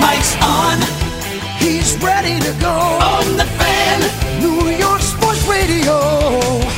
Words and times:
Mike's 0.00 0.34
on. 0.42 0.78
He's 1.58 1.96
ready 2.02 2.38
to 2.40 2.52
go. 2.60 2.72
On 2.72 3.36
the 3.36 3.44
fan. 3.58 3.98
New 4.40 4.70
York 4.70 5.00
Sports 5.02 5.46
Radio. 5.46 5.96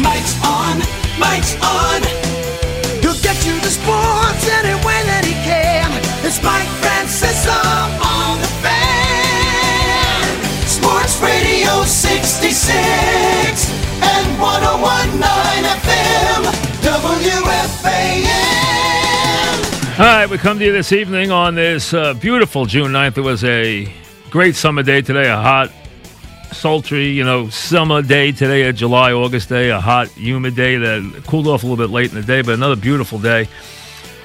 Mike's 0.01 0.37
on. 0.45 0.83
Mike's 1.19 1.55
on. 1.63 2.03
He'll 3.03 3.21
get 3.23 3.39
you 3.47 3.55
the 3.61 3.71
sports 3.71 4.45
any 4.59 4.75
way 4.87 5.01
that 5.11 5.25
he 5.25 5.35
can. 5.45 5.91
It's 6.27 6.43
Mike 6.43 6.69
Francesa 6.83 7.61
on 8.01 8.41
the 8.41 8.53
fan. 8.65 10.25
Sports 10.67 11.21
Radio 11.21 11.85
66 11.85 13.71
and 14.03 14.27
1019 14.41 15.23
FM. 15.85 16.43
WFAN. 16.83 18.44
All 19.97 20.01
right, 20.01 20.29
we 20.29 20.39
come 20.39 20.59
to 20.59 20.65
you 20.65 20.73
this 20.73 20.91
evening 20.91 21.31
on 21.31 21.55
this 21.55 21.95
uh, 21.95 22.15
beautiful 22.15 22.67
June 22.67 22.91
9th. 22.91 23.17
It 23.17 23.21
was 23.21 23.45
a 23.45 23.89
great 24.29 24.57
summer 24.57 24.83
day 24.83 25.03
today, 25.03 25.31
a 25.31 25.37
hot, 25.37 25.71
sultry, 26.51 27.11
you 27.11 27.23
know, 27.23 27.49
summer 27.49 28.03
day 28.03 28.33
today, 28.33 28.63
a 28.63 28.73
July, 28.73 29.13
August 29.13 29.51
day, 29.51 29.71
a 29.71 29.79
hot, 29.79 30.09
humid 30.09 30.57
day 30.57 30.79
that 30.79 31.23
cooled 31.29 31.47
off 31.47 31.63
a 31.63 31.67
little 31.69 31.77
bit 31.77 31.93
late 31.93 32.11
in 32.11 32.17
the 32.17 32.27
day, 32.27 32.43
but 32.43 32.55
another 32.55 32.75
beautiful 32.75 33.21
day. 33.21 33.49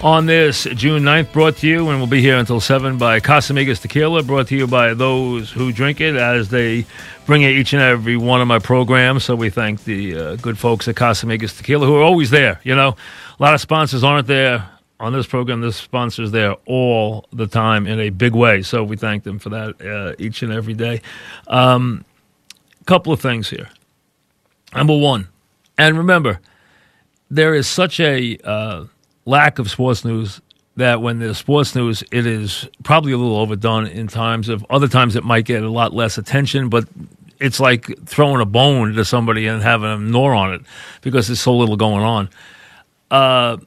On 0.02 0.26
this 0.26 0.64
June 0.74 1.04
9th, 1.04 1.32
brought 1.32 1.58
to 1.58 1.68
you, 1.68 1.88
and 1.90 2.00
we'll 2.00 2.08
be 2.08 2.20
here 2.20 2.38
until 2.38 2.60
7 2.60 2.98
by 2.98 3.20
Casamigos 3.20 3.80
Tequila, 3.80 4.24
brought 4.24 4.48
to 4.48 4.58
you 4.58 4.66
by 4.66 4.96
those 4.96 5.52
who 5.52 5.72
drink 5.72 6.02
it 6.02 6.16
as 6.16 6.50
they 6.50 6.88
bring 7.28 7.44
it 7.44 7.52
each 7.52 7.74
and 7.74 7.82
every 7.84 8.18
one 8.18 8.42
of 8.42 8.48
my 8.48 8.58
programs. 8.58 9.24
So 9.24 9.36
we 9.36 9.52
thank 9.52 9.84
the 9.84 10.18
uh, 10.18 10.36
good 10.38 10.58
folks 10.58 10.88
at 10.88 10.96
Casamigos 10.96 11.56
Tequila 11.56 11.86
who 11.86 11.96
are 11.96 12.02
always 12.02 12.32
there. 12.32 12.60
You 12.64 12.76
know, 12.76 12.96
a 13.40 13.44
lot 13.44 13.54
of 13.54 13.62
sponsors 13.62 14.04
aren't 14.04 14.26
there 14.26 14.68
on 15.00 15.14
this 15.14 15.26
program, 15.26 15.62
this 15.62 15.78
sponsor's 15.78 16.32
there 16.32 16.56
all 16.66 17.26
the 17.32 17.48
time 17.48 17.88
in 17.88 18.00
a 18.00 18.10
big 18.10 18.34
way. 18.34 18.62
So 18.62 18.84
we 18.84 18.98
thank 18.98 19.24
them 19.24 19.40
for 19.40 19.50
that 19.50 19.82
uh, 19.82 20.16
each 20.20 20.44
and 20.44 20.52
every 20.52 20.74
day. 20.74 21.02
A 21.48 21.58
um, 21.58 22.06
couple 22.86 23.14
of 23.14 23.22
things 23.22 23.50
here. 23.50 23.70
Number 24.76 24.98
one, 24.98 25.28
and 25.78 25.98
remember, 25.98 26.40
there 27.32 27.56
is 27.56 27.68
such 27.68 28.00
a 28.00 28.38
uh, 28.44 28.86
lack 29.26 29.60
of 29.60 29.70
sports 29.72 30.04
news 30.04 30.42
that 30.76 31.02
when 31.02 31.20
there's 31.20 31.38
sports 31.38 31.76
news, 31.76 32.04
it 32.12 32.26
is 32.26 32.68
probably 32.84 33.12
a 33.12 33.18
little 33.18 33.38
overdone 33.38 33.88
in 33.88 34.08
times 34.08 34.50
of 34.50 34.66
other 34.70 34.88
times 34.88 35.16
it 35.16 35.24
might 35.24 35.46
get 35.46 35.64
a 35.64 35.70
lot 35.70 35.94
less 35.94 36.18
attention, 36.18 36.70
but 36.70 36.88
it's 37.40 37.60
like 37.60 38.06
throwing 38.06 38.42
a 38.42 38.46
bone 38.46 38.94
to 38.94 39.06
somebody 39.06 39.48
and 39.48 39.62
having 39.62 39.90
them 39.90 40.12
gnaw 40.12 40.36
on 40.36 40.54
it 40.54 40.62
because 41.02 41.28
there's 41.28 41.40
so 41.40 41.56
little 41.56 41.78
going 41.78 42.04
on. 42.04 42.30
Uh, 43.12 43.58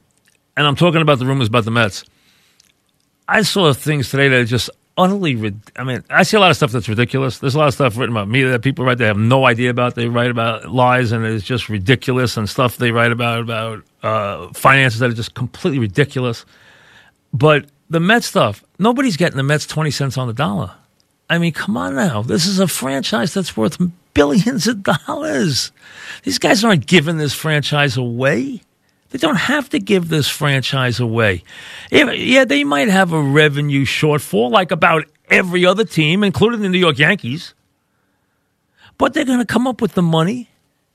and 0.55 0.67
I'm 0.67 0.75
talking 0.75 1.01
about 1.01 1.19
the 1.19 1.25
rumors 1.25 1.47
about 1.47 1.65
the 1.65 1.71
Mets. 1.71 2.05
I 3.27 3.41
saw 3.41 3.73
things 3.73 4.09
today 4.09 4.27
that 4.27 4.39
are 4.41 4.45
just 4.45 4.69
utterly. 4.97 5.53
I 5.75 5.83
mean, 5.83 6.03
I 6.09 6.23
see 6.23 6.37
a 6.37 6.39
lot 6.39 6.51
of 6.51 6.57
stuff 6.57 6.71
that's 6.71 6.89
ridiculous. 6.89 7.39
There's 7.39 7.55
a 7.55 7.59
lot 7.59 7.67
of 7.67 7.73
stuff 7.73 7.97
written 7.97 8.15
about 8.15 8.27
me 8.27 8.43
that 8.43 8.61
people 8.61 8.85
write 8.85 8.97
they 8.97 9.05
have 9.05 9.17
no 9.17 9.45
idea 9.45 9.69
about. 9.69 9.95
They 9.95 10.07
write 10.07 10.31
about 10.31 10.69
lies 10.69 11.11
and 11.11 11.25
it's 11.25 11.45
just 11.45 11.69
ridiculous, 11.69 12.37
and 12.37 12.49
stuff 12.49 12.77
they 12.77 12.91
write 12.91 13.11
about 13.11 13.39
about 13.39 13.83
uh, 14.03 14.53
finances 14.53 14.99
that 14.99 15.09
are 15.09 15.15
just 15.15 15.33
completely 15.33 15.79
ridiculous. 15.79 16.45
But 17.33 17.65
the 17.89 17.99
Mets 17.99 18.27
stuff, 18.27 18.63
nobody's 18.77 19.17
getting 19.17 19.37
the 19.37 19.43
Mets 19.43 19.65
twenty 19.65 19.91
cents 19.91 20.17
on 20.17 20.27
the 20.27 20.33
dollar. 20.33 20.73
I 21.29 21.37
mean, 21.37 21.53
come 21.53 21.77
on 21.77 21.95
now. 21.95 22.21
This 22.21 22.45
is 22.45 22.59
a 22.59 22.67
franchise 22.67 23.33
that's 23.33 23.57
worth 23.57 23.81
billions 24.13 24.67
of 24.67 24.83
dollars. 24.83 25.71
These 26.23 26.37
guys 26.37 26.63
aren't 26.63 26.85
giving 26.85 27.17
this 27.17 27.33
franchise 27.33 27.97
away. 27.97 28.61
They 29.13 29.19
don't 29.19 29.35
have 29.35 29.69
to 29.69 29.79
give 29.79 30.09
this 30.09 30.27
franchise 30.27 30.99
away. 30.99 31.43
Yeah, 31.91 32.45
they 32.45 32.63
might 32.63 32.87
have 32.87 33.13
a 33.13 33.21
revenue 33.21 33.85
shortfall 33.85 34.49
like 34.49 34.71
about 34.71 35.05
every 35.29 35.67
other 35.67 35.85
team, 35.85 36.23
including 36.23 36.61
the 36.61 36.69
New 36.69 36.79
York 36.79 36.97
Yankees. 36.97 37.53
But 38.97 39.13
they're 39.13 39.23
going 39.23 39.37
to 39.37 39.45
come 39.45 39.67
up 39.67 39.81
with 39.81 39.93
the 39.93 40.01
money 40.01 40.49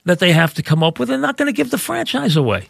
that 0.05 0.19
they 0.19 0.33
have 0.33 0.53
to 0.55 0.65
come 0.65 0.83
up 0.83 0.99
with. 0.99 1.11
They're 1.11 1.17
not 1.17 1.37
going 1.37 1.47
to 1.47 1.57
give 1.57 1.71
the 1.71 1.79
franchise 1.79 2.35
away. 2.35 2.67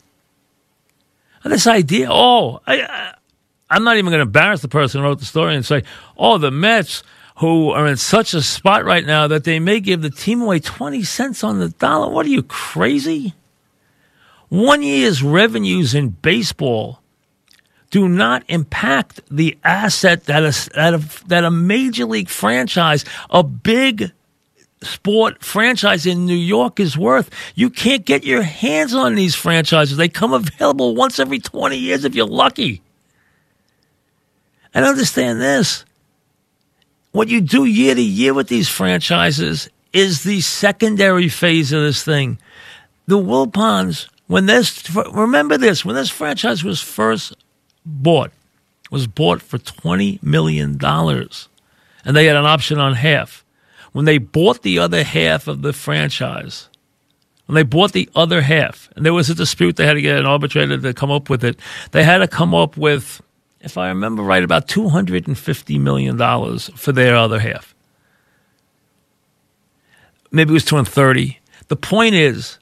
And 1.42 1.50
this 1.50 1.66
idea, 1.66 2.08
oh, 2.10 2.60
I, 2.66 2.82
I, 2.82 3.14
I'm 3.70 3.84
not 3.84 3.96
even 3.96 4.10
going 4.10 4.18
to 4.18 4.26
embarrass 4.26 4.60
the 4.60 4.68
person 4.68 5.00
who 5.00 5.06
wrote 5.06 5.18
the 5.18 5.24
story 5.24 5.54
and 5.54 5.64
say, 5.64 5.82
oh, 6.18 6.36
the 6.36 6.50
Mets, 6.50 7.02
who 7.36 7.70
are 7.70 7.86
in 7.86 7.96
such 7.96 8.34
a 8.34 8.42
spot 8.42 8.84
right 8.84 9.06
now 9.06 9.26
that 9.28 9.44
they 9.44 9.60
may 9.60 9.80
give 9.80 10.02
the 10.02 10.10
team 10.10 10.42
away 10.42 10.60
20 10.60 11.02
cents 11.04 11.42
on 11.42 11.58
the 11.58 11.70
dollar. 11.70 12.12
What 12.12 12.26
are 12.26 12.30
you, 12.30 12.42
crazy? 12.42 13.32
One 14.48 14.82
year's 14.82 15.22
revenues 15.22 15.94
in 15.94 16.10
baseball 16.10 17.00
do 17.90 18.08
not 18.08 18.44
impact 18.48 19.20
the 19.30 19.58
asset 19.64 20.24
that 20.24 20.42
a, 20.42 20.70
that 20.74 20.94
a, 20.94 21.26
that 21.28 21.44
a 21.44 21.50
major 21.50 22.04
league 22.04 22.28
franchise, 22.28 23.04
a 23.30 23.42
big 23.42 24.12
sport 24.82 25.42
franchise 25.42 26.06
in 26.06 26.26
New 26.26 26.36
York 26.36 26.80
is 26.80 26.96
worth. 26.96 27.30
You 27.54 27.70
can't 27.70 28.04
get 28.04 28.24
your 28.24 28.42
hands 28.42 28.94
on 28.94 29.14
these 29.14 29.34
franchises. 29.34 29.96
They 29.96 30.08
come 30.08 30.32
available 30.32 30.94
once 30.94 31.18
every 31.18 31.38
20 31.38 31.76
years 31.76 32.04
if 32.04 32.14
you're 32.14 32.26
lucky. 32.26 32.82
And 34.74 34.84
understand 34.84 35.40
this. 35.40 35.84
What 37.12 37.28
you 37.28 37.40
do 37.40 37.64
year 37.64 37.94
to 37.94 38.02
year 38.02 38.34
with 38.34 38.48
these 38.48 38.68
franchises 38.68 39.68
is 39.92 40.22
the 40.22 40.40
secondary 40.40 41.28
phase 41.28 41.72
of 41.72 41.82
this 41.82 42.04
thing. 42.04 42.38
The 43.06 43.18
Wilpons, 43.18 44.08
when 44.28 44.46
this, 44.46 44.94
remember 44.94 45.58
this, 45.58 45.84
when 45.84 45.96
this 45.96 46.10
franchise 46.10 46.62
was 46.62 46.80
first 46.80 47.34
bought, 47.84 48.30
was 48.90 49.06
bought 49.06 49.42
for 49.42 49.58
$20 49.58 50.22
million. 50.22 50.78
And 50.82 52.16
they 52.16 52.26
had 52.26 52.36
an 52.36 52.46
option 52.46 52.78
on 52.78 52.94
half. 52.94 53.44
When 53.92 54.04
they 54.04 54.18
bought 54.18 54.62
the 54.62 54.78
other 54.78 55.02
half 55.02 55.48
of 55.48 55.62
the 55.62 55.72
franchise, 55.72 56.68
when 57.46 57.54
they 57.54 57.62
bought 57.62 57.92
the 57.92 58.08
other 58.14 58.42
half, 58.42 58.90
and 58.94 59.04
there 59.04 59.14
was 59.14 59.30
a 59.30 59.34
dispute, 59.34 59.76
they 59.76 59.86
had 59.86 59.94
to 59.94 60.02
get 60.02 60.18
an 60.18 60.26
arbitrator 60.26 60.78
to 60.78 60.92
come 60.92 61.10
up 61.10 61.30
with 61.30 61.42
it. 61.42 61.58
They 61.92 62.04
had 62.04 62.18
to 62.18 62.28
come 62.28 62.54
up 62.54 62.76
with, 62.76 63.22
if 63.62 63.78
I 63.78 63.88
remember 63.88 64.22
right, 64.22 64.44
about 64.44 64.68
$250 64.68 65.80
million 65.80 66.18
for 66.58 66.92
their 66.92 67.16
other 67.16 67.40
half. 67.40 67.74
Maybe 70.30 70.50
it 70.50 70.52
was 70.52 70.66
230. 70.66 71.38
The 71.68 71.76
point 71.76 72.14
is, 72.14 72.57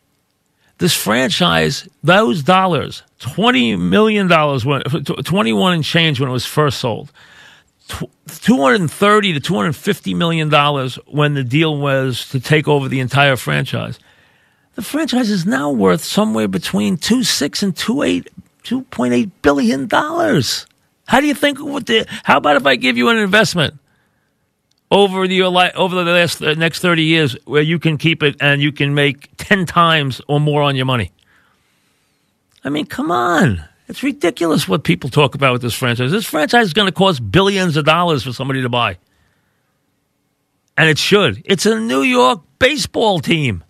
this 0.79 0.95
franchise, 0.95 1.89
those 2.03 2.43
dollars, 2.43 3.03
$20 3.21 3.79
million, 3.79 4.29
when, 4.29 4.83
21 4.83 5.73
and 5.73 5.85
change 5.85 6.21
when 6.21 6.29
it 6.29 6.33
was 6.33 6.47
first 6.47 6.79
sold. 6.79 7.11
Tw- 7.89 8.11
230 8.27 9.35
to 9.35 9.41
250 9.41 10.15
million 10.15 10.49
dollars 10.49 10.97
when 11.07 11.35
the 11.35 11.45
deal 11.45 11.79
was 11.79 12.29
to 12.31 12.41
take 12.41 12.67
over 12.67 12.89
the 12.89 13.01
entire 13.01 13.37
franchise. 13.37 13.99
The 14.75 14.83
franchise 14.83 15.31
is 15.31 15.47
now 15.47 15.71
worth 15.71 16.03
somewhere 16.03 16.49
between 16.49 16.97
2.6 16.97 17.63
and 17.63 17.75
2.8 17.75 18.29
2.8 18.65 19.31
billion 19.43 19.87
dollars. 19.87 20.67
How 21.07 21.21
do 21.21 21.29
you 21.29 21.35
think 21.35 21.61
what 21.61 21.87
the 21.87 22.05
how 22.25 22.39
about 22.39 22.57
if 22.57 22.67
I 22.67 22.75
give 22.75 22.97
you 22.97 23.09
an 23.09 23.17
investment 23.17 23.75
over 24.91 25.27
the 25.27 25.43
uh, 25.43 25.71
over 25.75 25.95
the 25.95 26.11
last 26.11 26.39
the 26.39 26.55
next 26.55 26.81
30 26.81 27.03
years 27.03 27.37
where 27.45 27.63
you 27.63 27.79
can 27.79 27.99
keep 27.99 28.23
it 28.23 28.37
and 28.41 28.61
you 28.63 28.73
can 28.73 28.95
make 28.95 29.31
10 29.37 29.67
times 29.67 30.21
or 30.29 30.41
more 30.41 30.63
on 30.63 30.77
your 30.77 30.87
money? 30.87 31.13
I 32.65 32.69
mean, 32.69 32.87
come 32.87 33.11
on. 33.11 33.65
It's 33.89 34.03
ridiculous 34.03 34.67
what 34.67 34.83
people 34.83 35.11
talk 35.11 35.35
about 35.35 35.53
with 35.53 35.63
this 35.63 35.75
franchise. 35.75 36.11
This 36.11 36.27
franchise 36.27 36.67
is 36.67 36.73
going 36.73 36.87
to 36.87 36.93
cost 36.93 37.31
billions 37.31 37.77
of 37.77 37.85
dollars 37.85 38.25
for 38.25 38.33
somebody 38.33 38.63
to 38.63 38.69
buy. 38.69 38.99
And 40.77 40.91
it 40.91 40.99
should. 40.99 41.43
It's 41.45 41.65
a 41.67 41.79
New 41.79 42.03
York 42.03 42.43
baseball 42.59 43.21
team. 43.21 43.63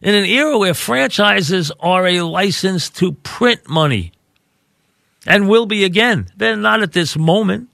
In 0.00 0.14
an 0.14 0.24
era 0.24 0.56
where 0.58 0.74
franchises 0.74 1.72
are 1.80 2.06
a 2.06 2.20
license 2.22 2.90
to 2.90 3.12
print 3.12 3.68
money 3.68 4.12
and 5.26 5.48
will 5.48 5.66
be 5.66 5.84
again. 5.84 6.28
They're 6.36 6.56
not 6.56 6.82
at 6.82 6.92
this 6.92 7.16
moment. 7.16 7.68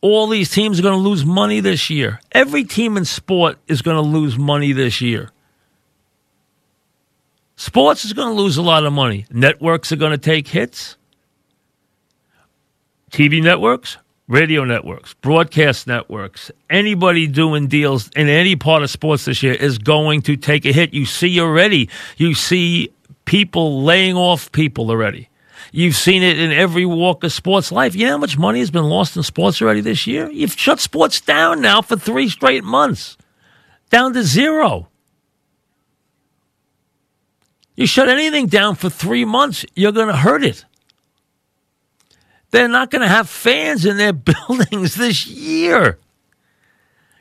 All 0.00 0.26
these 0.26 0.50
teams 0.50 0.78
are 0.78 0.82
going 0.82 0.94
to 0.94 1.08
lose 1.08 1.24
money 1.24 1.60
this 1.60 1.90
year. 1.90 2.20
Every 2.32 2.64
team 2.64 2.96
in 2.96 3.04
sport 3.04 3.58
is 3.66 3.82
going 3.82 3.96
to 3.96 4.02
lose 4.02 4.38
money 4.38 4.72
this 4.72 5.00
year. 5.00 5.30
Sports 7.56 8.04
is 8.04 8.12
going 8.12 8.28
to 8.28 8.40
lose 8.40 8.58
a 8.58 8.62
lot 8.62 8.84
of 8.84 8.92
money. 8.92 9.26
Networks 9.30 9.90
are 9.90 9.96
going 9.96 10.12
to 10.12 10.18
take 10.18 10.48
hits. 10.48 10.96
TV 13.10 13.42
networks, 13.42 13.96
radio 14.28 14.64
networks, 14.64 15.14
broadcast 15.14 15.86
networks, 15.86 16.50
anybody 16.68 17.26
doing 17.26 17.66
deals 17.66 18.10
in 18.14 18.28
any 18.28 18.56
part 18.56 18.82
of 18.82 18.90
sports 18.90 19.24
this 19.24 19.42
year 19.42 19.54
is 19.54 19.78
going 19.78 20.20
to 20.22 20.36
take 20.36 20.66
a 20.66 20.72
hit. 20.72 20.92
You 20.92 21.06
see 21.06 21.40
already, 21.40 21.88
you 22.18 22.34
see 22.34 22.90
people 23.24 23.82
laying 23.82 24.16
off 24.16 24.52
people 24.52 24.90
already. 24.90 25.28
You've 25.72 25.96
seen 25.96 26.22
it 26.22 26.38
in 26.38 26.52
every 26.52 26.86
walk 26.86 27.24
of 27.24 27.32
sports 27.32 27.72
life. 27.72 27.94
You 27.94 28.06
know 28.06 28.12
how 28.12 28.18
much 28.18 28.38
money 28.38 28.60
has 28.60 28.70
been 28.70 28.84
lost 28.84 29.16
in 29.16 29.22
sports 29.22 29.60
already 29.60 29.80
this 29.80 30.06
year? 30.06 30.30
You've 30.30 30.52
shut 30.52 30.80
sports 30.80 31.20
down 31.20 31.60
now 31.60 31.82
for 31.82 31.96
three 31.96 32.28
straight 32.28 32.64
months, 32.64 33.16
down 33.90 34.12
to 34.14 34.22
zero. 34.22 34.88
You 37.74 37.86
shut 37.86 38.08
anything 38.08 38.46
down 38.46 38.74
for 38.74 38.88
three 38.88 39.24
months, 39.24 39.66
you're 39.74 39.92
going 39.92 40.08
to 40.08 40.16
hurt 40.16 40.42
it. 40.42 40.64
They're 42.50 42.68
not 42.68 42.90
going 42.90 43.02
to 43.02 43.08
have 43.08 43.28
fans 43.28 43.84
in 43.84 43.98
their 43.98 44.12
buildings 44.48 44.94
this 44.94 45.26
year. 45.26 45.98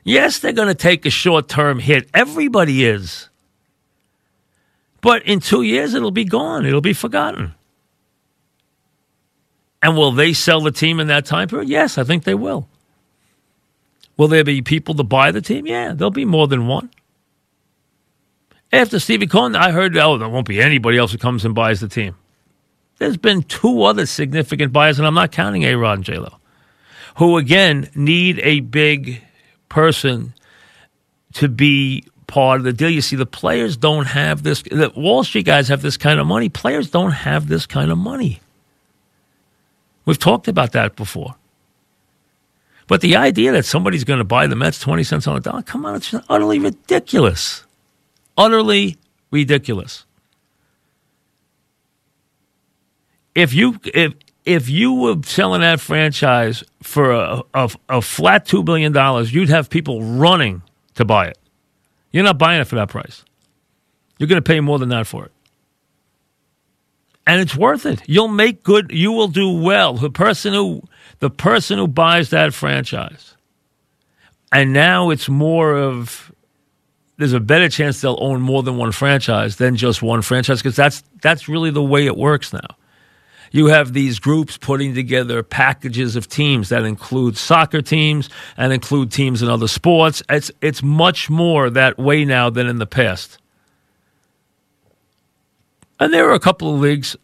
Yes, 0.03 0.39
they're 0.39 0.53
going 0.53 0.67
to 0.67 0.75
take 0.75 1.05
a 1.05 1.09
short 1.09 1.49
term 1.49 1.79
hit. 1.79 2.07
Everybody 2.13 2.85
is. 2.85 3.27
But 5.01 5.23
in 5.23 5.39
two 5.39 5.63
years, 5.63 5.93
it'll 5.93 6.11
be 6.11 6.25
gone. 6.25 6.65
It'll 6.65 6.79
be 6.79 6.93
forgotten. 6.93 7.53
And 9.85 9.95
will 9.95 10.11
they 10.11 10.33
sell 10.33 10.61
the 10.61 10.71
team 10.71 10.99
in 10.99 11.05
that 11.09 11.25
time 11.25 11.47
period? 11.47 11.69
Yes, 11.69 11.99
I 11.99 12.03
think 12.03 12.23
they 12.23 12.33
will. 12.33 12.67
Will 14.17 14.27
there 14.27 14.43
be 14.43 14.63
people 14.63 14.95
to 14.95 15.03
buy 15.03 15.29
the 15.29 15.41
team? 15.41 15.67
Yeah, 15.67 15.93
there'll 15.93 16.09
be 16.09 16.25
more 16.25 16.47
than 16.47 16.65
one. 16.65 16.89
After 18.73 18.99
Stevie 18.99 19.27
Cohen, 19.27 19.55
I 19.55 19.69
heard, 19.69 19.95
oh, 19.95 20.17
there 20.17 20.27
won't 20.27 20.47
be 20.47 20.59
anybody 20.59 20.97
else 20.97 21.11
who 21.11 21.19
comes 21.19 21.45
and 21.45 21.53
buys 21.53 21.81
the 21.81 21.87
team. 21.87 22.15
There's 22.97 23.15
been 23.15 23.43
two 23.43 23.83
other 23.83 24.07
significant 24.07 24.73
buyers, 24.73 24.97
and 24.97 25.05
I'm 25.05 25.13
not 25.13 25.31
counting 25.31 25.61
A 25.65 25.75
Rod 25.75 25.99
and 25.99 26.03
J 26.03 26.17
Lo, 26.17 26.39
who 27.17 27.37
again 27.37 27.87
need 27.93 28.39
a 28.39 28.61
big 28.61 29.21
person 29.69 30.33
to 31.33 31.47
be 31.47 32.05
part 32.25 32.57
of 32.57 32.63
the 32.63 32.73
deal. 32.73 32.89
You 32.89 33.01
see, 33.01 33.17
the 33.17 33.27
players 33.27 33.77
don't 33.77 34.07
have 34.07 34.41
this. 34.41 34.63
The 34.63 34.91
Wall 34.95 35.23
Street 35.23 35.45
guys 35.45 35.67
have 35.67 35.83
this 35.83 35.95
kind 35.95 36.19
of 36.19 36.25
money. 36.25 36.49
Players 36.49 36.89
don't 36.89 37.11
have 37.11 37.47
this 37.47 37.67
kind 37.67 37.91
of 37.91 37.99
money. 37.99 38.41
We've 40.05 40.19
talked 40.19 40.47
about 40.47 40.71
that 40.73 40.95
before. 40.95 41.35
But 42.87 43.01
the 43.01 43.15
idea 43.15 43.51
that 43.51 43.65
somebody's 43.65 44.03
going 44.03 44.19
to 44.19 44.25
buy 44.25 44.45
the 44.47 44.55
Mets 44.55 44.79
20 44.79 45.03
cents 45.03 45.27
on 45.27 45.35
a 45.35 45.39
dollar, 45.39 45.63
come 45.63 45.85
on, 45.85 45.95
it's 45.95 46.13
utterly 46.29 46.59
ridiculous. 46.59 47.63
Utterly 48.37 48.97
ridiculous. 49.31 50.05
If 53.33 53.53
you 53.53 53.79
if 53.93 54.13
if 54.45 54.69
you 54.69 54.93
were 54.93 55.15
selling 55.23 55.61
that 55.61 55.79
franchise 55.79 56.63
for 56.83 57.11
a, 57.11 57.41
a, 57.53 57.69
a 57.89 58.01
flat 58.01 58.45
$2 58.45 58.63
billion, 58.63 58.93
you'd 59.29 59.49
have 59.49 59.69
people 59.69 60.03
running 60.03 60.61
to 60.93 61.03
buy 61.03 61.27
it. 61.27 61.37
You're 62.11 62.23
not 62.23 62.37
buying 62.37 62.61
it 62.61 62.65
for 62.65 62.75
that 62.75 62.89
price. 62.89 63.25
You're 64.19 64.27
going 64.27 64.41
to 64.41 64.47
pay 64.47 64.59
more 64.59 64.79
than 64.79 64.89
that 64.89 65.07
for 65.07 65.25
it. 65.25 65.31
And 67.27 67.41
it's 67.41 67.55
worth 67.55 67.85
it. 67.85 68.01
You'll 68.05 68.27
make 68.27 68.63
good, 68.63 68.91
you 68.91 69.11
will 69.11 69.27
do 69.27 69.49
well. 69.49 69.95
The 69.95 70.11
person 70.11 70.53
who 70.53 70.83
the 71.19 71.29
person 71.29 71.79
who 71.79 71.87
buys 71.87 72.29
that 72.29 72.53
franchise. 72.53 73.35
And 74.51 74.73
now 74.73 75.09
it's 75.09 75.27
more 75.27 75.75
of 75.75 76.31
there's 77.17 77.33
a 77.33 77.39
better 77.39 77.69
chance 77.69 78.01
they'll 78.01 78.17
own 78.19 78.41
more 78.41 78.61
than 78.61 78.77
one 78.77 78.91
franchise 78.91 79.55
than 79.55 79.75
just 79.75 80.01
one 80.01 80.21
franchise 80.21 80.61
because 80.61 80.75
that's 80.75 81.03
that's 81.21 81.47
really 81.47 81.71
the 81.71 81.83
way 81.83 82.05
it 82.05 82.17
works 82.17 82.53
now. 82.53 82.67
You 83.51 83.67
have 83.67 83.93
these 83.93 84.19
groups 84.19 84.57
putting 84.57 84.93
together 84.93 85.41
packages 85.41 86.15
of 86.17 86.27
teams 86.27 86.69
that 86.69 86.83
include 86.83 87.37
soccer 87.37 87.81
teams 87.81 88.29
and 88.57 88.73
include 88.73 89.11
teams 89.11 89.41
in 89.41 89.49
other 89.49 89.67
sports. 89.67 90.21
It's 90.29 90.51
it's 90.61 90.83
much 90.83 91.29
more 91.29 91.69
that 91.69 91.97
way 91.97 92.25
now 92.25 92.49
than 92.49 92.67
in 92.67 92.79
the 92.79 92.85
past. 92.85 93.37
And 95.99 96.13
there 96.13 96.29
are 96.29 96.33
a 96.33 96.39
couple 96.39 96.73
of 96.73 96.81
leagues 96.81 97.15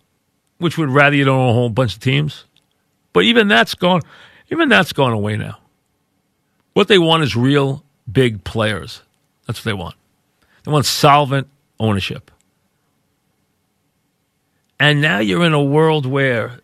which 0.58 0.78
would 0.78 0.90
rather 0.90 1.16
you 1.16 1.26
don't 1.26 1.40
own 1.40 1.50
a 1.50 1.54
whole 1.54 1.70
bunch 1.70 1.96
of 1.96 2.00
teams. 2.00 2.46
But 3.14 3.24
even 3.24 3.48
that's 3.48 3.76
gone 3.76 4.02
even 4.52 4.70
that's 4.70 4.94
gone 4.94 5.14
away 5.14 5.38
now. 5.38 5.58
What 6.74 6.88
they 6.88 7.00
want 7.00 7.24
is 7.24 7.36
real 7.36 7.84
big 8.12 8.44
players. 8.44 9.02
That's 9.48 9.60
what 9.60 9.70
they 9.70 9.74
want. 9.74 9.96
They 10.64 10.72
want 10.72 10.86
solvent 10.86 11.48
ownership. 11.80 12.32
And 14.80 15.02
now 15.02 15.20
you're 15.20 15.46
in 15.46 15.54
a 15.54 15.64
world 15.64 16.06
where 16.06 16.60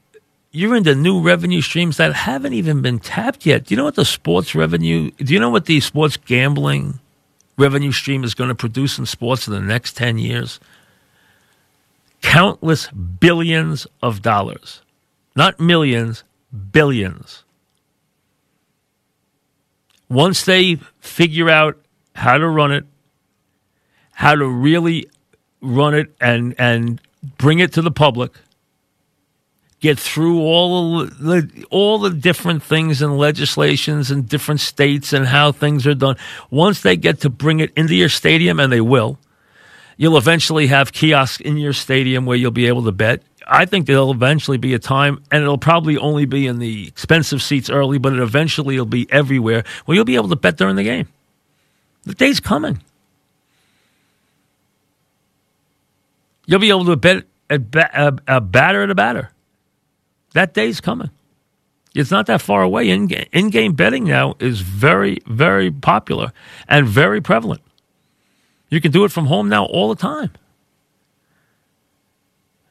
you're 0.51 0.75
into 0.75 0.95
new 0.95 1.21
revenue 1.21 1.61
streams 1.61 1.97
that 1.97 2.13
haven't 2.13 2.53
even 2.53 2.81
been 2.81 2.99
tapped 2.99 3.45
yet. 3.45 3.65
Do 3.65 3.73
you 3.73 3.77
know 3.77 3.85
what 3.85 3.95
the 3.95 4.05
sports 4.05 4.55
revenue, 4.55 5.11
do 5.11 5.33
you 5.33 5.39
know 5.39 5.49
what 5.49 5.65
the 5.65 5.79
sports 5.79 6.17
gambling 6.17 6.99
revenue 7.57 7.91
stream 7.91 8.23
is 8.23 8.33
going 8.33 8.47
to 8.49 8.55
produce 8.55 8.97
in 8.97 9.05
sports 9.05 9.47
in 9.47 9.53
the 9.53 9.59
next 9.59 9.95
10 9.97 10.17
years? 10.17 10.59
Countless 12.21 12.89
billions 12.89 13.87
of 14.01 14.21
dollars. 14.21 14.81
Not 15.35 15.59
millions, 15.59 16.23
billions. 16.71 17.43
Once 20.09 20.45
they 20.45 20.75
figure 20.99 21.49
out 21.49 21.77
how 22.15 22.37
to 22.37 22.47
run 22.47 22.71
it, 22.71 22.85
how 24.11 24.33
to 24.33 24.47
really 24.47 25.07
run 25.61 25.93
it 25.93 26.15
and 26.19 26.55
and 26.57 27.01
bring 27.37 27.59
it 27.59 27.73
to 27.73 27.81
the 27.81 27.91
public, 27.91 28.31
get 29.79 29.99
through 29.99 30.41
all 30.41 31.05
the 31.05 31.65
all 31.69 31.99
the 31.99 32.09
different 32.09 32.63
things 32.63 33.01
and 33.01 33.17
legislations 33.17 34.09
and 34.09 34.27
different 34.27 34.59
states 34.59 35.13
and 35.13 35.27
how 35.27 35.51
things 35.51 35.85
are 35.85 35.93
done. 35.93 36.15
Once 36.49 36.81
they 36.81 36.95
get 36.95 37.21
to 37.21 37.29
bring 37.29 37.59
it 37.59 37.71
into 37.75 37.93
your 37.93 38.09
stadium, 38.09 38.59
and 38.59 38.71
they 38.71 38.81
will, 38.81 39.19
you'll 39.97 40.17
eventually 40.17 40.67
have 40.67 40.93
kiosks 40.93 41.41
in 41.41 41.57
your 41.57 41.73
stadium 41.73 42.25
where 42.25 42.37
you'll 42.37 42.51
be 42.51 42.67
able 42.67 42.83
to 42.83 42.91
bet. 42.91 43.21
I 43.45 43.65
think 43.65 43.87
there'll 43.87 44.11
eventually 44.11 44.57
be 44.57 44.73
a 44.73 44.79
time, 44.79 45.23
and 45.31 45.41
it'll 45.41 45.57
probably 45.57 45.97
only 45.97 46.25
be 46.25 46.47
in 46.47 46.59
the 46.59 46.87
expensive 46.87 47.41
seats 47.41 47.69
early, 47.69 47.97
but 47.97 48.13
it 48.13 48.19
eventually 48.19 48.77
will 48.77 48.85
be 48.85 49.07
everywhere 49.11 49.63
where 49.85 49.95
you'll 49.95 50.05
be 50.05 50.15
able 50.15 50.29
to 50.29 50.35
bet 50.35 50.57
during 50.57 50.75
the 50.75 50.83
game. 50.83 51.07
The 52.03 52.13
day's 52.13 52.39
coming. 52.39 52.81
You'll 56.45 56.59
be 56.59 56.69
able 56.69 56.85
to 56.85 56.95
bet 56.95 57.23
a, 57.49 57.61
a, 57.93 58.17
a 58.27 58.41
batter 58.41 58.83
at 58.83 58.89
a 58.89 58.95
batter. 58.95 59.31
That 60.33 60.53
day's 60.53 60.79
coming. 60.79 61.09
It's 61.95 62.11
not 62.11 62.27
that 62.27 62.41
far 62.41 62.61
away. 62.61 62.89
In, 62.89 63.09
in-game 63.09 63.73
betting 63.73 64.03
now 64.03 64.35
is 64.39 64.61
very, 64.61 65.19
very 65.25 65.71
popular 65.71 66.31
and 66.67 66.87
very 66.87 67.21
prevalent. 67.21 67.61
You 68.69 68.81
can 68.81 68.91
do 68.91 69.05
it 69.05 69.11
from 69.11 69.25
home 69.25 69.49
now 69.49 69.65
all 69.65 69.89
the 69.89 69.95
time. 69.95 70.31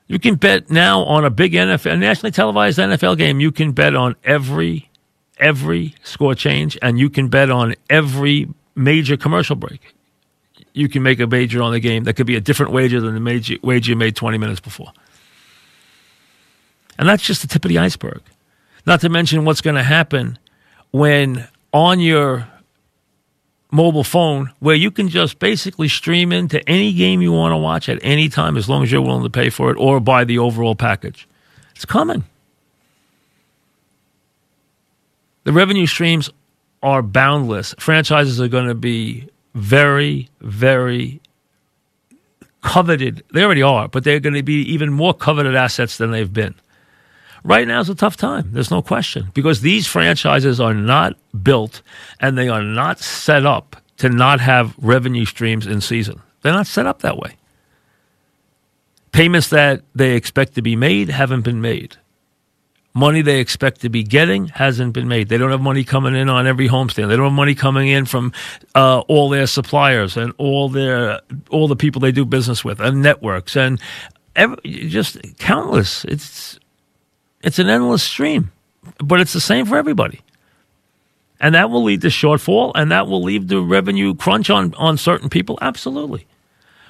You 0.08 0.18
can 0.18 0.36
bet 0.36 0.70
now 0.70 1.02
on 1.02 1.24
a 1.24 1.30
big 1.30 1.52
NFL, 1.52 1.98
nationally 1.98 2.30
televised 2.30 2.78
NFL 2.78 3.18
game. 3.18 3.40
You 3.40 3.50
can 3.50 3.72
bet 3.72 3.94
on 3.94 4.14
every 4.24 4.88
every 5.38 5.94
score 6.02 6.34
change, 6.34 6.78
and 6.80 6.98
you 6.98 7.10
can 7.10 7.28
bet 7.28 7.50
on 7.50 7.74
every 7.90 8.48
major 8.74 9.16
commercial 9.16 9.56
break 9.56 9.96
you 10.76 10.90
can 10.90 11.02
make 11.02 11.18
a 11.20 11.26
wager 11.26 11.62
on 11.62 11.72
the 11.72 11.80
game 11.80 12.04
that 12.04 12.14
could 12.14 12.26
be 12.26 12.36
a 12.36 12.40
different 12.40 12.70
wager 12.70 13.00
than 13.00 13.14
the 13.14 13.20
major, 13.20 13.56
wager 13.62 13.92
you 13.92 13.96
made 13.96 14.14
20 14.14 14.36
minutes 14.36 14.60
before. 14.60 14.92
And 16.98 17.08
that's 17.08 17.22
just 17.22 17.40
the 17.40 17.48
tip 17.48 17.64
of 17.64 17.70
the 17.70 17.78
iceberg. 17.78 18.20
Not 18.84 19.00
to 19.00 19.08
mention 19.08 19.46
what's 19.46 19.62
going 19.62 19.76
to 19.76 19.82
happen 19.82 20.38
when 20.90 21.48
on 21.72 21.98
your 21.98 22.46
mobile 23.76 24.02
phone, 24.02 24.50
where 24.58 24.74
you 24.74 24.90
can 24.90 25.08
just 25.08 25.38
basically 25.38 25.86
stream 25.86 26.32
into 26.32 26.66
any 26.68 26.92
game 26.92 27.22
you 27.22 27.30
want 27.30 27.52
to 27.52 27.56
watch 27.56 27.88
at 27.88 27.98
any 28.02 28.28
time 28.28 28.56
as 28.56 28.68
long 28.68 28.82
as 28.82 28.90
you're 28.90 29.02
willing 29.02 29.22
to 29.22 29.30
pay 29.30 29.50
for 29.50 29.70
it 29.70 29.76
or 29.78 30.00
buy 30.00 30.24
the 30.24 30.38
overall 30.38 30.74
package. 30.74 31.28
It's 31.74 31.84
coming. 31.84 32.24
The 35.44 35.52
revenue 35.52 35.86
streams 35.86 36.30
are 36.82 37.02
boundless. 37.02 37.74
Franchises 37.78 38.40
are 38.40 38.48
going 38.48 38.66
to 38.66 38.74
be 38.74 39.28
very, 39.54 40.28
very 40.40 41.20
coveted. 42.62 43.22
They 43.32 43.44
already 43.44 43.62
are, 43.62 43.88
but 43.88 44.02
they're 44.02 44.20
going 44.20 44.34
to 44.34 44.42
be 44.42 44.62
even 44.62 44.92
more 44.92 45.14
coveted 45.14 45.54
assets 45.54 45.98
than 45.98 46.10
they've 46.10 46.32
been. 46.32 46.54
Right 47.46 47.68
now 47.68 47.78
is 47.78 47.88
a 47.88 47.94
tough 47.94 48.16
time. 48.16 48.50
There's 48.50 48.72
no 48.72 48.82
question 48.82 49.30
because 49.32 49.60
these 49.60 49.86
franchises 49.86 50.60
are 50.60 50.74
not 50.74 51.16
built 51.44 51.80
and 52.18 52.36
they 52.36 52.48
are 52.48 52.62
not 52.62 52.98
set 52.98 53.46
up 53.46 53.76
to 53.98 54.08
not 54.08 54.40
have 54.40 54.74
revenue 54.78 55.24
streams 55.24 55.64
in 55.64 55.80
season. 55.80 56.20
They're 56.42 56.52
not 56.52 56.66
set 56.66 56.86
up 56.86 57.02
that 57.02 57.18
way. 57.18 57.36
Payments 59.12 59.48
that 59.50 59.82
they 59.94 60.16
expect 60.16 60.56
to 60.56 60.62
be 60.62 60.74
made 60.74 61.08
haven't 61.08 61.42
been 61.42 61.60
made. 61.60 61.96
Money 62.94 63.22
they 63.22 63.38
expect 63.38 63.80
to 63.82 63.88
be 63.90 64.02
getting 64.02 64.48
hasn't 64.48 64.92
been 64.92 65.06
made. 65.06 65.28
They 65.28 65.38
don't 65.38 65.52
have 65.52 65.60
money 65.60 65.84
coming 65.84 66.16
in 66.16 66.28
on 66.28 66.48
every 66.48 66.68
homestand. 66.68 67.08
They 67.08 67.16
don't 67.16 67.26
have 67.26 67.32
money 67.32 67.54
coming 67.54 67.86
in 67.86 68.06
from 68.06 68.32
uh, 68.74 69.04
all 69.06 69.28
their 69.28 69.46
suppliers 69.46 70.16
and 70.16 70.32
all 70.36 70.68
their 70.68 71.20
all 71.50 71.68
the 71.68 71.76
people 71.76 72.00
they 72.00 72.10
do 72.10 72.24
business 72.24 72.64
with 72.64 72.80
and 72.80 73.02
networks 73.02 73.54
and 73.54 73.80
every, 74.34 74.58
just 74.88 75.16
countless. 75.38 76.04
It's 76.06 76.58
it's 77.42 77.58
an 77.58 77.68
endless 77.68 78.02
stream, 78.02 78.52
but 78.98 79.20
it's 79.20 79.32
the 79.32 79.40
same 79.40 79.66
for 79.66 79.76
everybody. 79.76 80.20
And 81.38 81.54
that 81.54 81.70
will 81.70 81.84
lead 81.84 82.00
to 82.00 82.08
shortfall 82.08 82.72
and 82.74 82.90
that 82.90 83.06
will 83.06 83.22
lead 83.22 83.48
to 83.50 83.62
revenue 83.62 84.14
crunch 84.14 84.48
on, 84.48 84.74
on 84.74 84.96
certain 84.96 85.28
people. 85.28 85.58
Absolutely. 85.60 86.26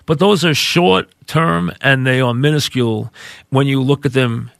But 0.07 0.21
those 0.21 0.45
are 0.45 0.55
short 0.55 1.11
term 1.26 1.73
and 1.81 2.07
they 2.07 2.21
are 2.21 2.33
minuscule 2.33 3.12
when 3.50 3.67
you 3.67 3.83
look 3.83 4.07
at 4.07 4.12
them 4.12 4.53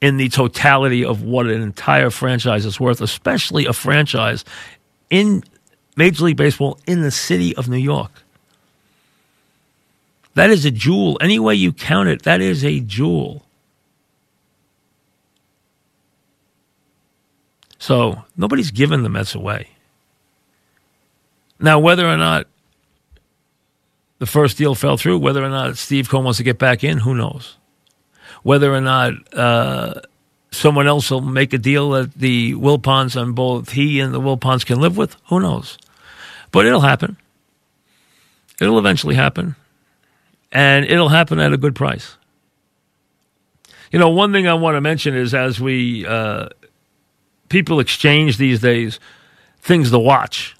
in 0.00 0.16
the 0.16 0.28
totality 0.30 1.04
of 1.04 1.22
what 1.22 1.46
an 1.46 1.60
entire 1.60 2.10
franchise 2.10 2.64
is 2.64 2.80
worth, 2.80 3.00
especially 3.00 3.66
a 3.66 3.72
franchise 3.72 4.44
in 5.10 5.42
Major 5.96 6.24
League 6.24 6.36
Baseball 6.36 6.78
in 6.86 7.02
the 7.02 7.10
city 7.10 7.54
of 7.56 7.68
New 7.68 7.76
York. 7.76 8.10
That 10.34 10.50
is 10.50 10.64
a 10.66 10.70
jewel. 10.70 11.16
Any 11.20 11.38
way 11.38 11.54
you 11.54 11.72
count 11.72 12.08
it, 12.08 12.22
that 12.22 12.40
is 12.42 12.64
a 12.64 12.80
jewel. 12.80 13.45
So 17.86 18.24
nobody's 18.36 18.72
given 18.72 19.04
the 19.04 19.08
Mets 19.08 19.36
away. 19.36 19.68
Now, 21.60 21.78
whether 21.78 22.04
or 22.04 22.16
not 22.16 22.48
the 24.18 24.26
first 24.26 24.58
deal 24.58 24.74
fell 24.74 24.96
through, 24.96 25.20
whether 25.20 25.40
or 25.40 25.48
not 25.48 25.76
Steve 25.76 26.08
Cohen 26.08 26.24
wants 26.24 26.38
to 26.38 26.42
get 26.42 26.58
back 26.58 26.82
in, 26.82 26.98
who 26.98 27.14
knows? 27.14 27.56
Whether 28.42 28.74
or 28.74 28.80
not 28.80 29.12
uh, 29.32 30.00
someone 30.50 30.88
else 30.88 31.12
will 31.12 31.20
make 31.20 31.52
a 31.52 31.58
deal 31.58 31.90
that 31.90 32.14
the 32.14 32.54
Wilpons 32.54 33.14
and 33.14 33.36
both 33.36 33.70
he 33.70 34.00
and 34.00 34.12
the 34.12 34.20
Wilpons 34.20 34.66
can 34.66 34.80
live 34.80 34.96
with, 34.96 35.14
who 35.26 35.38
knows? 35.38 35.78
But 36.50 36.66
it'll 36.66 36.80
happen. 36.80 37.16
It'll 38.60 38.80
eventually 38.80 39.14
happen. 39.14 39.54
And 40.50 40.84
it'll 40.86 41.10
happen 41.10 41.38
at 41.38 41.52
a 41.52 41.56
good 41.56 41.76
price. 41.76 42.16
You 43.92 44.00
know, 44.00 44.08
one 44.08 44.32
thing 44.32 44.48
I 44.48 44.54
want 44.54 44.74
to 44.74 44.80
mention 44.80 45.14
is 45.14 45.34
as 45.34 45.60
we 45.60 46.04
uh, 46.04 46.48
people 47.48 47.80
exchange 47.80 48.38
these 48.38 48.60
days 48.60 49.00
things 49.60 49.90
to 49.90 49.98
watch. 49.98 50.56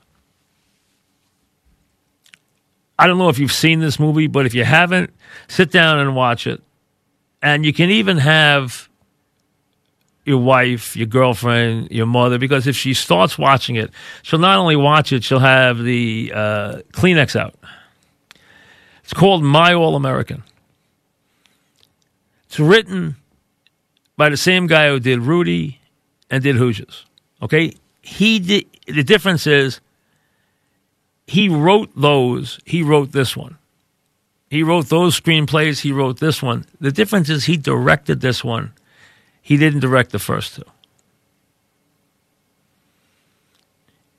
I 2.98 3.06
don't 3.06 3.18
know 3.18 3.28
if 3.28 3.38
you've 3.38 3.52
seen 3.52 3.80
this 3.80 4.00
movie, 4.00 4.26
but 4.26 4.46
if 4.46 4.54
you 4.54 4.64
haven't, 4.64 5.10
sit 5.48 5.70
down 5.70 5.98
and 5.98 6.16
watch 6.16 6.46
it. 6.46 6.62
And 7.42 7.64
you 7.64 7.72
can 7.72 7.90
even 7.90 8.18
have 8.18 8.88
your 10.24 10.38
wife, 10.38 10.96
your 10.96 11.06
girlfriend, 11.06 11.90
your 11.90 12.06
mother, 12.06 12.38
because 12.38 12.66
if 12.66 12.74
she 12.74 12.94
starts 12.94 13.38
watching 13.38 13.76
it, 13.76 13.90
she'll 14.22 14.40
not 14.40 14.58
only 14.58 14.76
watch 14.76 15.12
it, 15.12 15.22
she'll 15.22 15.38
have 15.38 15.78
the 15.78 16.32
uh, 16.34 16.76
Kleenex 16.92 17.36
out. 17.36 17.54
It's 19.04 19.14
called 19.14 19.44
My 19.44 19.72
All 19.72 19.94
American. 19.94 20.42
It's 22.46 22.58
written 22.58 23.16
by 24.16 24.30
the 24.30 24.36
same 24.36 24.66
guy 24.66 24.88
who 24.88 24.98
did 24.98 25.20
Rudy 25.20 25.75
and 26.30 26.42
did 26.42 26.56
Hoosiers. 26.56 27.06
Okay? 27.42 27.74
He 28.02 28.38
did, 28.38 28.66
the 28.86 29.02
difference 29.02 29.46
is 29.46 29.80
he 31.26 31.48
wrote 31.48 31.90
those, 31.96 32.58
he 32.64 32.82
wrote 32.82 33.12
this 33.12 33.36
one. 33.36 33.58
He 34.48 34.62
wrote 34.62 34.88
those 34.88 35.20
screenplays, 35.20 35.80
he 35.80 35.90
wrote 35.90 36.20
this 36.20 36.42
one. 36.42 36.66
The 36.80 36.92
difference 36.92 37.28
is 37.28 37.46
he 37.46 37.56
directed 37.56 38.20
this 38.20 38.44
one. 38.44 38.72
He 39.42 39.56
didn't 39.56 39.80
direct 39.80 40.12
the 40.12 40.18
first 40.18 40.54
two. 40.56 40.64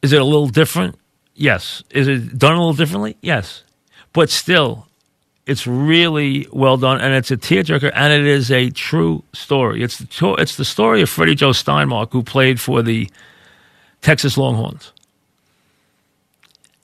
Is 0.01 0.13
it 0.13 0.21
a 0.21 0.25
little 0.25 0.47
different? 0.47 0.95
Yes. 1.33 1.83
Is 1.91 2.07
it 2.07 2.37
done 2.37 2.53
a 2.53 2.57
little 2.57 2.73
differently? 2.73 3.17
Yes. 3.21 3.63
But 4.13 4.29
still, 4.29 4.86
it's 5.47 5.65
really 5.65 6.45
well 6.51 6.75
done, 6.75 6.99
and 6.99 7.13
it's 7.13 7.31
a 7.31 7.37
tearjerker, 7.37 7.91
and 7.95 8.13
it 8.13 8.27
is 8.27 8.51
a 8.51 8.69
true 8.69 9.23
story. 9.33 9.81
It's 9.81 9.97
the, 9.97 10.35
it's 10.37 10.57
the 10.57 10.65
story 10.65 11.01
of 11.01 11.09
Freddie 11.09 11.35
Joe 11.35 11.51
Steinmark, 11.51 12.11
who 12.11 12.21
played 12.21 12.59
for 12.59 12.81
the 12.81 13.09
Texas 14.01 14.37
Longhorns. 14.37 14.91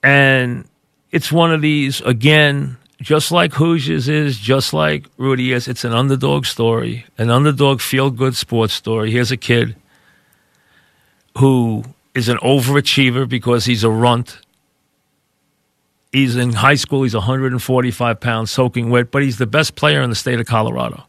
And 0.02 0.66
it's 1.12 1.30
one 1.30 1.52
of 1.52 1.60
these, 1.60 2.00
again, 2.00 2.78
just 3.00 3.30
like 3.30 3.52
Hoosiers 3.52 4.08
is, 4.08 4.38
just 4.38 4.72
like 4.72 5.06
Rudy 5.18 5.52
is, 5.52 5.68
it's 5.68 5.84
an 5.84 5.92
underdog 5.92 6.46
story, 6.46 7.04
an 7.18 7.30
underdog 7.30 7.82
feel 7.82 8.10
good 8.10 8.34
sports 8.34 8.72
story. 8.72 9.10
Here's 9.10 9.30
a 9.30 9.36
kid 9.36 9.76
who 11.36 11.84
is 12.14 12.28
an 12.30 12.38
overachiever 12.38 13.28
because 13.28 13.66
he's 13.66 13.84
a 13.84 13.90
runt. 13.90 14.38
He's 16.14 16.36
in 16.36 16.54
high 16.54 16.76
school, 16.76 17.02
he's 17.02 17.14
145 17.14 18.20
pounds, 18.20 18.50
soaking 18.50 18.88
wet, 18.88 19.10
but 19.10 19.22
he's 19.22 19.36
the 19.36 19.46
best 19.46 19.74
player 19.74 20.00
in 20.00 20.08
the 20.08 20.16
state 20.16 20.40
of 20.40 20.46
Colorado 20.46 21.04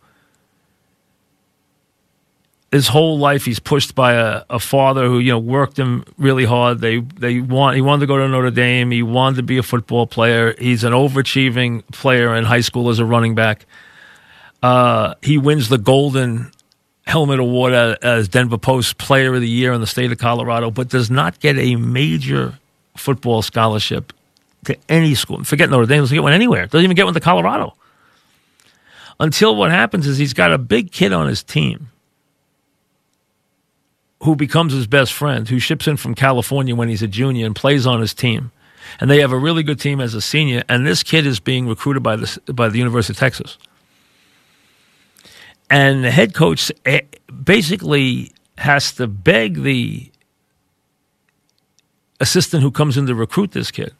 his 2.75 2.89
whole 2.89 3.17
life 3.17 3.45
he's 3.45 3.59
pushed 3.59 3.95
by 3.95 4.13
a, 4.13 4.43
a 4.49 4.59
father 4.59 5.07
who 5.07 5.17
you 5.19 5.31
know 5.31 5.39
worked 5.39 5.79
him 5.79 6.03
really 6.17 6.43
hard. 6.43 6.79
They 6.79 6.99
they 6.99 7.39
want 7.39 7.75
he 7.75 7.81
wanted 7.81 8.01
to 8.01 8.07
go 8.07 8.17
to 8.17 8.27
Notre 8.27 8.51
Dame. 8.51 8.91
He 8.91 9.01
wanted 9.01 9.37
to 9.37 9.43
be 9.43 9.57
a 9.57 9.63
football 9.63 10.05
player. 10.05 10.53
He's 10.59 10.83
an 10.83 10.91
overachieving 10.91 11.87
player 11.91 12.35
in 12.35 12.43
high 12.43 12.61
school 12.61 12.89
as 12.89 12.99
a 12.99 13.05
running 13.05 13.33
back. 13.33 13.65
Uh, 14.61 15.13
he 15.21 15.37
wins 15.37 15.69
the 15.69 15.77
Golden 15.77 16.51
Helmet 17.07 17.39
Award 17.39 17.73
as 17.73 18.27
Denver 18.27 18.57
Post 18.57 18.97
Player 18.97 19.35
of 19.35 19.41
the 19.41 19.47
Year 19.47 19.71
in 19.71 19.79
the 19.79 19.87
state 19.87 20.11
of 20.11 20.17
Colorado, 20.17 20.69
but 20.69 20.89
does 20.89 21.09
not 21.09 21.39
get 21.39 21.57
a 21.57 21.77
major 21.77 22.59
football 22.97 23.41
scholarship 23.41 24.11
to 24.65 24.77
any 24.89 25.15
school. 25.15 25.43
Forget 25.43 25.69
Notre 25.69 25.85
Dame; 25.85 26.01
doesn't 26.01 26.15
get 26.15 26.23
one 26.23 26.33
anywhere. 26.33 26.67
Doesn't 26.67 26.83
even 26.83 26.95
get 26.95 27.05
one 27.05 27.13
to 27.13 27.19
Colorado. 27.19 27.75
Until 29.19 29.55
what 29.55 29.71
happens 29.71 30.07
is 30.07 30.17
he's 30.17 30.33
got 30.33 30.51
a 30.51 30.57
big 30.57 30.91
kid 30.91 31.13
on 31.13 31.27
his 31.27 31.41
team 31.41 31.89
who 34.23 34.35
becomes 34.35 34.73
his 34.73 34.87
best 34.87 35.13
friend, 35.13 35.47
who 35.47 35.59
ships 35.59 35.87
in 35.87 35.97
from 35.97 36.15
California 36.15 36.75
when 36.75 36.89
he's 36.89 37.01
a 37.01 37.07
junior 37.07 37.45
and 37.45 37.55
plays 37.55 37.85
on 37.85 38.01
his 38.01 38.13
team. 38.13 38.51
And 38.99 39.09
they 39.09 39.19
have 39.21 39.31
a 39.31 39.37
really 39.37 39.63
good 39.63 39.79
team 39.79 40.01
as 40.01 40.13
a 40.13 40.21
senior. 40.21 40.63
And 40.69 40.85
this 40.85 41.03
kid 41.03 41.25
is 41.25 41.39
being 41.39 41.67
recruited 41.67 42.03
by 42.03 42.15
the, 42.15 42.53
by 42.53 42.69
the 42.69 42.77
University 42.77 43.13
of 43.13 43.17
Texas. 43.17 43.57
And 45.69 46.03
the 46.03 46.11
head 46.11 46.33
coach 46.33 46.71
eh, 46.85 47.01
basically 47.43 48.31
has 48.57 48.93
to 48.93 49.07
beg 49.07 49.61
the 49.61 50.11
assistant 52.19 52.63
who 52.63 52.71
comes 52.71 52.97
in 52.97 53.07
to 53.07 53.15
recruit 53.15 53.51
this 53.51 53.71
kid 53.71 53.93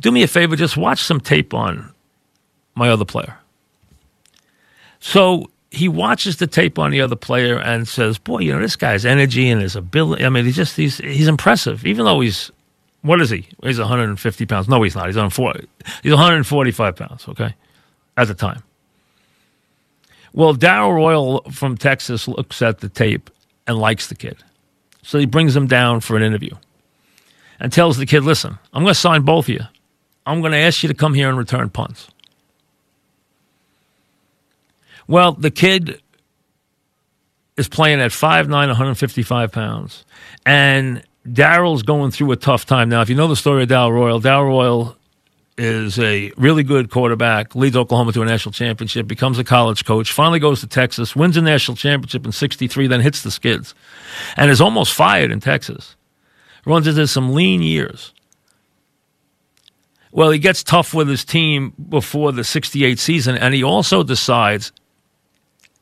do 0.00 0.10
me 0.10 0.22
a 0.22 0.28
favor, 0.28 0.56
just 0.56 0.76
watch 0.76 1.02
some 1.02 1.20
tape 1.20 1.52
on 1.54 1.92
my 2.74 2.88
other 2.88 3.04
player. 3.04 3.36
So 5.00 5.50
he 5.70 5.88
watches 5.88 6.36
the 6.36 6.46
tape 6.46 6.78
on 6.78 6.90
the 6.90 7.00
other 7.00 7.16
player 7.16 7.58
and 7.58 7.86
says, 7.86 8.18
"Boy, 8.18 8.40
you 8.40 8.52
know 8.52 8.60
this 8.60 8.76
guy's 8.76 9.04
energy 9.04 9.48
and 9.48 9.60
his 9.60 9.76
ability. 9.76 10.24
I 10.24 10.28
mean, 10.28 10.44
he's 10.44 10.56
just 10.56 10.76
he's 10.76 10.98
he's 10.98 11.28
impressive. 11.28 11.86
Even 11.86 12.04
though 12.04 12.20
he's 12.20 12.50
what 13.02 13.20
is 13.20 13.30
he? 13.30 13.46
He's 13.62 13.78
150 13.78 14.46
pounds. 14.46 14.68
No, 14.68 14.82
he's 14.82 14.96
not. 14.96 15.06
He's 15.06 15.16
on 15.16 15.30
four. 15.30 15.54
He's 16.02 16.12
145 16.12 16.96
pounds. 16.96 17.28
Okay, 17.28 17.54
at 18.16 18.28
the 18.28 18.34
time. 18.34 18.62
Well, 20.32 20.52
Darrell 20.52 20.92
Royal 20.92 21.42
from 21.50 21.76
Texas 21.76 22.28
looks 22.28 22.62
at 22.62 22.80
the 22.80 22.88
tape 22.88 23.30
and 23.66 23.78
likes 23.78 24.08
the 24.08 24.14
kid, 24.14 24.36
so 25.02 25.18
he 25.18 25.26
brings 25.26 25.54
him 25.54 25.66
down 25.66 26.00
for 26.00 26.16
an 26.16 26.22
interview 26.22 26.54
and 27.60 27.72
tells 27.72 27.98
the 27.98 28.06
kid, 28.06 28.24
"Listen, 28.24 28.58
I'm 28.72 28.82
going 28.82 28.94
to 28.94 29.00
sign 29.00 29.22
both 29.22 29.46
of 29.46 29.50
you. 29.50 29.60
I'm 30.28 30.40
going 30.40 30.52
to 30.52 30.58
ask 30.58 30.82
you 30.82 30.88
to 30.88 30.94
come 30.94 31.14
here 31.14 31.28
and 31.28 31.38
return 31.38 31.70
punts." 31.70 32.08
Well, 35.08 35.32
the 35.32 35.50
kid 35.50 36.02
is 37.56 37.68
playing 37.68 38.00
at 38.00 38.12
5'9, 38.12 38.50
155 38.50 39.52
pounds. 39.52 40.04
And 40.46 41.02
Darrell's 41.30 41.82
going 41.82 42.10
through 42.10 42.30
a 42.32 42.36
tough 42.36 42.64
time. 42.64 42.88
Now, 42.88 43.02
if 43.02 43.08
you 43.08 43.16
know 43.16 43.26
the 43.26 43.36
story 43.36 43.64
of 43.64 43.68
Darrell 43.68 43.92
Royal, 43.92 44.20
Darrell 44.20 44.46
Royal 44.46 44.96
is 45.58 45.98
a 45.98 46.30
really 46.36 46.62
good 46.62 46.88
quarterback, 46.88 47.56
leads 47.56 47.76
Oklahoma 47.76 48.12
to 48.12 48.22
a 48.22 48.24
national 48.24 48.52
championship, 48.52 49.08
becomes 49.08 49.38
a 49.40 49.44
college 49.44 49.84
coach, 49.84 50.12
finally 50.12 50.38
goes 50.38 50.60
to 50.60 50.68
Texas, 50.68 51.16
wins 51.16 51.36
a 51.36 51.42
national 51.42 51.76
championship 51.76 52.24
in 52.24 52.30
63, 52.30 52.86
then 52.86 53.00
hits 53.00 53.22
the 53.22 53.30
skids, 53.30 53.74
and 54.36 54.52
is 54.52 54.60
almost 54.60 54.94
fired 54.94 55.32
in 55.32 55.40
Texas. 55.40 55.96
Runs 56.64 56.86
into 56.86 57.08
some 57.08 57.34
lean 57.34 57.60
years. 57.62 58.14
Well, 60.12 60.30
he 60.30 60.38
gets 60.38 60.62
tough 60.62 60.94
with 60.94 61.08
his 61.08 61.24
team 61.24 61.74
before 61.88 62.32
the 62.32 62.44
68 62.44 62.98
season, 62.98 63.36
and 63.36 63.54
he 63.54 63.62
also 63.62 64.02
decides 64.02 64.72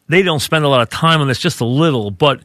they 0.09 0.23
don't 0.23 0.41
spend 0.41 0.65
a 0.65 0.69
lot 0.69 0.83
of 0.83 0.91
time 0.91 1.21
on 1.21 1.29
this, 1.29 1.39
just 1.39 1.61
a 1.61 1.65
little. 1.65 2.11
But 2.11 2.41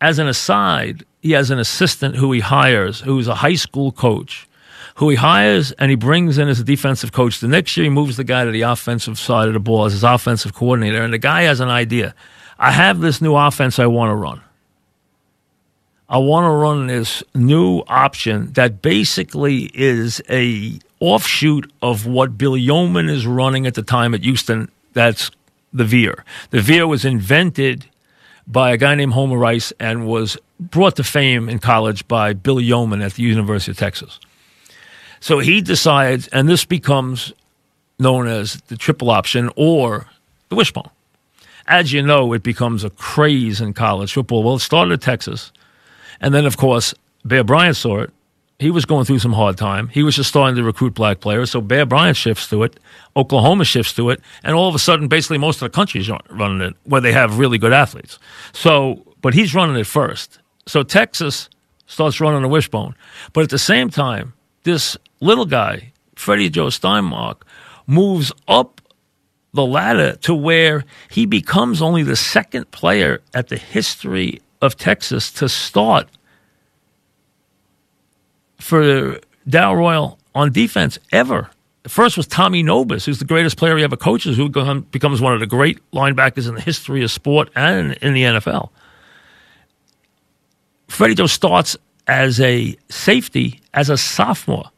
as 0.00 0.18
an 0.18 0.28
aside, 0.28 1.04
he 1.20 1.32
has 1.32 1.50
an 1.50 1.58
assistant 1.58 2.16
who 2.16 2.32
he 2.32 2.40
hires, 2.40 3.00
who's 3.00 3.28
a 3.28 3.36
high 3.36 3.54
school 3.54 3.92
coach, 3.92 4.48
who 4.96 5.10
he 5.10 5.16
hires 5.16 5.72
and 5.72 5.90
he 5.90 5.96
brings 5.96 6.38
in 6.38 6.48
as 6.48 6.60
a 6.60 6.64
defensive 6.64 7.12
coach. 7.12 7.40
The 7.40 7.48
next 7.48 7.76
year, 7.76 7.84
he 7.84 7.90
moves 7.90 8.16
the 8.16 8.24
guy 8.24 8.44
to 8.44 8.50
the 8.50 8.62
offensive 8.62 9.18
side 9.18 9.48
of 9.48 9.54
the 9.54 9.60
ball 9.60 9.84
as 9.84 9.92
his 9.92 10.04
offensive 10.04 10.54
coordinator. 10.54 11.02
And 11.02 11.12
the 11.12 11.18
guy 11.18 11.42
has 11.42 11.60
an 11.60 11.68
idea. 11.68 12.14
I 12.58 12.72
have 12.72 13.00
this 13.00 13.20
new 13.20 13.36
offense 13.36 13.78
I 13.78 13.86
want 13.86 14.10
to 14.10 14.16
run. 14.16 14.42
I 16.08 16.18
want 16.18 16.44
to 16.44 16.50
run 16.50 16.86
this 16.86 17.22
new 17.34 17.80
option 17.86 18.52
that 18.54 18.80
basically 18.80 19.70
is 19.74 20.22
a 20.28 20.78
offshoot 21.00 21.70
of 21.82 22.06
what 22.06 22.38
Bill 22.38 22.56
Yeoman 22.56 23.08
is 23.08 23.26
running 23.26 23.66
at 23.66 23.74
the 23.74 23.82
time 23.82 24.14
at 24.14 24.22
Houston. 24.22 24.70
That's 24.92 25.30
the 25.72 25.84
veer. 25.84 26.24
The 26.50 26.60
veer 26.60 26.86
was 26.86 27.04
invented 27.04 27.86
by 28.46 28.72
a 28.72 28.76
guy 28.76 28.94
named 28.94 29.12
Homer 29.12 29.36
Rice 29.36 29.72
and 29.78 30.06
was 30.06 30.38
brought 30.58 30.96
to 30.96 31.04
fame 31.04 31.48
in 31.48 31.58
college 31.58 32.08
by 32.08 32.32
Bill 32.32 32.60
Yeoman 32.60 33.02
at 33.02 33.14
the 33.14 33.22
University 33.22 33.72
of 33.72 33.78
Texas. 33.78 34.18
So 35.20 35.38
he 35.38 35.60
decides, 35.60 36.28
and 36.28 36.48
this 36.48 36.64
becomes 36.64 37.32
known 37.98 38.26
as 38.26 38.60
the 38.68 38.76
triple 38.76 39.10
option 39.10 39.50
or 39.56 40.06
the 40.48 40.54
wishbone. 40.54 40.90
As 41.66 41.92
you 41.92 42.02
know, 42.02 42.32
it 42.32 42.42
becomes 42.42 42.84
a 42.84 42.90
craze 42.90 43.60
in 43.60 43.74
college 43.74 44.14
football. 44.14 44.42
Well, 44.42 44.56
it 44.56 44.60
started 44.60 44.94
at 44.94 45.02
Texas. 45.02 45.52
And 46.20 46.32
then, 46.32 46.46
of 46.46 46.56
course, 46.56 46.94
Bear 47.24 47.44
Bryant 47.44 47.76
saw 47.76 47.98
it. 48.00 48.10
He 48.58 48.72
was 48.72 48.84
going 48.84 49.04
through 49.04 49.20
some 49.20 49.34
hard 49.34 49.56
time. 49.56 49.86
He 49.88 50.02
was 50.02 50.16
just 50.16 50.28
starting 50.28 50.56
to 50.56 50.64
recruit 50.64 50.94
black 50.94 51.20
players. 51.20 51.52
So 51.52 51.60
Bear 51.60 51.86
Bryant 51.86 52.16
shifts 52.16 52.48
to 52.48 52.64
it. 52.64 52.80
Oklahoma 53.16 53.64
shifts 53.64 53.92
to 53.94 54.10
it. 54.10 54.20
And 54.42 54.56
all 54.56 54.68
of 54.68 54.74
a 54.74 54.80
sudden, 54.80 55.06
basically, 55.06 55.38
most 55.38 55.62
of 55.62 55.70
the 55.70 55.74
country's 55.74 56.10
running 56.28 56.60
it 56.60 56.74
where 56.82 57.00
they 57.00 57.12
have 57.12 57.38
really 57.38 57.58
good 57.58 57.72
athletes. 57.72 58.18
So, 58.52 59.04
but 59.20 59.34
he's 59.34 59.54
running 59.54 59.76
it 59.76 59.86
first. 59.86 60.40
So 60.66 60.82
Texas 60.82 61.48
starts 61.86 62.20
running 62.20 62.42
a 62.42 62.48
wishbone. 62.48 62.96
But 63.32 63.44
at 63.44 63.50
the 63.50 63.58
same 63.58 63.90
time, 63.90 64.34
this 64.64 64.96
little 65.20 65.46
guy, 65.46 65.92
Freddie 66.16 66.50
Joe 66.50 66.66
Steinmark, 66.66 67.42
moves 67.86 68.32
up 68.48 68.80
the 69.54 69.64
ladder 69.64 70.16
to 70.16 70.34
where 70.34 70.84
he 71.10 71.26
becomes 71.26 71.80
only 71.80 72.02
the 72.02 72.16
second 72.16 72.70
player 72.72 73.20
at 73.34 73.48
the 73.48 73.56
history 73.56 74.40
of 74.60 74.76
Texas 74.76 75.30
to 75.32 75.48
start 75.48 76.08
for 78.58 79.18
Darrell 79.48 79.76
Royal 79.76 80.18
on 80.34 80.52
defense 80.52 80.98
ever. 81.12 81.50
The 81.84 81.88
first 81.88 82.16
was 82.16 82.26
Tommy 82.26 82.62
Nobis, 82.62 83.06
who's 83.06 83.18
the 83.18 83.24
greatest 83.24 83.56
player 83.56 83.76
he 83.76 83.84
ever 83.84 83.96
coaches, 83.96 84.36
who 84.36 84.48
becomes 84.48 85.20
one 85.20 85.32
of 85.32 85.40
the 85.40 85.46
great 85.46 85.78
linebackers 85.92 86.46
in 86.48 86.54
the 86.54 86.60
history 86.60 87.02
of 87.02 87.10
sport 87.10 87.48
and 87.54 87.94
in 87.94 88.12
the 88.12 88.22
NFL. 88.24 88.70
Freddie 90.88 91.14
Joe 91.14 91.26
starts 91.26 91.76
as 92.06 92.40
a 92.40 92.76
safety 92.88 93.60
as 93.74 93.90
a 93.90 93.96
sophomore 93.96 94.70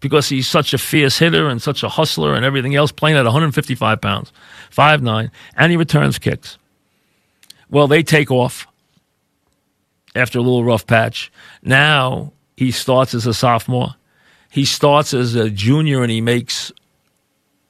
because 0.00 0.28
he's 0.28 0.48
such 0.48 0.74
a 0.74 0.78
fierce 0.78 1.18
hitter 1.18 1.48
and 1.48 1.62
such 1.62 1.82
a 1.82 1.88
hustler 1.88 2.34
and 2.34 2.44
everything 2.44 2.74
else, 2.74 2.92
playing 2.92 3.16
at 3.16 3.24
155 3.24 4.00
pounds, 4.00 4.32
5'9, 4.70 5.30
and 5.56 5.70
he 5.70 5.76
returns 5.76 6.18
kicks. 6.18 6.58
Well, 7.70 7.86
they 7.86 8.02
take 8.02 8.30
off 8.30 8.66
after 10.14 10.38
a 10.38 10.42
little 10.42 10.64
rough 10.64 10.86
patch. 10.86 11.32
Now 11.62 12.32
he 12.56 12.70
starts 12.70 13.14
as 13.14 13.26
a 13.26 13.34
sophomore. 13.34 13.94
He 14.50 14.64
starts 14.64 15.14
as 15.14 15.34
a 15.34 15.50
junior 15.50 16.02
and 16.02 16.10
he 16.10 16.20
makes 16.20 16.72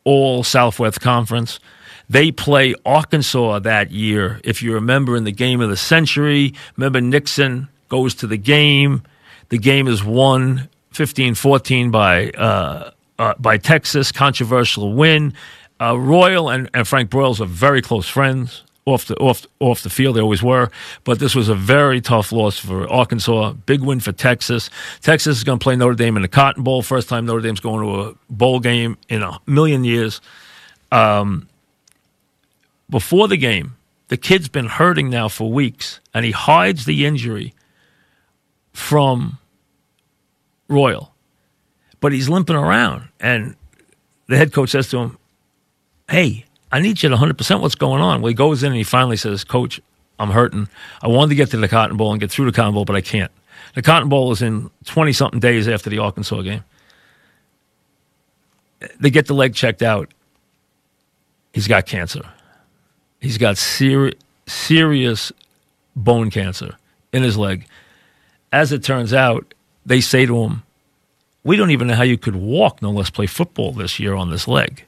all 0.04 0.42
Southwest 0.42 1.00
Conference. 1.00 1.60
They 2.08 2.32
play 2.32 2.74
Arkansas 2.84 3.60
that 3.60 3.90
year. 3.90 4.40
If 4.44 4.62
you 4.62 4.74
remember 4.74 5.16
in 5.16 5.24
the 5.24 5.32
game 5.32 5.60
of 5.60 5.70
the 5.70 5.76
century, 5.76 6.54
remember 6.76 7.00
Nixon 7.00 7.68
goes 7.88 8.14
to 8.16 8.26
the 8.26 8.36
game. 8.36 9.02
The 9.50 9.58
game 9.58 9.86
is 9.86 10.02
won 10.02 10.68
15 10.90 11.34
14 11.34 11.90
by, 11.90 12.30
uh, 12.30 12.90
uh, 13.18 13.34
by 13.38 13.58
Texas, 13.58 14.10
controversial 14.10 14.92
win. 14.92 15.34
Uh, 15.80 15.98
Royal 15.98 16.50
and, 16.50 16.68
and 16.74 16.86
Frank 16.86 17.10
Broyles 17.10 17.40
are 17.40 17.46
very 17.46 17.80
close 17.80 18.08
friends 18.08 18.62
off 18.84 19.06
the 19.06 19.16
off 19.16 19.46
off 19.60 19.82
the 19.82 19.90
field. 19.90 20.16
They 20.16 20.20
always 20.20 20.42
were, 20.42 20.70
but 21.04 21.18
this 21.18 21.34
was 21.34 21.48
a 21.48 21.54
very 21.54 22.00
tough 22.00 22.32
loss 22.32 22.58
for 22.58 22.90
Arkansas. 22.90 23.52
Big 23.66 23.80
win 23.80 24.00
for 24.00 24.12
Texas. 24.12 24.70
Texas 25.00 25.38
is 25.38 25.44
going 25.44 25.58
to 25.58 25.62
play 25.62 25.76
Notre 25.76 25.94
Dame 25.94 26.16
in 26.16 26.22
the 26.22 26.28
Cotton 26.28 26.62
Bowl. 26.62 26.82
First 26.82 27.08
time 27.08 27.26
Notre 27.26 27.42
Dame's 27.42 27.60
going 27.60 27.84
to 27.84 28.00
a 28.02 28.14
bowl 28.28 28.60
game 28.60 28.96
in 29.08 29.22
a 29.22 29.38
million 29.46 29.84
years. 29.84 30.20
Um, 30.90 31.48
before 32.90 33.28
the 33.28 33.36
game, 33.36 33.76
the 34.08 34.16
kid's 34.16 34.48
been 34.48 34.66
hurting 34.66 35.08
now 35.08 35.28
for 35.28 35.50
weeks, 35.50 36.00
and 36.12 36.24
he 36.24 36.32
hides 36.32 36.84
the 36.84 37.06
injury 37.06 37.54
from 38.72 39.38
Royal, 40.68 41.14
but 42.00 42.12
he's 42.12 42.28
limping 42.28 42.56
around, 42.56 43.08
and 43.20 43.56
the 44.26 44.36
head 44.36 44.52
coach 44.52 44.70
says 44.70 44.88
to 44.90 44.98
him, 44.98 45.18
"Hey." 46.08 46.46
I 46.72 46.80
need 46.80 47.02
you 47.02 47.10
to 47.10 47.16
100% 47.16 47.60
what's 47.60 47.74
going 47.74 48.00
on. 48.00 48.22
Well, 48.22 48.28
he 48.30 48.34
goes 48.34 48.62
in 48.62 48.68
and 48.68 48.76
he 48.76 48.82
finally 48.82 49.18
says, 49.18 49.44
Coach, 49.44 49.80
I'm 50.18 50.30
hurting. 50.30 50.68
I 51.02 51.08
wanted 51.08 51.28
to 51.30 51.34
get 51.34 51.50
to 51.50 51.58
the 51.58 51.68
Cotton 51.68 51.98
Bowl 51.98 52.12
and 52.12 52.20
get 52.20 52.30
through 52.30 52.46
the 52.46 52.52
Cotton 52.52 52.72
Bowl, 52.72 52.86
but 52.86 52.96
I 52.96 53.02
can't. 53.02 53.30
The 53.74 53.82
Cotton 53.82 54.08
Bowl 54.08 54.32
is 54.32 54.40
in 54.40 54.70
20 54.86 55.12
something 55.12 55.38
days 55.40 55.68
after 55.68 55.90
the 55.90 55.98
Arkansas 55.98 56.40
game. 56.42 56.64
They 58.98 59.10
get 59.10 59.26
the 59.26 59.34
leg 59.34 59.54
checked 59.54 59.82
out. 59.82 60.12
He's 61.52 61.68
got 61.68 61.86
cancer. 61.86 62.22
He's 63.20 63.38
got 63.38 63.58
seri- 63.58 64.16
serious 64.46 65.30
bone 65.94 66.30
cancer 66.30 66.76
in 67.12 67.22
his 67.22 67.36
leg. 67.36 67.66
As 68.50 68.72
it 68.72 68.82
turns 68.82 69.12
out, 69.12 69.54
they 69.84 70.00
say 70.00 70.26
to 70.26 70.42
him, 70.42 70.62
We 71.44 71.56
don't 71.56 71.70
even 71.70 71.86
know 71.88 71.94
how 71.94 72.02
you 72.02 72.18
could 72.18 72.36
walk, 72.36 72.82
no 72.82 72.90
less 72.90 73.10
play 73.10 73.26
football 73.26 73.72
this 73.72 74.00
year 74.00 74.14
on 74.14 74.30
this 74.30 74.48
leg. 74.48 74.84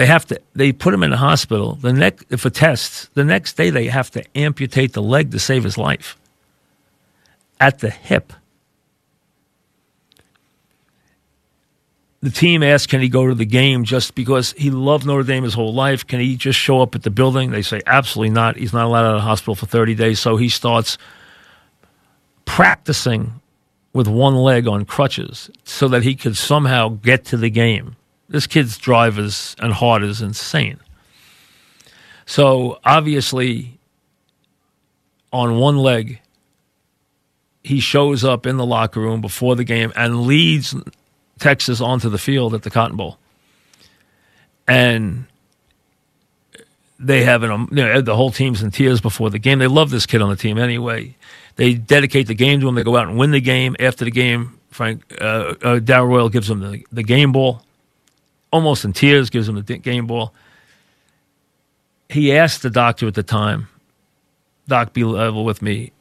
They 0.00 0.06
have 0.06 0.24
to. 0.28 0.40
They 0.54 0.72
put 0.72 0.94
him 0.94 1.02
in 1.02 1.10
the 1.10 1.18
hospital. 1.18 1.74
The 1.74 1.92
next 1.92 2.34
for 2.38 2.48
tests. 2.48 3.10
The 3.12 3.22
next 3.22 3.58
day 3.58 3.68
they 3.68 3.88
have 3.88 4.10
to 4.12 4.24
amputate 4.34 4.94
the 4.94 5.02
leg 5.02 5.30
to 5.32 5.38
save 5.38 5.62
his 5.62 5.76
life. 5.76 6.16
At 7.60 7.80
the 7.80 7.90
hip. 7.90 8.32
The 12.22 12.30
team 12.30 12.62
asked, 12.62 12.88
"Can 12.88 13.02
he 13.02 13.10
go 13.10 13.26
to 13.26 13.34
the 13.34 13.44
game?" 13.44 13.84
Just 13.84 14.14
because 14.14 14.54
he 14.56 14.70
loved 14.70 15.04
Notre 15.04 15.22
Dame 15.22 15.44
his 15.44 15.52
whole 15.52 15.74
life, 15.74 16.06
can 16.06 16.18
he 16.18 16.34
just 16.34 16.58
show 16.58 16.80
up 16.80 16.94
at 16.94 17.02
the 17.02 17.10
building? 17.10 17.50
They 17.50 17.60
say, 17.60 17.82
"Absolutely 17.86 18.30
not. 18.30 18.56
He's 18.56 18.72
not 18.72 18.86
allowed 18.86 19.04
out 19.04 19.16
of 19.16 19.20
the 19.20 19.28
hospital 19.28 19.54
for 19.54 19.66
30 19.66 19.94
days." 19.94 20.18
So 20.18 20.38
he 20.38 20.48
starts 20.48 20.96
practicing 22.46 23.42
with 23.92 24.08
one 24.08 24.36
leg 24.36 24.66
on 24.66 24.86
crutches 24.86 25.50
so 25.64 25.88
that 25.88 26.04
he 26.04 26.14
could 26.14 26.38
somehow 26.38 26.88
get 26.88 27.26
to 27.26 27.36
the 27.36 27.50
game 27.50 27.96
this 28.30 28.46
kid's 28.46 28.78
drive 28.78 29.18
is 29.18 29.54
and 29.58 29.72
heart 29.72 30.02
is 30.02 30.22
insane. 30.22 30.78
So 32.24 32.78
obviously, 32.84 33.78
on 35.32 35.58
one 35.58 35.76
leg, 35.76 36.20
he 37.64 37.80
shows 37.80 38.24
up 38.24 38.46
in 38.46 38.56
the 38.56 38.64
locker 38.64 39.00
room 39.00 39.20
before 39.20 39.56
the 39.56 39.64
game 39.64 39.92
and 39.96 40.22
leads 40.22 40.74
Texas 41.40 41.80
onto 41.80 42.08
the 42.08 42.18
field 42.18 42.54
at 42.54 42.62
the 42.62 42.70
Cotton 42.70 42.96
Bowl. 42.96 43.18
And 44.68 45.26
they 47.00 47.24
have 47.24 47.42
an, 47.42 47.66
you 47.72 47.84
know, 47.84 48.00
the 48.00 48.14
whole 48.14 48.30
team's 48.30 48.62
in 48.62 48.70
tears 48.70 49.00
before 49.00 49.30
the 49.30 49.40
game. 49.40 49.58
They 49.58 49.66
love 49.66 49.90
this 49.90 50.06
kid 50.06 50.22
on 50.22 50.30
the 50.30 50.36
team 50.36 50.56
anyway. 50.56 51.16
They 51.56 51.74
dedicate 51.74 52.28
the 52.28 52.34
game 52.34 52.60
to 52.60 52.68
him. 52.68 52.76
They 52.76 52.84
go 52.84 52.96
out 52.96 53.08
and 53.08 53.18
win 53.18 53.32
the 53.32 53.40
game. 53.40 53.74
After 53.80 54.04
the 54.04 54.12
game, 54.12 54.60
Frank 54.70 55.02
uh, 55.20 55.54
uh, 55.62 55.78
Darrell 55.80 56.06
Royal 56.06 56.28
gives 56.28 56.48
him 56.48 56.60
the, 56.60 56.86
the 56.92 57.02
game 57.02 57.32
ball 57.32 57.64
almost 58.52 58.84
in 58.84 58.92
tears, 58.92 59.30
gives 59.30 59.48
him 59.48 59.60
the 59.62 59.78
game 59.78 60.06
ball. 60.06 60.34
He 62.08 62.36
asked 62.36 62.62
the 62.62 62.70
doctor 62.70 63.06
at 63.06 63.14
the 63.14 63.22
time, 63.22 63.68
Doc, 64.66 64.92
be 64.92 65.04
level 65.04 65.44
with 65.44 65.62
me. 65.62 65.92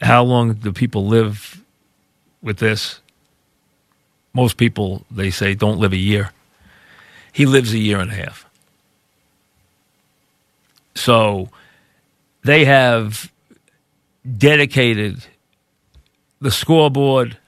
How 0.00 0.24
long 0.24 0.54
do 0.54 0.72
people 0.72 1.06
live 1.06 1.62
with 2.40 2.58
this? 2.58 3.00
Most 4.32 4.56
people, 4.56 5.04
they 5.10 5.30
say, 5.30 5.54
don't 5.54 5.78
live 5.78 5.92
a 5.92 5.96
year. 5.96 6.30
He 7.32 7.46
lives 7.46 7.72
a 7.72 7.78
year 7.78 7.98
and 7.98 8.10
a 8.10 8.14
half. 8.14 8.46
So 10.94 11.48
they 12.42 12.64
have 12.64 13.30
dedicated 14.36 15.24
the 16.40 16.50
scoreboard 16.50 17.38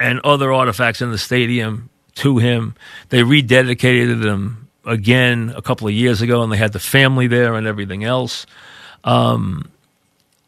and 0.00 0.20
other 0.20 0.52
artifacts 0.52 1.02
in 1.02 1.10
the 1.10 1.18
stadium 1.18 1.90
to 2.18 2.38
him. 2.38 2.74
They 3.08 3.22
rededicated 3.22 4.24
him 4.24 4.68
again 4.84 5.52
a 5.56 5.62
couple 5.62 5.88
of 5.88 5.94
years 5.94 6.22
ago, 6.22 6.42
and 6.42 6.52
they 6.52 6.56
had 6.56 6.72
the 6.72 6.80
family 6.80 7.26
there 7.26 7.54
and 7.54 7.66
everything 7.66 8.04
else. 8.04 8.46
Um, 9.04 9.70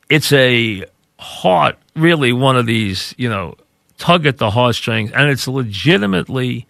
it's 0.08 0.32
a 0.32 0.84
heart, 1.18 1.76
really 1.94 2.32
one 2.32 2.56
of 2.56 2.66
these, 2.66 3.14
you 3.16 3.28
know, 3.28 3.54
tug 3.98 4.26
at 4.26 4.38
the 4.38 4.50
heartstrings, 4.50 5.12
and 5.12 5.30
it's 5.30 5.46
legitimately 5.46 6.66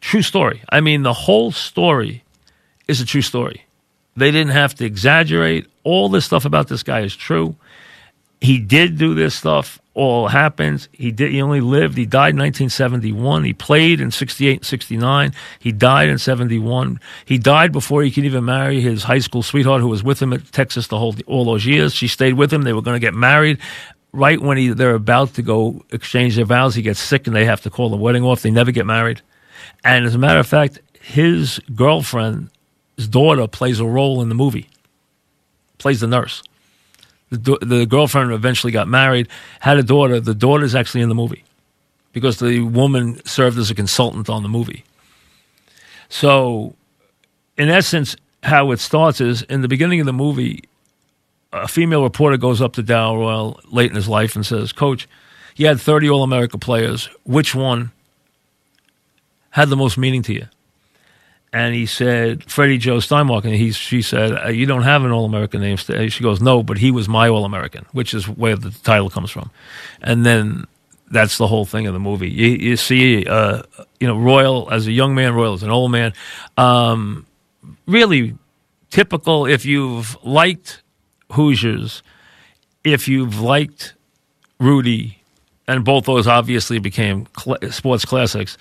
true 0.00 0.22
story. 0.22 0.62
I 0.70 0.80
mean, 0.80 1.02
the 1.02 1.12
whole 1.12 1.52
story 1.52 2.24
is 2.86 3.00
a 3.00 3.06
true 3.06 3.22
story. 3.22 3.64
They 4.16 4.30
didn't 4.30 4.52
have 4.52 4.74
to 4.76 4.84
exaggerate. 4.84 5.66
All 5.84 6.08
this 6.08 6.24
stuff 6.24 6.44
about 6.44 6.68
this 6.68 6.82
guy 6.82 7.00
is 7.00 7.14
true. 7.14 7.56
He 8.40 8.58
did 8.58 8.98
do 8.98 9.14
this 9.14 9.34
stuff 9.34 9.78
all 9.98 10.28
happens. 10.28 10.88
He 10.92 11.10
did. 11.10 11.32
He 11.32 11.42
only 11.42 11.60
lived. 11.60 11.98
He 11.98 12.06
died 12.06 12.34
in 12.34 12.38
1971. 12.38 13.42
He 13.42 13.52
played 13.52 14.00
in 14.00 14.12
68 14.12 14.58
and 14.58 14.64
69. 14.64 15.34
He 15.58 15.72
died 15.72 16.08
in 16.08 16.18
71. 16.18 17.00
He 17.24 17.36
died 17.36 17.72
before 17.72 18.04
he 18.04 18.12
could 18.12 18.24
even 18.24 18.44
marry 18.44 18.80
his 18.80 19.02
high 19.02 19.18
school 19.18 19.42
sweetheart, 19.42 19.80
who 19.80 19.88
was 19.88 20.04
with 20.04 20.22
him 20.22 20.32
at 20.32 20.52
Texas 20.52 20.86
the 20.86 20.98
whole 20.98 21.16
all 21.26 21.44
those 21.44 21.66
years. 21.66 21.92
She 21.92 22.06
stayed 22.06 22.34
with 22.34 22.52
him. 22.52 22.62
They 22.62 22.72
were 22.72 22.80
going 22.80 22.94
to 22.94 23.04
get 23.04 23.12
married. 23.12 23.58
Right 24.12 24.40
when 24.40 24.56
he, 24.56 24.68
they're 24.68 24.94
about 24.94 25.34
to 25.34 25.42
go 25.42 25.84
exchange 25.90 26.36
their 26.36 26.44
vows, 26.44 26.76
he 26.76 26.82
gets 26.82 27.00
sick 27.00 27.26
and 27.26 27.34
they 27.34 27.44
have 27.44 27.62
to 27.62 27.70
call 27.70 27.90
the 27.90 27.96
wedding 27.96 28.22
off. 28.22 28.42
They 28.42 28.52
never 28.52 28.70
get 28.70 28.86
married. 28.86 29.20
And 29.82 30.06
as 30.06 30.14
a 30.14 30.18
matter 30.18 30.38
of 30.38 30.46
fact, 30.46 30.78
his 31.00 31.58
girlfriend, 31.74 32.50
his 32.96 33.08
daughter, 33.08 33.48
plays 33.48 33.80
a 33.80 33.84
role 33.84 34.22
in 34.22 34.28
the 34.28 34.36
movie. 34.36 34.68
Plays 35.78 36.00
the 36.00 36.06
nurse. 36.06 36.42
The, 37.30 37.58
the 37.60 37.86
girlfriend 37.86 38.32
eventually 38.32 38.72
got 38.72 38.88
married, 38.88 39.28
had 39.60 39.76
a 39.76 39.82
daughter. 39.82 40.20
The 40.20 40.34
daughter's 40.34 40.74
actually 40.74 41.02
in 41.02 41.08
the 41.08 41.14
movie 41.14 41.44
because 42.12 42.38
the 42.38 42.60
woman 42.60 43.24
served 43.26 43.58
as 43.58 43.70
a 43.70 43.74
consultant 43.74 44.28
on 44.30 44.42
the 44.42 44.48
movie. 44.48 44.84
So, 46.08 46.74
in 47.56 47.68
essence, 47.68 48.16
how 48.42 48.70
it 48.70 48.80
starts 48.80 49.20
is 49.20 49.42
in 49.42 49.60
the 49.60 49.68
beginning 49.68 50.00
of 50.00 50.06
the 50.06 50.12
movie, 50.12 50.64
a 51.52 51.68
female 51.68 52.02
reporter 52.02 52.36
goes 52.36 52.60
up 52.60 52.72
to 52.74 52.82
Royal 52.82 53.60
late 53.70 53.90
in 53.90 53.96
his 53.96 54.08
life 54.08 54.34
and 54.34 54.44
says, 54.44 54.72
Coach, 54.72 55.08
you 55.56 55.66
had 55.66 55.80
30 55.80 56.08
All 56.08 56.22
America 56.22 56.56
players. 56.56 57.08
Which 57.24 57.54
one 57.54 57.90
had 59.50 59.68
the 59.68 59.76
most 59.76 59.98
meaning 59.98 60.22
to 60.22 60.32
you? 60.32 60.46
And 61.52 61.74
he 61.74 61.86
said 61.86 62.44
Freddie 62.44 62.78
Joe 62.78 62.98
Steinmark, 62.98 63.44
and 63.44 63.54
he 63.54 63.72
she 63.72 64.02
said 64.02 64.32
uh, 64.32 64.48
you 64.48 64.66
don't 64.66 64.82
have 64.82 65.04
an 65.04 65.10
All 65.10 65.24
American 65.24 65.60
name. 65.60 65.76
She 65.76 66.22
goes 66.22 66.40
no, 66.40 66.62
but 66.62 66.78
he 66.78 66.90
was 66.90 67.08
my 67.08 67.28
All 67.28 67.44
American, 67.44 67.86
which 67.92 68.14
is 68.14 68.28
where 68.28 68.56
the 68.56 68.70
title 68.70 69.10
comes 69.10 69.30
from, 69.30 69.50
and 70.02 70.26
then 70.26 70.66
that's 71.10 71.38
the 71.38 71.46
whole 71.46 71.64
thing 71.64 71.86
of 71.86 71.94
the 71.94 72.00
movie. 72.00 72.30
You, 72.30 72.48
you 72.48 72.76
see, 72.76 73.24
uh, 73.24 73.62
you 73.98 74.06
know, 74.06 74.18
Royal 74.18 74.68
as 74.70 74.86
a 74.86 74.92
young 74.92 75.14
man, 75.14 75.34
Royal 75.34 75.54
as 75.54 75.62
an 75.62 75.70
old 75.70 75.90
man, 75.90 76.12
um, 76.56 77.26
really 77.86 78.36
typical. 78.90 79.46
If 79.46 79.64
you've 79.64 80.22
liked 80.22 80.82
Hoosiers, 81.32 82.02
if 82.84 83.08
you've 83.08 83.40
liked 83.40 83.94
Rudy, 84.60 85.22
and 85.66 85.84
both 85.84 86.04
those 86.04 86.26
obviously 86.26 86.78
became 86.78 87.26
cl- 87.38 87.58
sports 87.70 88.04
classics. 88.04 88.58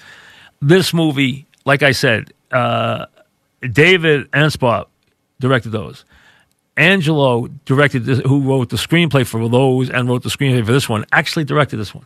This 0.62 0.94
movie, 0.94 1.46
like 1.66 1.84
I 1.84 1.92
said, 1.92 2.34
uh, 2.52 3.06
David 3.62 4.32
Anspaugh 4.32 4.88
directed 5.40 5.70
those. 5.70 6.06
Angelo 6.76 7.48
directed 7.66 8.06
this, 8.06 8.20
who 8.20 8.42
wrote 8.42 8.70
the 8.70 8.78
screenplay 8.78 9.26
for 9.26 9.48
those 9.50 9.90
and 9.90 10.08
wrote 10.08 10.24
the 10.24 10.30
screenplay 10.30 10.64
for 10.66 10.72
this 10.72 10.88
one, 10.88 11.06
actually 11.12 11.44
directed 11.44 11.78
this 11.78 11.94
one. 11.94 12.06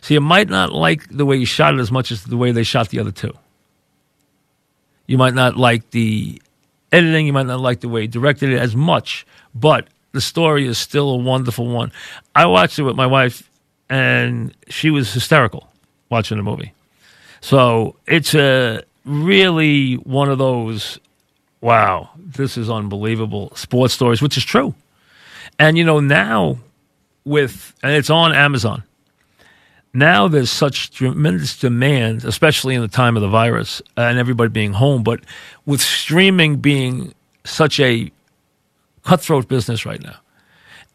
So 0.00 0.14
you 0.14 0.20
might 0.20 0.48
not 0.48 0.72
like 0.72 1.08
the 1.08 1.24
way 1.24 1.38
he 1.38 1.44
shot 1.44 1.74
it 1.74 1.80
as 1.80 1.92
much 1.92 2.10
as 2.10 2.24
the 2.24 2.36
way 2.36 2.52
they 2.52 2.64
shot 2.64 2.88
the 2.88 2.98
other 2.98 3.12
two. 3.12 3.36
You 5.06 5.18
might 5.18 5.34
not 5.34 5.56
like 5.56 5.90
the 5.90 6.40
editing, 6.90 7.26
you 7.26 7.32
might 7.32 7.46
not 7.46 7.60
like 7.60 7.80
the 7.80 7.88
way 7.88 8.02
he 8.02 8.06
directed 8.08 8.50
it 8.50 8.58
as 8.58 8.74
much, 8.74 9.26
but 9.54 9.88
the 10.12 10.20
story 10.20 10.66
is 10.66 10.78
still 10.78 11.10
a 11.10 11.16
wonderful 11.16 11.68
one. 11.68 11.92
I 12.34 12.46
watched 12.46 12.78
it 12.78 12.82
with 12.82 12.96
my 12.96 13.06
wife, 13.06 13.48
and 13.88 14.54
she 14.68 14.90
was 14.90 15.12
hysterical 15.12 15.68
watching 16.10 16.36
the 16.36 16.42
movie. 16.42 16.72
So 17.40 17.96
it's 18.06 18.34
a 18.34 18.82
really 19.04 19.94
one 19.94 20.28
of 20.28 20.38
those, 20.38 20.98
wow, 21.60 22.10
this 22.16 22.56
is 22.56 22.70
unbelievable 22.70 23.52
sports 23.54 23.94
stories, 23.94 24.22
which 24.22 24.36
is 24.36 24.44
true. 24.44 24.74
And, 25.58 25.76
you 25.76 25.84
know, 25.84 26.00
now 26.00 26.58
with, 27.24 27.74
and 27.82 27.92
it's 27.92 28.10
on 28.10 28.32
Amazon. 28.32 28.82
Now 29.92 30.28
there's 30.28 30.50
such 30.50 30.92
tremendous 30.92 31.58
demand, 31.58 32.24
especially 32.24 32.74
in 32.74 32.80
the 32.80 32.88
time 32.88 33.16
of 33.16 33.22
the 33.22 33.28
virus 33.28 33.82
and 33.96 34.18
everybody 34.18 34.48
being 34.48 34.72
home, 34.72 35.02
but 35.02 35.20
with 35.66 35.80
streaming 35.80 36.56
being 36.56 37.12
such 37.44 37.80
a 37.80 38.10
cutthroat 39.02 39.48
business 39.48 39.84
right 39.84 40.02
now 40.02 40.16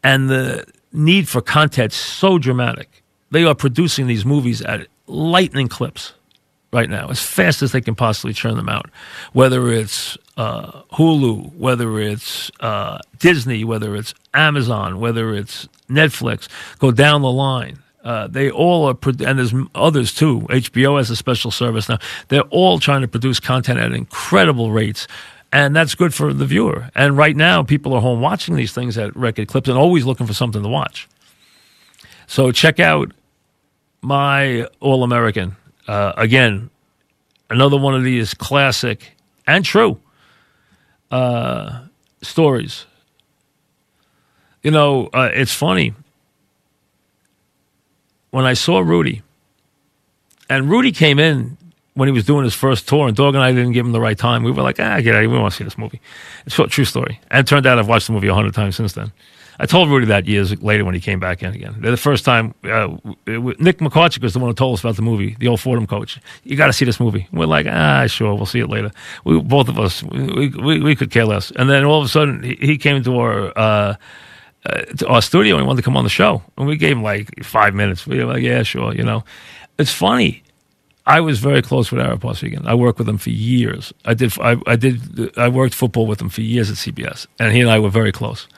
and 0.02 0.30
the 0.30 0.64
need 0.92 1.28
for 1.28 1.42
content 1.42 1.92
so 1.92 2.38
dramatic, 2.38 3.02
they 3.30 3.44
are 3.44 3.54
producing 3.54 4.06
these 4.06 4.24
movies 4.24 4.62
at 4.62 4.86
lightning 5.06 5.68
clips 5.68 6.14
right 6.76 6.90
now 6.90 7.08
as 7.08 7.20
fast 7.20 7.62
as 7.62 7.72
they 7.72 7.80
can 7.80 7.94
possibly 7.94 8.32
churn 8.32 8.56
them 8.56 8.68
out. 8.68 8.90
Whether 9.32 9.72
it's 9.72 10.16
uh, 10.36 10.82
Hulu, 10.92 11.54
whether 11.54 11.98
it's 11.98 12.50
uh, 12.60 12.98
Disney, 13.18 13.64
whether 13.64 13.96
it's 13.96 14.14
Amazon, 14.34 15.00
whether 15.00 15.34
it's 15.34 15.66
Netflix, 15.88 16.48
go 16.78 16.92
down 16.92 17.22
the 17.22 17.32
line. 17.32 17.78
Uh, 18.04 18.28
they 18.28 18.48
all 18.50 18.86
are, 18.86 18.96
and 19.04 19.38
there's 19.38 19.52
others 19.74 20.14
too. 20.14 20.42
HBO 20.42 20.98
has 20.98 21.10
a 21.10 21.16
special 21.16 21.50
service 21.50 21.88
now. 21.88 21.98
They're 22.28 22.42
all 22.50 22.78
trying 22.78 23.00
to 23.00 23.08
produce 23.08 23.40
content 23.40 23.80
at 23.80 23.90
incredible 23.90 24.70
rates, 24.70 25.08
and 25.52 25.74
that's 25.74 25.96
good 25.96 26.14
for 26.14 26.32
the 26.32 26.46
viewer. 26.46 26.88
And 26.94 27.16
right 27.16 27.34
now, 27.34 27.64
people 27.64 27.94
are 27.94 28.00
home 28.00 28.20
watching 28.20 28.54
these 28.54 28.72
things 28.72 28.96
at 28.96 29.16
record 29.16 29.48
clips 29.48 29.68
and 29.68 29.76
always 29.76 30.04
looking 30.04 30.26
for 30.26 30.34
something 30.34 30.62
to 30.62 30.68
watch. 30.68 31.08
So 32.28 32.52
check 32.52 32.78
out 32.78 33.10
my 34.02 34.68
All 34.78 35.02
American 35.02 35.56
uh, 35.86 36.12
again, 36.16 36.70
another 37.50 37.76
one 37.76 37.94
of 37.94 38.02
these 38.04 38.34
classic 38.34 39.16
and 39.46 39.64
true 39.64 40.00
uh, 41.10 41.84
stories. 42.22 42.86
You 44.62 44.70
know, 44.70 45.08
uh, 45.12 45.30
it's 45.32 45.54
funny. 45.54 45.94
When 48.30 48.44
I 48.44 48.54
saw 48.54 48.80
Rudy, 48.80 49.22
and 50.50 50.68
Rudy 50.68 50.92
came 50.92 51.18
in 51.18 51.56
when 51.94 52.08
he 52.08 52.12
was 52.12 52.24
doing 52.24 52.44
his 52.44 52.54
first 52.54 52.86
tour, 52.88 53.08
and 53.08 53.16
Dog 53.16 53.34
and 53.34 53.42
I 53.42 53.52
didn't 53.52 53.72
give 53.72 53.86
him 53.86 53.92
the 53.92 54.00
right 54.00 54.18
time. 54.18 54.42
We 54.42 54.50
were 54.50 54.62
like, 54.62 54.78
ah, 54.78 55.00
get 55.00 55.14
out 55.14 55.18
of 55.18 55.22
here. 55.22 55.30
We 55.30 55.38
want 55.38 55.52
to 55.52 55.56
see 55.56 55.64
this 55.64 55.78
movie. 55.78 56.00
It's 56.44 56.58
a 56.58 56.66
true 56.66 56.84
story. 56.84 57.20
And 57.30 57.40
it 57.40 57.48
turned 57.48 57.64
out 57.66 57.78
I've 57.78 57.88
watched 57.88 58.08
the 58.08 58.12
movie 58.12 58.28
a 58.28 58.34
hundred 58.34 58.54
times 58.54 58.76
since 58.76 58.92
then. 58.92 59.12
I 59.58 59.66
told 59.66 59.88
Rudy 59.88 60.06
that 60.06 60.26
years 60.26 60.60
later 60.62 60.84
when 60.84 60.94
he 60.94 61.00
came 61.00 61.18
back 61.18 61.42
in 61.42 61.54
again. 61.54 61.76
The 61.80 61.96
first 61.96 62.24
time, 62.24 62.54
uh, 62.64 62.96
Nick 63.26 63.78
Macarchuk 63.78 64.22
was 64.22 64.34
the 64.34 64.38
one 64.38 64.50
who 64.50 64.54
told 64.54 64.74
us 64.74 64.80
about 64.80 64.96
the 64.96 65.02
movie, 65.02 65.36
the 65.38 65.48
old 65.48 65.60
Fordham 65.60 65.86
coach. 65.86 66.20
You 66.44 66.56
got 66.56 66.66
to 66.66 66.72
see 66.72 66.84
this 66.84 67.00
movie. 67.00 67.26
We're 67.32 67.46
like, 67.46 67.66
ah, 67.68 68.06
sure, 68.06 68.34
we'll 68.34 68.46
see 68.46 68.60
it 68.60 68.68
later. 68.68 68.90
We 69.24 69.40
both 69.40 69.68
of 69.68 69.78
us, 69.78 70.02
we 70.02 70.48
we, 70.48 70.80
we 70.80 70.96
could 70.96 71.10
care 71.10 71.24
less. 71.24 71.50
And 71.52 71.70
then 71.70 71.84
all 71.84 72.00
of 72.00 72.06
a 72.06 72.08
sudden, 72.08 72.42
he, 72.42 72.56
he 72.60 72.78
came 72.78 73.02
to 73.02 73.18
our. 73.18 73.52
Uh, 73.56 73.94
uh, 74.68 74.82
to 74.98 75.06
our 75.06 75.22
studio 75.22 75.54
and 75.54 75.62
he 75.62 75.66
wanted 75.66 75.80
to 75.80 75.84
come 75.84 75.96
on 75.96 76.02
the 76.02 76.10
show, 76.10 76.42
and 76.58 76.66
we 76.66 76.76
gave 76.76 76.96
him 76.96 77.02
like 77.04 77.44
five 77.44 77.72
minutes. 77.72 78.04
We 78.04 78.18
were 78.18 78.32
like, 78.32 78.42
"Yeah, 78.42 78.64
sure," 78.64 78.92
you 78.92 79.04
know. 79.04 79.22
It's 79.78 79.92
funny. 79.92 80.42
I 81.06 81.20
was 81.20 81.38
very 81.38 81.62
close 81.62 81.92
with 81.92 82.00
Ara 82.00 82.16
Parseghian. 82.16 82.66
I 82.66 82.74
worked 82.74 82.98
with 82.98 83.08
him 83.08 83.18
for 83.18 83.30
years. 83.30 83.92
I 84.04 84.14
did. 84.14 84.36
I, 84.40 84.56
I 84.66 84.74
did. 84.74 85.38
I 85.38 85.48
worked 85.48 85.72
football 85.74 86.06
with 86.06 86.20
him 86.20 86.28
for 86.28 86.40
years 86.40 86.68
at 86.68 86.76
CBS, 86.76 87.28
and 87.38 87.52
he 87.52 87.60
and 87.60 87.70
I 87.70 87.78
were 87.78 87.90
very 87.90 88.10
close. 88.10 88.48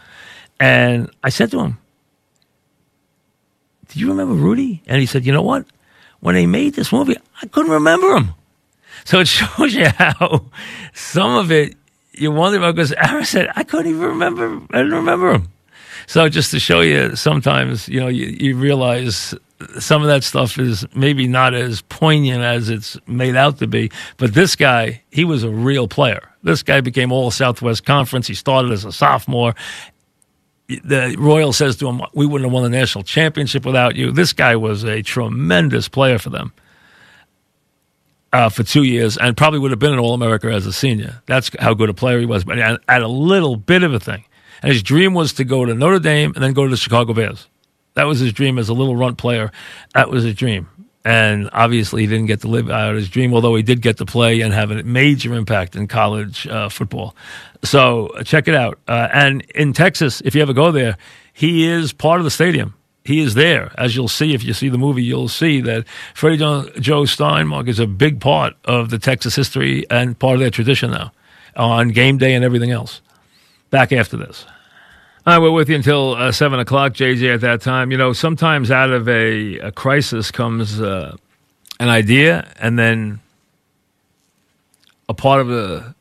And 0.61 1.11
I 1.23 1.29
said 1.29 1.51
to 1.53 1.61
him, 1.61 1.79
Do 3.89 4.01
you 4.01 4.09
remember 4.09 4.35
Rudy? 4.35 4.83
And 4.87 5.01
he 5.01 5.07
said, 5.07 5.25
You 5.25 5.33
know 5.33 5.43
what? 5.43 5.67
When 6.21 6.35
they 6.35 6.47
made 6.47 6.75
this 6.75 6.93
movie, 6.93 7.17
I 7.43 7.47
couldn't 7.47 7.73
remember 7.73 8.17
him. 8.17 8.35
So 9.05 9.21
it 9.21 9.29
shows 9.29 9.75
you 9.75 9.89
how 9.89 10.47
some 10.93 11.37
of 11.37 11.53
it 11.53 11.77
you 12.13 12.33
wonder 12.33 12.59
about 12.59 12.75
because 12.75 12.93
Ara 12.93 13.25
said, 13.25 13.51
I 13.55 13.65
couldn't 13.65 13.91
even 13.91 14.03
remember, 14.03 14.61
I 14.71 14.79
didn't 14.79 14.95
remember 14.95 15.33
him. 15.33 15.49
So 16.07 16.29
just 16.29 16.51
to 16.53 16.59
show 16.59 16.81
you, 16.81 17.15
sometimes, 17.17 17.89
you 17.89 18.01
know, 18.01 18.09
you, 18.09 18.27
you 18.27 18.57
realize 18.57 19.35
some 19.79 20.03
of 20.03 20.09
that 20.09 20.25
stuff 20.25 20.59
is 20.59 20.87
maybe 20.95 21.27
not 21.27 21.53
as 21.53 21.83
poignant 21.83 22.43
as 22.43 22.71
it's 22.71 22.97
made 23.07 23.37
out 23.37 23.59
to 23.59 23.67
be. 23.67 23.91
But 24.17 24.35
this 24.35 24.57
guy, 24.57 25.03
he 25.11 25.25
was 25.25 25.43
a 25.43 25.51
real 25.51 25.89
player. 25.89 26.29
This 26.43 26.63
guy 26.63 26.81
became 26.81 27.13
all 27.13 27.31
Southwest 27.31 27.85
Conference. 27.85 28.27
He 28.27 28.35
started 28.35 28.73
as 28.73 28.85
a 28.85 28.93
sophomore, 28.93 29.55
the 30.69 31.17
Royal 31.19 31.53
says 31.53 31.77
to 31.77 31.89
him, 31.89 32.03
"We 32.15 32.27
wouldn't 32.27 32.47
have 32.47 32.53
won 32.53 32.63
the 32.63 32.77
national 32.77 33.05
championship 33.05 33.65
without 33.65 33.97
you." 33.97 34.13
This 34.13 34.33
guy 34.33 34.57
was 34.57 34.85
a 34.85 35.03
tremendous 35.03 35.89
player 35.89 36.19
for 36.19 36.31
them 36.31 36.53
uh, 38.33 38.49
for 38.49 38.63
two 38.63 38.83
years, 38.83 39.17
and 39.17 39.37
probably 39.37 39.59
would 39.59 39.71
have 39.71 39.81
been 39.81 39.93
an 39.93 39.99
All 39.99 40.15
America 40.15 40.49
as 40.53 40.67
a 40.67 40.73
senior. 40.73 41.23
That's 41.27 41.51
how 41.59 41.75
good 41.75 41.89
a 41.89 41.95
player 41.95 42.21
he 42.21 42.27
was. 42.27 42.45
But 42.45 42.59
at 42.59 43.03
a 43.03 43.09
little 43.09 43.57
bit 43.57 43.83
of 43.83 43.95
a 43.95 44.01
thing, 44.01 44.25
and 44.63 44.73
his 44.73 44.83
dream 44.83 45.15
was 45.15 45.33
to 45.35 45.45
go 45.45 45.65
to 45.65 45.75
Notre 45.75 45.99
Dame 45.99 46.33
and 46.35 46.45
then 46.45 46.53
go 46.53 46.65
to 46.65 46.71
the 46.71 46.77
Chicago 46.77 47.15
Bears. 47.15 47.47
That 47.95 48.05
was 48.05 48.21
his 48.21 48.33
dream 48.33 48.59
as 48.59 48.69
a 48.69 48.75
little 48.75 48.95
runt 48.95 49.19
player. 49.19 49.51
That 49.95 50.11
was 50.11 50.23
his 50.25 50.35
dream. 50.35 50.69
And 51.05 51.49
obviously, 51.53 52.03
he 52.03 52.07
didn't 52.07 52.27
get 52.27 52.41
to 52.41 52.49
live 52.49 52.69
out 52.69 52.95
his 52.95 53.09
dream, 53.09 53.33
although 53.33 53.55
he 53.55 53.63
did 53.63 53.81
get 53.81 53.97
to 53.99 54.05
play 54.05 54.41
and 54.41 54.53
have 54.53 54.71
a 54.71 54.83
major 54.83 55.35
impact 55.35 55.77
in 55.77 55.87
college 55.87 56.47
uh, 56.47 56.69
football. 56.69 57.15
So 57.65 58.09
uh, 58.09 58.23
check 58.25 58.49
it 58.49 58.55
out. 58.55 58.79
Uh, 58.87 59.09
and 59.13 59.43
in 59.55 59.73
Texas, 59.73 60.21
if 60.25 60.35
you 60.35 60.43
ever 60.43 60.53
go 60.53 60.71
there, 60.73 60.97
he 61.33 61.67
is 61.67 61.93
part 61.93 62.21
of 62.21 62.25
the 62.25 62.31
stadium. 62.31 62.75
He 63.05 63.21
is 63.21 63.35
there. 63.35 63.73
As 63.79 63.97
you'll 63.97 64.09
see, 64.09 64.35
if 64.35 64.45
you 64.45 64.53
see 64.53 64.69
the 64.69 64.77
movie, 64.77 65.03
you'll 65.03 65.29
see 65.29 65.63
that 65.63 65.87
Freddie 66.15 66.37
Joe, 66.39 66.69
Joe 66.79 67.03
Steinmark 67.03 67.69
is 67.69 67.79
a 67.79 67.87
big 67.87 68.21
part 68.21 68.55
of 68.65 68.91
the 68.91 68.99
Texas 68.99 69.35
history 69.35 69.89
and 69.89 70.19
part 70.19 70.35
of 70.35 70.41
their 70.41 70.51
tradition 70.51 70.91
now 70.91 71.13
on 71.57 71.89
game 71.89 72.19
day 72.19 72.35
and 72.35 72.45
everything 72.45 72.71
else. 72.71 73.01
Back 73.71 73.93
after 73.93 74.17
this. 74.17 74.45
Right, 75.29 75.37
we're 75.37 75.51
with 75.51 75.69
you 75.69 75.77
until 75.77 76.15
uh, 76.15 76.33
7 76.33 76.59
o'clock, 76.59 76.95
JJ, 76.95 77.35
at 77.35 77.43
that 77.43 77.61
time. 77.61 77.91
You 77.91 77.99
know, 77.99 78.15
sometimes 78.15 78.71
out 78.71 78.91
of 78.91 79.07
a, 79.11 79.59
a 79.59 79.71
crisis 79.71 80.31
comes 80.31 80.81
uh, 80.81 81.19
an 81.79 81.91
idea 81.91 82.51
and 82.59 82.79
then 82.79 83.21
a 85.07 85.13
part 85.13 85.43
of, 85.43 85.51
a, 85.51 85.95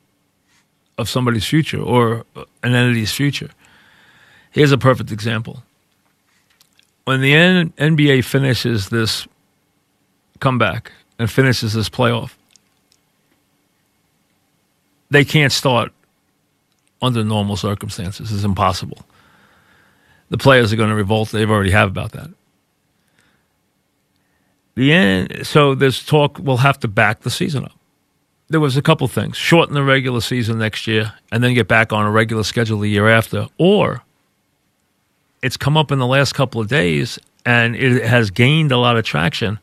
of 0.96 1.10
somebody's 1.10 1.44
future 1.44 1.78
or 1.78 2.24
an 2.62 2.74
entity's 2.74 3.12
future. 3.12 3.50
Here's 4.50 4.72
a 4.72 4.78
perfect 4.78 5.12
example. 5.12 5.62
When 7.04 7.20
the 7.20 7.34
N- 7.34 7.74
NBA 7.76 8.24
finishes 8.24 8.88
this 8.88 9.28
comeback 10.40 10.90
and 11.18 11.30
finishes 11.30 11.74
this 11.74 11.90
playoff, 11.90 12.32
they 15.10 15.26
can't 15.26 15.52
start 15.52 15.92
under 17.02 17.22
normal 17.22 17.56
circumstances. 17.56 18.32
It's 18.32 18.42
impossible. 18.42 19.04
The 20.30 20.38
players 20.38 20.72
are 20.72 20.76
going 20.76 20.90
to 20.90 20.94
revolt. 20.94 21.30
They've 21.30 21.50
already 21.50 21.70
have 21.70 21.88
about 21.88 22.12
that. 22.12 22.30
The 24.74 24.92
end. 24.92 25.46
So 25.46 25.74
this 25.74 26.04
talk 26.04 26.38
will 26.38 26.58
have 26.58 26.78
to 26.80 26.88
back 26.88 27.20
the 27.20 27.30
season 27.30 27.64
up. 27.64 27.72
There 28.48 28.60
was 28.60 28.76
a 28.76 28.82
couple 28.82 29.08
things: 29.08 29.36
shorten 29.36 29.74
the 29.74 29.82
regular 29.82 30.20
season 30.20 30.58
next 30.58 30.86
year, 30.86 31.14
and 31.32 31.42
then 31.42 31.54
get 31.54 31.68
back 31.68 31.92
on 31.92 32.06
a 32.06 32.10
regular 32.10 32.44
schedule 32.44 32.78
the 32.80 32.88
year 32.88 33.08
after, 33.08 33.48
or 33.58 34.02
it's 35.42 35.56
come 35.56 35.76
up 35.76 35.92
in 35.92 35.98
the 35.98 36.06
last 36.06 36.34
couple 36.34 36.60
of 36.60 36.68
days 36.68 37.18
and 37.48 37.74
it 37.76 38.04
has 38.04 38.30
gained 38.30 38.70
a 38.72 38.76
lot 38.76 38.98
of 38.98 39.04
traction. 39.06 39.58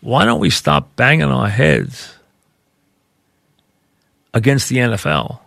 Why 0.00 0.24
don't 0.24 0.38
we 0.38 0.50
stop 0.50 0.94
banging 0.94 1.24
our 1.24 1.48
heads 1.48 2.14
against 4.32 4.68
the 4.68 4.76
NFL 4.76 5.40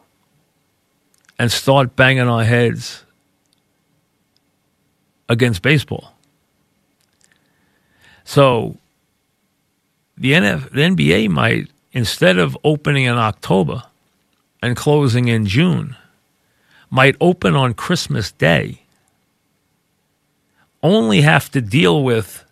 and 1.40 1.50
start 1.50 1.96
banging 1.96 2.28
our 2.28 2.44
heads 2.44 3.05
against 5.30 5.62
baseball. 5.62 6.14
So 8.24 8.78
the, 10.18 10.34
NF, 10.34 10.72
the 10.72 10.82
NBA 10.82 11.30
might, 11.30 11.70
instead 11.92 12.38
of 12.38 12.58
opening 12.64 13.06
in 13.06 13.16
October 13.16 13.84
and 14.62 14.76
closing 14.76 15.28
in 15.28 15.46
June, 15.46 15.96
might 16.90 17.16
open 17.20 17.56
on 17.56 17.74
Christmas 17.74 18.32
Day, 18.32 18.82
only 20.82 21.22
have 21.22 21.50
to 21.52 21.62
deal 21.62 22.04
with 22.04 22.44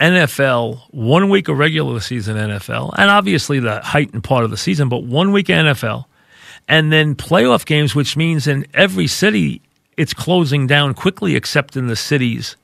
NFL, 0.00 0.80
one 0.90 1.28
week 1.28 1.48
of 1.48 1.58
regular 1.58 2.00
season 2.00 2.36
NFL, 2.36 2.92
and 2.96 3.10
obviously 3.10 3.60
the 3.60 3.80
heightened 3.80 4.24
part 4.24 4.44
of 4.44 4.50
the 4.50 4.56
season, 4.56 4.88
but 4.88 5.04
one 5.04 5.30
week 5.30 5.46
NFL, 5.46 6.06
and 6.68 6.92
then 6.92 7.14
playoff 7.14 7.64
games, 7.64 7.94
which 7.94 8.16
means 8.16 8.46
in 8.46 8.66
every 8.74 9.06
city 9.06 9.60
it's 9.96 10.14
closing 10.14 10.66
down 10.66 10.94
quickly, 10.94 11.36
except 11.36 11.76
in 11.76 11.86
the 11.86 11.96
cities. 11.96 12.56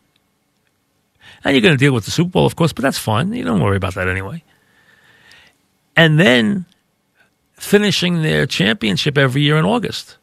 And 1.45 1.55
you're 1.55 1.63
going 1.63 1.75
to 1.75 1.79
deal 1.79 1.93
with 1.93 2.05
the 2.05 2.11
Super 2.11 2.31
Bowl, 2.31 2.47
of 2.47 2.57
course, 2.57 2.73
but 2.73 2.83
that's 2.83 2.99
fine. 2.99 3.33
You 3.33 3.45
don't 3.45 3.61
worry 3.61 3.77
about 3.77 3.95
that 3.95 4.09
anyway. 4.09 4.43
And 5.97 6.19
then 6.19 6.65
finishing 7.55 8.23
their 8.23 8.47
championship 8.47 9.19
every 9.19 9.43
year 9.43 9.57
in 9.57 9.65
August. 9.65 10.17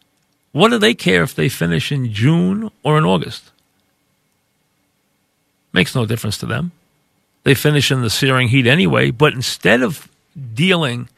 What 0.52 0.70
do 0.70 0.78
they 0.78 0.94
care 0.94 1.22
if 1.22 1.36
they 1.36 1.50
finish 1.50 1.92
in 1.92 2.12
June 2.14 2.72
or 2.84 2.98
in 2.98 3.04
August? 3.04 3.52
Makes 5.74 5.96
no 5.96 6.06
difference 6.06 6.38
to 6.40 6.46
them. 6.46 6.72
They 7.44 7.54
finish 7.54 7.92
in 7.92 8.02
the 8.02 8.10
searing 8.10 8.48
heat 8.48 8.66
anyway, 8.66 9.12
but 9.12 9.34
instead 9.34 9.82
of 9.82 10.08
dealing 10.54 11.10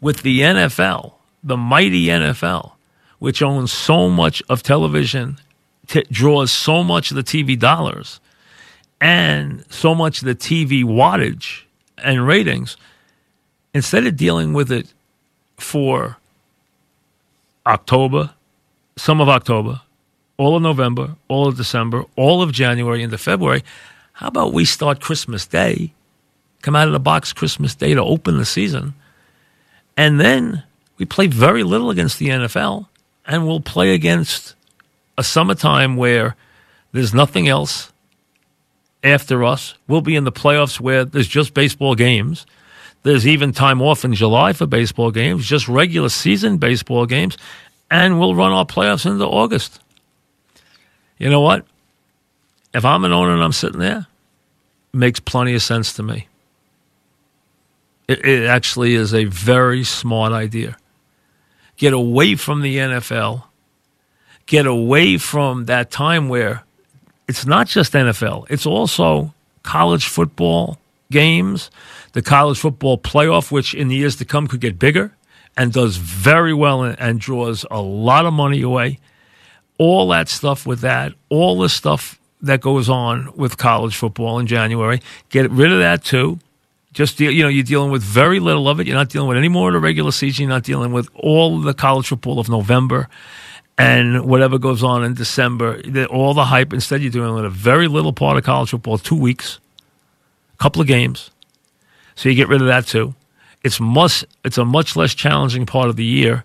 with 0.00 0.22
the 0.22 0.40
NFL, 0.40 1.14
the 1.42 1.56
mighty 1.56 2.06
NFL, 2.06 2.72
which 3.18 3.42
owns 3.42 3.72
so 3.72 4.08
much 4.08 4.42
of 4.48 4.62
television, 4.62 5.38
t- 5.86 6.04
draws 6.10 6.52
so 6.52 6.82
much 6.82 7.10
of 7.10 7.16
the 7.16 7.22
TV 7.22 7.58
dollars 7.58 8.20
and 9.00 9.64
so 9.70 9.94
much 9.94 10.22
of 10.22 10.26
the 10.26 10.34
TV 10.34 10.82
wattage 10.84 11.62
and 11.98 12.26
ratings, 12.26 12.76
instead 13.72 14.06
of 14.06 14.16
dealing 14.16 14.52
with 14.52 14.70
it 14.70 14.92
for 15.56 16.16
October, 17.66 18.30
some 18.96 19.20
of 19.20 19.28
October, 19.28 19.80
all 20.36 20.56
of 20.56 20.62
November, 20.62 21.16
all 21.28 21.48
of 21.48 21.56
December, 21.56 22.04
all 22.16 22.42
of 22.42 22.52
January 22.52 23.02
into 23.02 23.18
February, 23.18 23.62
how 24.14 24.28
about 24.28 24.52
we 24.52 24.64
start 24.64 25.00
Christmas 25.00 25.46
Day, 25.46 25.92
come 26.62 26.76
out 26.76 26.86
of 26.86 26.92
the 26.92 27.00
box 27.00 27.32
Christmas 27.32 27.74
Day 27.74 27.94
to 27.94 28.02
open 28.02 28.38
the 28.38 28.44
season, 28.44 28.94
and 29.96 30.20
then 30.20 30.62
we 30.98 31.04
play 31.04 31.26
very 31.26 31.62
little 31.62 31.90
against 31.90 32.18
the 32.18 32.28
NFL, 32.28 32.86
and 33.26 33.46
we'll 33.46 33.60
play 33.60 33.94
against 33.94 34.54
a 35.16 35.24
summertime 35.24 35.96
where 35.96 36.36
there's 36.92 37.14
nothing 37.14 37.48
else 37.48 37.92
after 39.02 39.44
us. 39.44 39.74
We'll 39.88 40.00
be 40.00 40.16
in 40.16 40.24
the 40.24 40.32
playoffs 40.32 40.80
where 40.80 41.04
there's 41.04 41.28
just 41.28 41.54
baseball 41.54 41.94
games. 41.94 42.46
There's 43.02 43.26
even 43.26 43.52
time 43.52 43.82
off 43.82 44.04
in 44.04 44.14
July 44.14 44.52
for 44.52 44.66
baseball 44.66 45.10
games, 45.10 45.46
just 45.46 45.68
regular 45.68 46.08
season 46.08 46.58
baseball 46.58 47.06
games, 47.06 47.36
and 47.90 48.18
we'll 48.18 48.34
run 48.34 48.52
our 48.52 48.64
playoffs 48.64 49.04
into 49.04 49.24
August. 49.24 49.80
You 51.18 51.28
know 51.30 51.40
what? 51.40 51.66
if 52.74 52.84
I'm 52.84 53.04
an 53.04 53.12
owner 53.12 53.32
and 53.32 53.42
I'm 53.42 53.52
sitting 53.52 53.78
there, 53.78 54.06
it 54.92 54.96
makes 54.96 55.20
plenty 55.20 55.54
of 55.54 55.62
sense 55.62 55.94
to 55.94 56.02
me. 56.02 56.28
It, 58.08 58.24
it 58.24 58.46
actually 58.46 58.96
is 58.96 59.14
a 59.14 59.24
very 59.24 59.84
smart 59.84 60.32
idea. 60.32 60.76
Get 61.76 61.92
away 61.92 62.36
from 62.36 62.62
the 62.62 62.76
NFL. 62.76 63.44
Get 64.46 64.66
away 64.66 65.18
from 65.18 65.64
that 65.66 65.90
time 65.90 66.28
where 66.28 66.64
it's 67.26 67.46
not 67.46 67.66
just 67.66 67.92
NFL, 67.94 68.46
it's 68.50 68.66
also 68.66 69.32
college 69.62 70.06
football 70.06 70.78
games, 71.10 71.70
the 72.12 72.22
college 72.22 72.58
football 72.58 72.98
playoff, 72.98 73.50
which 73.50 73.74
in 73.74 73.88
the 73.88 73.96
years 73.96 74.16
to 74.16 74.24
come 74.24 74.46
could 74.46 74.60
get 74.60 74.78
bigger 74.78 75.12
and 75.56 75.72
does 75.72 75.96
very 75.96 76.52
well 76.52 76.82
and, 76.82 77.20
draws 77.20 77.64
a 77.70 77.80
lot 77.80 78.26
of 78.26 78.32
money 78.32 78.60
away. 78.60 78.98
All 79.78 80.08
that 80.08 80.28
stuff 80.28 80.66
with 80.66 80.80
that, 80.80 81.12
all 81.28 81.58
the 81.58 81.68
stuff 81.68 82.18
that 82.42 82.60
goes 82.60 82.88
on 82.88 83.32
with 83.36 83.56
college 83.56 83.96
football 83.96 84.38
in 84.38 84.46
January. 84.46 85.00
Get 85.30 85.50
rid 85.50 85.72
of 85.72 85.78
that 85.78 86.04
too. 86.04 86.38
Just 86.94 87.18
deal, 87.18 87.30
you 87.30 87.42
know, 87.42 87.48
you're 87.48 87.64
dealing 87.64 87.90
with 87.90 88.02
very 88.02 88.38
little 88.38 88.68
of 88.68 88.80
it. 88.80 88.86
You're 88.86 88.96
not 88.96 89.08
dealing 89.08 89.28
with 89.28 89.36
any 89.36 89.48
more 89.48 89.68
of 89.68 89.74
the 89.74 89.80
regular 89.80 90.12
season. 90.12 90.44
You're 90.44 90.50
not 90.50 90.62
dealing 90.62 90.92
with 90.92 91.08
all 91.14 91.60
the 91.60 91.74
college 91.74 92.06
football 92.06 92.38
of 92.38 92.48
November 92.48 93.08
and 93.76 94.24
whatever 94.24 94.58
goes 94.58 94.84
on 94.84 95.02
in 95.04 95.14
December. 95.14 95.82
All 96.08 96.34
the 96.34 96.44
hype. 96.44 96.72
Instead, 96.72 97.02
you're 97.02 97.10
dealing 97.10 97.34
with 97.34 97.44
a 97.44 97.50
very 97.50 97.88
little 97.88 98.12
part 98.12 98.36
of 98.36 98.44
college 98.44 98.70
football. 98.70 98.96
Two 98.96 99.16
weeks, 99.16 99.58
a 100.54 100.62
couple 100.62 100.80
of 100.80 100.86
games. 100.86 101.30
So 102.14 102.28
you 102.28 102.36
get 102.36 102.48
rid 102.48 102.60
of 102.60 102.68
that 102.68 102.86
too. 102.86 103.14
It's 103.64 103.80
much. 103.80 104.24
It's 104.44 104.58
a 104.58 104.64
much 104.64 104.94
less 104.94 105.14
challenging 105.14 105.66
part 105.66 105.88
of 105.88 105.96
the 105.96 106.04
year, 106.04 106.44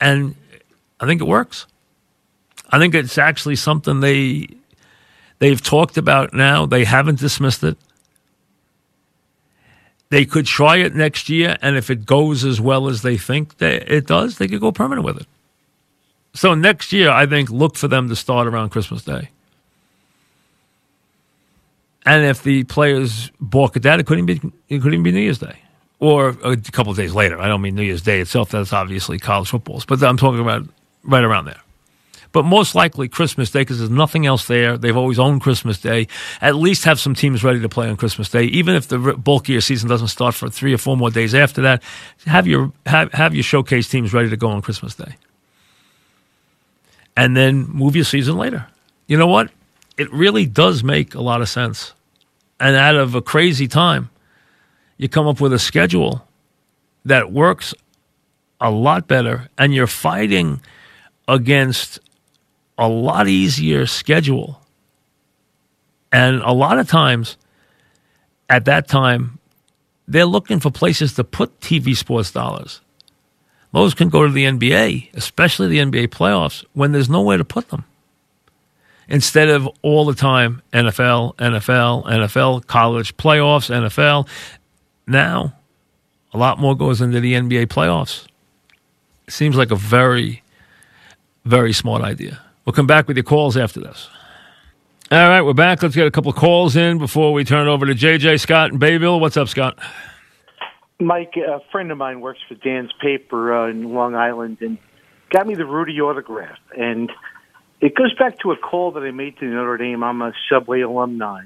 and 0.00 0.34
I 0.98 1.06
think 1.06 1.20
it 1.20 1.26
works. 1.26 1.66
I 2.70 2.78
think 2.78 2.94
it's 2.94 3.18
actually 3.18 3.56
something 3.56 4.00
they 4.00 4.48
they've 5.40 5.60
talked 5.60 5.98
about 5.98 6.32
now. 6.32 6.64
They 6.64 6.84
haven't 6.84 7.18
dismissed 7.18 7.64
it. 7.64 7.76
They 10.10 10.24
could 10.24 10.46
try 10.46 10.78
it 10.78 10.94
next 10.94 11.28
year, 11.28 11.58
and 11.60 11.76
if 11.76 11.90
it 11.90 12.06
goes 12.06 12.44
as 12.44 12.60
well 12.60 12.88
as 12.88 13.02
they 13.02 13.18
think 13.18 13.58
that 13.58 13.92
it 13.92 14.06
does, 14.06 14.38
they 14.38 14.48
could 14.48 14.60
go 14.60 14.72
permanent 14.72 15.04
with 15.04 15.20
it. 15.20 15.26
So 16.34 16.54
next 16.54 16.92
year, 16.92 17.10
I 17.10 17.26
think 17.26 17.50
look 17.50 17.76
for 17.76 17.88
them 17.88 18.08
to 18.08 18.16
start 18.16 18.46
around 18.46 18.70
Christmas 18.70 19.02
Day. 19.02 19.28
And 22.06 22.24
if 22.24 22.42
the 22.42 22.64
players 22.64 23.30
balk 23.38 23.76
at 23.76 23.82
that, 23.82 24.00
it 24.00 24.06
couldn't 24.06 24.26
be 24.26 24.40
it 24.68 24.80
couldn't 24.80 25.02
be 25.02 25.12
New 25.12 25.20
Year's 25.20 25.38
Day 25.38 25.58
or 25.98 26.28
a 26.42 26.56
couple 26.56 26.90
of 26.90 26.96
days 26.96 27.14
later. 27.14 27.38
I 27.38 27.48
don't 27.48 27.60
mean 27.60 27.74
New 27.74 27.82
Year's 27.82 28.02
Day 28.02 28.20
itself. 28.20 28.50
That's 28.50 28.72
obviously 28.72 29.18
college 29.18 29.50
footballs, 29.50 29.84
but 29.84 30.02
I'm 30.02 30.16
talking 30.16 30.40
about 30.40 30.66
right 31.02 31.24
around 31.24 31.46
there 31.46 31.60
but 32.32 32.44
most 32.44 32.74
likely 32.74 33.08
Christmas 33.08 33.50
Day 33.50 33.60
because 33.60 33.78
there's 33.78 33.90
nothing 33.90 34.26
else 34.26 34.46
there. 34.46 34.76
They've 34.76 34.96
always 34.96 35.18
owned 35.18 35.40
Christmas 35.40 35.80
Day. 35.80 36.08
At 36.40 36.56
least 36.56 36.84
have 36.84 37.00
some 37.00 37.14
teams 37.14 37.42
ready 37.42 37.60
to 37.60 37.68
play 37.68 37.88
on 37.88 37.96
Christmas 37.96 38.28
Day, 38.28 38.44
even 38.44 38.74
if 38.74 38.88
the 38.88 38.98
bulkier 38.98 39.60
season 39.60 39.88
doesn't 39.88 40.08
start 40.08 40.34
for 40.34 40.48
three 40.48 40.74
or 40.74 40.78
four 40.78 40.96
more 40.96 41.10
days 41.10 41.34
after 41.34 41.62
that. 41.62 41.82
Have 42.26 42.46
your 42.46 42.72
have, 42.86 43.12
have 43.12 43.34
your 43.34 43.44
showcase 43.44 43.88
teams 43.88 44.12
ready 44.12 44.30
to 44.30 44.36
go 44.36 44.48
on 44.48 44.62
Christmas 44.62 44.94
Day, 44.94 45.16
and 47.16 47.36
then 47.36 47.66
move 47.66 47.96
your 47.96 48.04
season 48.04 48.36
later. 48.36 48.66
You 49.06 49.16
know 49.16 49.26
what? 49.26 49.50
It 49.96 50.12
really 50.12 50.46
does 50.46 50.84
make 50.84 51.14
a 51.14 51.22
lot 51.22 51.40
of 51.40 51.48
sense. 51.48 51.92
And 52.60 52.76
out 52.76 52.96
of 52.96 53.14
a 53.14 53.22
crazy 53.22 53.68
time, 53.68 54.10
you 54.96 55.08
come 55.08 55.26
up 55.26 55.40
with 55.40 55.52
a 55.52 55.58
schedule 55.58 56.26
that 57.04 57.32
works 57.32 57.72
a 58.60 58.70
lot 58.70 59.06
better, 59.06 59.48
and 59.56 59.72
you're 59.72 59.86
fighting 59.86 60.60
against 61.28 62.00
a 62.78 62.88
lot 62.88 63.28
easier 63.28 63.86
schedule. 63.86 64.62
And 66.12 66.40
a 66.42 66.52
lot 66.52 66.78
of 66.78 66.88
times, 66.88 67.36
at 68.48 68.64
that 68.64 68.88
time, 68.88 69.38
they're 70.06 70.24
looking 70.24 70.60
for 70.60 70.70
places 70.70 71.14
to 71.14 71.24
put 71.24 71.60
TV 71.60 71.94
sports 71.94 72.30
dollars. 72.30 72.80
Those 73.72 73.92
can 73.92 74.08
go 74.08 74.26
to 74.26 74.32
the 74.32 74.44
NBA, 74.44 75.14
especially 75.14 75.68
the 75.68 75.78
NBA 75.78 76.08
playoffs, 76.08 76.64
when 76.72 76.92
there's 76.92 77.10
nowhere 77.10 77.36
to 77.36 77.44
put 77.44 77.68
them. 77.68 77.84
Instead 79.08 79.50
of 79.50 79.68
all 79.82 80.06
the 80.06 80.14
time 80.14 80.62
NFL, 80.72 81.36
NFL, 81.36 82.06
NFL, 82.06 82.66
college 82.66 83.16
playoffs, 83.16 83.70
NFL. 83.70 84.28
Now, 85.06 85.54
a 86.32 86.38
lot 86.38 86.58
more 86.58 86.76
goes 86.76 87.00
into 87.00 87.20
the 87.20 87.34
NBA 87.34 87.66
playoffs. 87.66 88.26
Seems 89.28 89.56
like 89.56 89.70
a 89.70 89.76
very, 89.76 90.42
very 91.44 91.72
smart 91.72 92.02
idea. 92.02 92.40
We'll 92.68 92.74
come 92.74 92.86
back 92.86 93.08
with 93.08 93.16
your 93.16 93.24
calls 93.24 93.56
after 93.56 93.80
this. 93.80 94.10
All 95.10 95.26
right, 95.26 95.40
we're 95.40 95.54
back. 95.54 95.82
Let's 95.82 95.94
get 95.94 96.06
a 96.06 96.10
couple 96.10 96.28
of 96.28 96.36
calls 96.36 96.76
in 96.76 96.98
before 96.98 97.32
we 97.32 97.42
turn 97.42 97.66
it 97.66 97.70
over 97.70 97.86
to 97.86 97.94
JJ 97.94 98.38
Scott 98.40 98.72
in 98.72 98.78
Bayville. 98.78 99.20
What's 99.20 99.38
up, 99.38 99.48
Scott? 99.48 99.78
Mike, 101.00 101.32
a 101.38 101.60
friend 101.72 101.90
of 101.90 101.96
mine 101.96 102.20
works 102.20 102.40
for 102.46 102.56
Dan's 102.56 102.92
paper 103.00 103.56
uh, 103.56 103.70
in 103.70 103.94
Long 103.94 104.14
Island 104.14 104.58
and 104.60 104.76
got 105.30 105.46
me 105.46 105.54
the 105.54 105.64
Rudy 105.64 105.98
autograph. 105.98 106.58
And 106.76 107.10
it 107.80 107.94
goes 107.94 108.12
back 108.18 108.38
to 108.40 108.50
a 108.50 108.56
call 108.58 108.92
that 108.92 109.00
I 109.02 109.12
made 109.12 109.38
to 109.38 109.46
Notre 109.46 109.78
Dame. 109.78 110.04
I'm 110.04 110.20
a 110.20 110.34
Subway 110.52 110.82
alumni. 110.82 111.44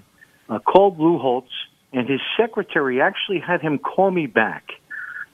Uh, 0.49 0.59
called 0.59 0.99
Lou 0.99 1.19
Holtz, 1.19 1.53
and 1.93 2.09
his 2.09 2.21
secretary 2.37 3.01
actually 3.01 3.39
had 3.39 3.61
him 3.61 3.79
call 3.79 4.11
me 4.11 4.27
back. 4.27 4.71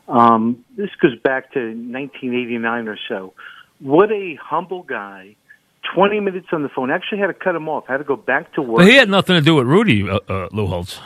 Um, 0.07 0.67
this 0.77 0.91
goes 1.01 1.19
back 1.19 1.55
to 1.55 1.61
1989 1.61 2.89
or 2.89 2.99
so. 3.09 3.33
What 3.81 4.13
a 4.13 4.35
humble 4.35 4.83
guy 4.83 5.37
20 5.95 6.21
minutes 6.21 6.49
on 6.53 6.63
the 6.63 6.69
phone. 6.69 6.91
Actually, 6.91 7.19
had 7.19 7.29
to 7.29 7.35
cut 7.35 7.55
him 7.55 7.69
off. 7.69 7.85
I 7.89 7.93
had 7.93 7.99
to 7.99 8.05
go 8.05 8.17
back 8.17 8.53
to 8.55 8.63
work. 8.63 8.79
But 8.79 8.89
he 8.89 8.97
had 8.97 9.09
nothing 9.09 9.37
to 9.37 9.43
do 9.43 9.55
with 9.55 9.67
Rudy, 9.67 10.09
uh, 10.09 10.19
uh, 10.29 10.49
Lou 10.53 10.67
Holtz. 10.67 11.01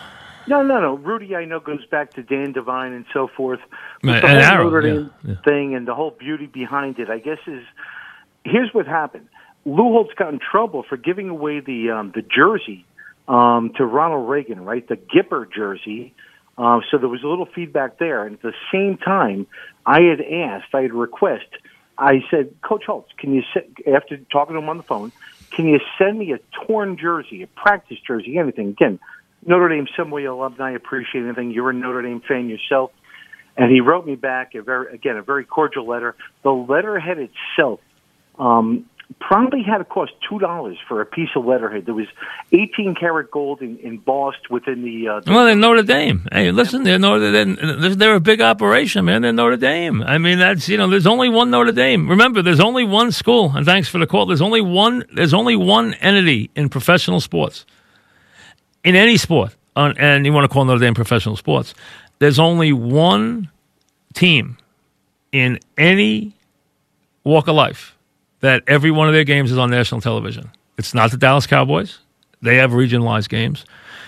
No, 0.49 0.63
no, 0.63 0.81
no. 0.81 0.95
Rudy, 0.97 1.37
I 1.37 1.45
know, 1.45 1.61
goes 1.61 1.85
back 1.87 2.15
to 2.15 2.23
Dan 2.23 2.53
Devine 2.53 2.93
and 2.93 3.05
so 3.13 3.29
forth. 3.29 3.61
Right, 4.03 4.21
the 4.21 4.29
and 4.29 4.45
whole 4.45 4.75
Ara, 4.75 4.95
yeah, 4.95 5.09
yeah. 5.25 5.35
thing 5.45 5.75
and 5.75 5.87
the 5.87 5.95
whole 5.95 6.11
beauty 6.11 6.47
behind 6.47 6.99
it, 6.99 7.09
I 7.11 7.19
guess, 7.19 7.39
is 7.47 7.63
here's 8.45 8.75
what 8.75 8.87
happened. 8.87 9.29
Lou 9.65 9.93
Holtz 9.93 10.15
got 10.15 10.33
in 10.33 10.41
trouble 10.41 10.83
for 10.89 10.97
giving 10.97 11.29
away 11.29 11.61
the 11.61 11.91
um, 11.91 12.13
the 12.13 12.23
jersey 12.23 12.85
um, 13.29 13.73
to 13.77 13.87
Ronald 13.87 14.29
Reagan, 14.29 14.65
right? 14.65 14.87
The 14.87 14.97
Gipper 14.97 15.47
jersey. 15.53 16.15
Uh, 16.59 16.81
so 16.91 16.99
there 16.99 17.09
was 17.09 17.23
a 17.23 17.29
little 17.29 17.47
feedback 17.47 17.99
there. 17.99 18.27
And 18.27 18.35
at 18.35 18.43
the 18.43 18.53
same 18.73 18.99
time, 18.99 19.47
I 19.87 20.01
had 20.03 20.21
asked, 20.21 20.75
I 20.75 20.83
had 20.83 20.93
request. 20.93 21.47
I 21.99 22.25
said, 22.31 22.55
Coach 22.63 22.85
Holtz, 22.87 23.11
can 23.19 23.35
you 23.35 23.43
se- 23.55 23.93
after 23.93 24.17
talking 24.17 24.55
to 24.55 24.63
him 24.63 24.69
on 24.69 24.77
the 24.77 24.83
phone, 24.83 25.13
can 25.55 25.67
you 25.67 25.81
send 25.99 26.19
me 26.19 26.33
a 26.33 26.39
torn 26.67 26.97
jersey, 26.97 27.43
a 27.43 27.47
practice 27.47 27.99
jersey, 28.07 28.39
anything? 28.39 28.71
Again, 28.71 28.99
Notre 29.45 29.69
Dame 29.69 29.87
Subway 29.97 30.25
alumni 30.25 30.73
appreciate 30.73 31.25
anything. 31.25 31.51
You're 31.51 31.71
a 31.71 31.75
Notre 31.75 32.03
Dame 32.03 32.21
fan 32.27 32.49
yourself. 32.49 32.93
And 33.57 33.71
he 33.71 33.81
wrote 33.81 34.07
me 34.07 34.15
back 34.15 34.55
a 34.55 34.63
very, 34.63 34.95
again, 34.95 35.17
a 35.17 35.23
very 35.23 35.45
cordial 35.45 35.87
letter. 35.87 36.17
The 36.43 36.51
letterhead 36.51 37.19
itself 37.19 37.81
um, 38.39 38.87
probably 39.21 39.63
had 39.63 39.79
to 39.79 39.85
cost 39.85 40.13
two 40.29 40.39
dollars 40.39 40.77
for 40.87 41.01
a 41.01 41.07
piece 41.07 41.31
of 41.37 41.45
letterhead. 41.45 41.87
There 41.87 41.95
was 41.95 42.07
18 42.53 42.95
karat 42.95 43.31
gold 43.31 43.61
in, 43.61 43.79
embossed 43.83 44.51
within 44.51 44.83
the. 44.83 45.09
Uh, 45.09 45.21
Well, 45.27 45.47
they're 45.47 45.57
Notre 45.57 45.83
Dame. 45.83 46.27
Hey, 46.31 46.51
listen, 46.51 46.83
they're 46.83 46.99
Notre 46.99 47.33
Dame. 47.33 47.57
They're 47.97 48.15
a 48.15 48.21
big 48.21 48.41
operation, 48.41 49.05
man. 49.05 49.23
They're 49.23 49.33
Notre 49.33 49.57
Dame. 49.57 50.03
I 50.03 50.19
mean, 50.19 50.39
that's 50.39 50.69
you 50.69 50.77
know, 50.77 50.89
there's 50.89 51.07
only 51.07 51.29
one 51.29 51.51
Notre 51.51 51.73
Dame. 51.73 52.09
Remember, 52.09 52.43
there's 52.43 52.61
only 52.61 52.85
one 52.85 53.13
school. 53.13 53.53
And 53.55 53.67
thanks 53.67 53.89
for 53.89 53.99
the 53.99 54.07
call. 54.07 54.27
There's 54.27 54.43
only 54.43 54.61
one. 54.61 55.05
There's 55.15 55.35
only 55.35 55.57
one 55.57 55.95
entity 55.95 56.51
in 56.55 56.69
professional 56.69 57.21
sports, 57.21 57.65
in 58.85 58.95
any 58.97 59.17
sport, 59.17 59.57
on, 59.77 59.97
and 59.99 60.25
you 60.27 60.33
want 60.33 60.45
to 60.45 60.53
call 60.53 60.65
Notre 60.65 60.81
Dame 60.81 60.95
professional 60.95 61.37
sports. 61.37 61.75
There's 62.19 62.39
only 62.39 62.73
one 62.73 63.51
team 64.15 64.59
in 65.33 65.59
any 65.77 66.35
walk 67.25 67.49
of 67.49 67.55
life 67.55 67.92
that 68.43 68.63
every 68.67 68.91
one 68.91 69.09
of 69.09 69.15
their 69.15 69.25
games 69.25 69.51
is 69.51 69.59
on 69.59 69.71
national 69.71 70.01
television. 70.01 70.51
It's 70.77 70.95
not 70.95 71.11
the 71.11 71.17
Dallas 71.17 71.47
Cowboys. 71.47 71.99
They 72.43 72.57
have 72.57 72.73
regionalized 72.73 73.29
games. 73.29 73.65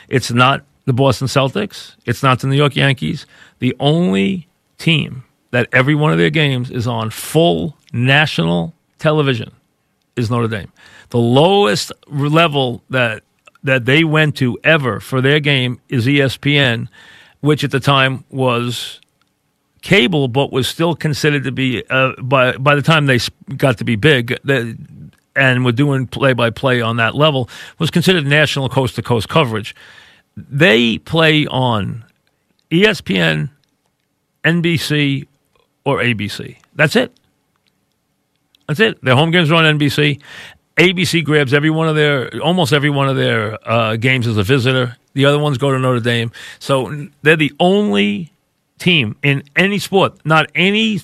It's 0.08 0.30
not 0.30 0.64
the 0.84 0.92
Boston 0.92 1.28
Celtics. 1.28 1.94
It's 2.04 2.22
not 2.22 2.40
the 2.40 2.48
New 2.48 2.56
York 2.56 2.76
Yankees. 2.76 3.26
The 3.60 3.74
only 3.80 4.48
team 4.76 5.24
that 5.52 5.68
every 5.72 5.94
one 5.94 6.12
of 6.12 6.18
their 6.18 6.30
games 6.30 6.70
is 6.70 6.86
on 6.86 7.10
full 7.10 7.76
national 7.92 8.74
television 8.98 9.52
is 10.16 10.30
Notre 10.30 10.48
Dame. 10.48 10.72
The 11.10 11.18
lowest 11.18 11.92
level 12.08 12.82
that 12.90 13.22
that 13.62 13.86
they 13.86 14.04
went 14.04 14.36
to 14.36 14.58
ever 14.62 15.00
for 15.00 15.22
their 15.22 15.40
game 15.40 15.80
is 15.88 16.06
ESPN, 16.06 16.88
which 17.40 17.64
at 17.64 17.70
the 17.70 17.80
time 17.80 18.24
was 18.30 19.00
cable, 19.84 20.26
but 20.28 20.50
was 20.50 20.66
still 20.66 20.96
considered 20.96 21.44
to 21.44 21.52
be 21.52 21.84
uh, 21.90 22.12
by 22.20 22.56
by 22.56 22.74
the 22.74 22.82
time 22.82 23.06
they 23.06 23.20
got 23.56 23.78
to 23.78 23.84
be 23.84 23.94
big. 23.94 24.36
And 25.36 25.64
were 25.64 25.72
doing 25.72 26.06
play 26.06 26.32
by 26.32 26.50
play 26.50 26.80
on 26.80 26.96
that 26.98 27.16
level 27.16 27.48
was 27.78 27.90
considered 27.90 28.24
national 28.24 28.68
coast 28.68 28.94
to 28.96 29.02
coast 29.02 29.28
coverage. 29.28 29.74
They 30.36 30.98
play 30.98 31.46
on 31.46 32.04
ESPN, 32.70 33.50
NBC, 34.44 35.26
or 35.84 35.98
ABC. 35.98 36.56
That's 36.76 36.94
it. 36.94 37.12
That's 38.68 38.78
it. 38.78 39.02
Their 39.02 39.16
home 39.16 39.32
games 39.32 39.50
are 39.50 39.56
on 39.56 39.78
NBC. 39.78 40.20
ABC 40.76 41.24
grabs 41.24 41.52
every 41.52 41.70
one 41.70 41.88
of 41.88 41.96
their, 41.96 42.40
almost 42.40 42.72
every 42.72 42.90
one 42.90 43.08
of 43.08 43.16
their 43.16 43.58
uh, 43.68 43.96
games 43.96 44.26
as 44.26 44.36
a 44.36 44.44
visitor. 44.44 44.96
The 45.14 45.24
other 45.24 45.38
ones 45.38 45.58
go 45.58 45.72
to 45.72 45.78
Notre 45.80 46.00
Dame. 46.00 46.30
So 46.60 47.08
they're 47.22 47.36
the 47.36 47.52
only 47.58 48.32
team 48.78 49.16
in 49.22 49.42
any 49.56 49.78
sport, 49.78 50.24
not 50.24 50.50
any, 50.54 51.00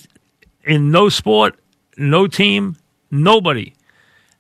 in 0.65 0.91
no 0.91 1.09
sport, 1.09 1.59
no 1.97 2.27
team, 2.27 2.77
nobody 3.11 3.75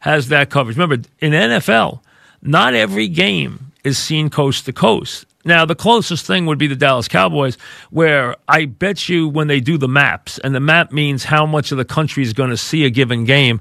has 0.00 0.28
that 0.28 0.50
coverage. 0.50 0.76
Remember, 0.76 1.06
in 1.20 1.32
NFL, 1.32 2.00
not 2.42 2.74
every 2.74 3.08
game 3.08 3.72
is 3.84 3.98
seen 3.98 4.30
coast 4.30 4.64
to 4.66 4.72
coast. 4.72 5.26
Now, 5.44 5.64
the 5.64 5.74
closest 5.74 6.26
thing 6.26 6.44
would 6.46 6.58
be 6.58 6.66
the 6.66 6.76
Dallas 6.76 7.08
Cowboys, 7.08 7.56
where 7.90 8.36
I 8.46 8.66
bet 8.66 9.08
you 9.08 9.26
when 9.26 9.48
they 9.48 9.60
do 9.60 9.78
the 9.78 9.88
maps, 9.88 10.38
and 10.38 10.54
the 10.54 10.60
map 10.60 10.92
means 10.92 11.24
how 11.24 11.46
much 11.46 11.72
of 11.72 11.78
the 11.78 11.84
country 11.84 12.22
is 12.22 12.34
going 12.34 12.50
to 12.50 12.58
see 12.58 12.84
a 12.84 12.90
given 12.90 13.24
game. 13.24 13.60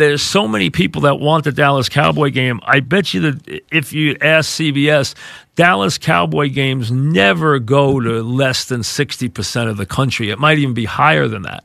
There's 0.00 0.22
so 0.22 0.48
many 0.48 0.70
people 0.70 1.02
that 1.02 1.20
want 1.20 1.44
the 1.44 1.52
Dallas 1.52 1.90
Cowboy 1.90 2.30
game. 2.30 2.58
I 2.64 2.80
bet 2.80 3.12
you 3.12 3.20
that 3.20 3.62
if 3.70 3.92
you 3.92 4.16
ask 4.22 4.50
CBS, 4.58 5.14
Dallas 5.56 5.98
Cowboy 5.98 6.48
games 6.48 6.90
never 6.90 7.58
go 7.58 8.00
to 8.00 8.22
less 8.22 8.64
than 8.64 8.80
60% 8.80 9.68
of 9.68 9.76
the 9.76 9.84
country. 9.84 10.30
It 10.30 10.38
might 10.38 10.58
even 10.58 10.72
be 10.72 10.86
higher 10.86 11.28
than 11.28 11.42
that 11.42 11.64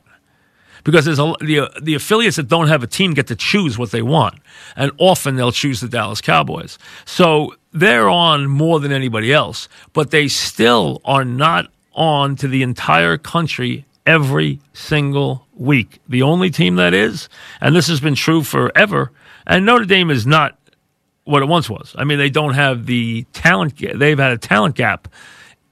because 0.84 1.06
there's 1.06 1.18
a, 1.18 1.32
the 1.40 1.68
the 1.82 1.94
affiliates 1.94 2.36
that 2.36 2.46
don't 2.46 2.68
have 2.68 2.82
a 2.82 2.86
team 2.86 3.14
get 3.14 3.26
to 3.26 3.36
choose 3.36 3.78
what 3.78 3.90
they 3.90 4.02
want, 4.02 4.38
and 4.76 4.92
often 4.98 5.36
they'll 5.36 5.50
choose 5.50 5.80
the 5.80 5.88
Dallas 5.88 6.20
Cowboys. 6.20 6.78
So 7.06 7.54
they're 7.72 8.08
on 8.08 8.46
more 8.48 8.80
than 8.80 8.92
anybody 8.92 9.32
else, 9.32 9.68
but 9.94 10.10
they 10.10 10.28
still 10.28 11.00
are 11.04 11.24
not 11.24 11.72
on 11.94 12.36
to 12.36 12.48
the 12.48 12.62
entire 12.62 13.16
country 13.16 13.86
every 14.06 14.60
single 14.72 15.46
week. 15.54 16.00
The 16.08 16.22
only 16.22 16.50
team 16.50 16.76
that 16.76 16.94
is, 16.94 17.28
and 17.60 17.74
this 17.74 17.88
has 17.88 18.00
been 18.00 18.14
true 18.14 18.42
forever, 18.42 19.10
and 19.46 19.66
Notre 19.66 19.84
Dame 19.84 20.10
is 20.10 20.26
not 20.26 20.58
what 21.24 21.42
it 21.42 21.46
once 21.46 21.68
was. 21.68 21.94
I 21.98 22.04
mean, 22.04 22.18
they 22.18 22.30
don't 22.30 22.54
have 22.54 22.86
the 22.86 23.24
talent. 23.32 23.76
They've 23.76 24.18
had 24.18 24.32
a 24.32 24.38
talent 24.38 24.76
gap 24.76 25.08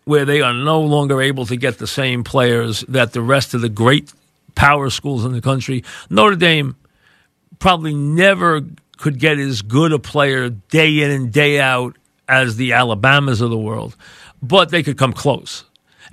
where 0.05 0.25
they 0.25 0.43
are 0.43 0.53
no 0.53 0.81
longer 0.81 1.23
able 1.23 1.47
to 1.47 1.57
get 1.57 1.79
the 1.79 1.87
same 1.87 2.25
players 2.25 2.81
that 2.89 3.13
the 3.13 3.23
rest 3.23 3.55
of 3.55 3.61
the 3.61 3.69
great 3.69 4.13
power 4.55 4.91
schools 4.91 5.25
in 5.25 5.33
the 5.33 5.41
country. 5.41 5.85
Notre 6.11 6.37
Dame 6.37 6.77
probably 7.59 7.95
never 7.95 8.63
could 8.99 9.19
get 9.19 9.39
as 9.39 9.63
good 9.63 9.93
a 9.93 9.99
player 9.99 10.51
day 10.51 11.03
in 11.03 11.11
and 11.11 11.33
day 11.33 11.61
out 11.61 11.97
as 12.29 12.57
the 12.57 12.73
Alabamas 12.73 13.41
of 13.41 13.51
the 13.51 13.59
world, 13.59 13.97
but 14.43 14.71
they 14.71 14.83
could 14.83 14.99
come 14.99 15.13
close 15.13 15.65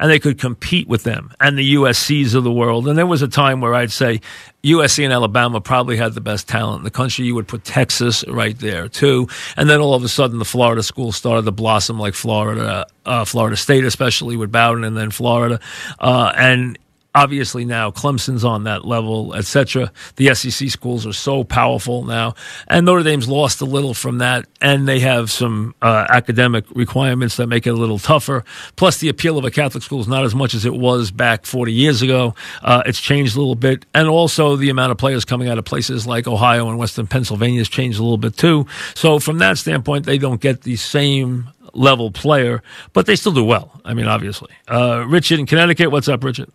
and 0.01 0.09
they 0.09 0.19
could 0.19 0.39
compete 0.39 0.87
with 0.87 1.03
them 1.03 1.31
and 1.39 1.57
the 1.57 1.75
USCs 1.75 2.33
of 2.33 2.43
the 2.43 2.51
world. 2.51 2.87
And 2.87 2.97
there 2.97 3.05
was 3.05 3.21
a 3.21 3.27
time 3.27 3.61
where 3.61 3.75
I'd 3.75 3.91
say 3.91 4.19
USC 4.63 5.03
and 5.03 5.13
Alabama 5.13 5.61
probably 5.61 5.95
had 5.95 6.15
the 6.15 6.21
best 6.21 6.47
talent 6.47 6.79
in 6.79 6.83
the 6.83 6.91
country. 6.91 7.25
You 7.25 7.35
would 7.35 7.47
put 7.47 7.63
Texas 7.63 8.27
right 8.27 8.57
there 8.57 8.89
too, 8.89 9.27
and 9.55 9.69
then 9.69 9.79
all 9.79 9.93
of 9.93 10.03
a 10.03 10.09
sudden 10.09 10.39
the 10.39 10.45
Florida 10.45 10.81
schools 10.81 11.15
started 11.15 11.45
to 11.45 11.51
blossom, 11.51 11.99
like 11.99 12.15
Florida, 12.15 12.87
uh, 13.05 13.25
Florida 13.25 13.55
State, 13.55 13.85
especially 13.85 14.35
with 14.35 14.51
Bowden, 14.51 14.83
and 14.83 14.97
then 14.97 15.11
Florida, 15.11 15.59
uh, 15.99 16.33
and 16.35 16.77
obviously 17.13 17.65
now 17.65 17.91
Clemson's 17.91 18.43
on 18.45 18.63
that 18.63 18.86
level, 18.86 19.34
etc. 19.36 19.91
The 20.15 20.34
SEC 20.34 20.69
schools 20.69 21.06
are 21.06 21.13
so 21.13 21.43
powerful 21.43 22.04
now, 22.04 22.36
and 22.67 22.86
Notre 22.86 23.04
Dame's 23.04 23.28
lost 23.28 23.62
a 23.62 23.65
little 23.65 23.93
from 23.93 24.19
that, 24.19 24.45
and 24.62 24.88
they 24.88 25.00
have 25.00 25.32
some 25.32 25.76
uh, 25.82 26.06
academic 26.10 26.66
requirements 26.72 27.38
that 27.38 27.47
make 27.47 27.68
it 27.68 27.72
a 27.72 27.76
little 27.76 27.99
tougher. 27.99 28.43
Plus, 28.76 28.97
the 28.97 29.09
appeal 29.09 29.38
of 29.38 29.45
a 29.45 29.51
Catholic 29.51 29.84
school 29.84 29.99
is 29.99 30.07
not 30.07 30.24
as 30.24 30.36
much 30.36 30.53
as 30.53 30.66
it 30.66 30.74
was 30.74 31.12
back 31.12 31.45
40 31.45 31.74
years 31.74 32.01
ago. 32.01 32.36
Uh, 32.62 32.84
it's 32.86 32.99
changed 32.99 33.36
a 33.36 33.39
little 33.39 33.55
bit, 33.55 33.86
and 33.93 34.07
also 34.07 34.55
the 34.55 34.70
amount 34.70 34.91
of 34.91 34.97
players 34.97 35.26
coming 35.26 35.49
out 35.49 35.57
of 35.57 35.66
places 35.66 36.07
like 36.07 36.28
Ohio 36.28 36.70
and 36.70 36.78
Western 36.78 37.07
Pennsylvania 37.07 37.59
has 37.59 37.70
changed 37.70 37.99
a 37.99 38.03
little 38.03 38.18
bit 38.18 38.38
too. 38.38 38.66
So, 38.95 39.20
from 39.20 39.39
that 39.39 39.57
standpoint, 39.57 40.05
they 40.05 40.18
don't 40.18 40.41
get 40.41 40.62
the 40.62 40.76
same 40.76 41.49
level 41.74 42.12
player, 42.12 42.62
but 42.93 43.05
they 43.05 43.16
still 43.16 43.32
do 43.32 43.43
well. 43.43 43.82
I 43.86 43.93
mean, 43.93 44.07
obviously. 44.07 44.49
Uh, 44.68 45.05
Richard 45.07 45.39
in 45.39 45.45
Connecticut, 45.45 45.91
what's 45.91 46.07
up, 46.07 46.24
Richard? 46.24 46.49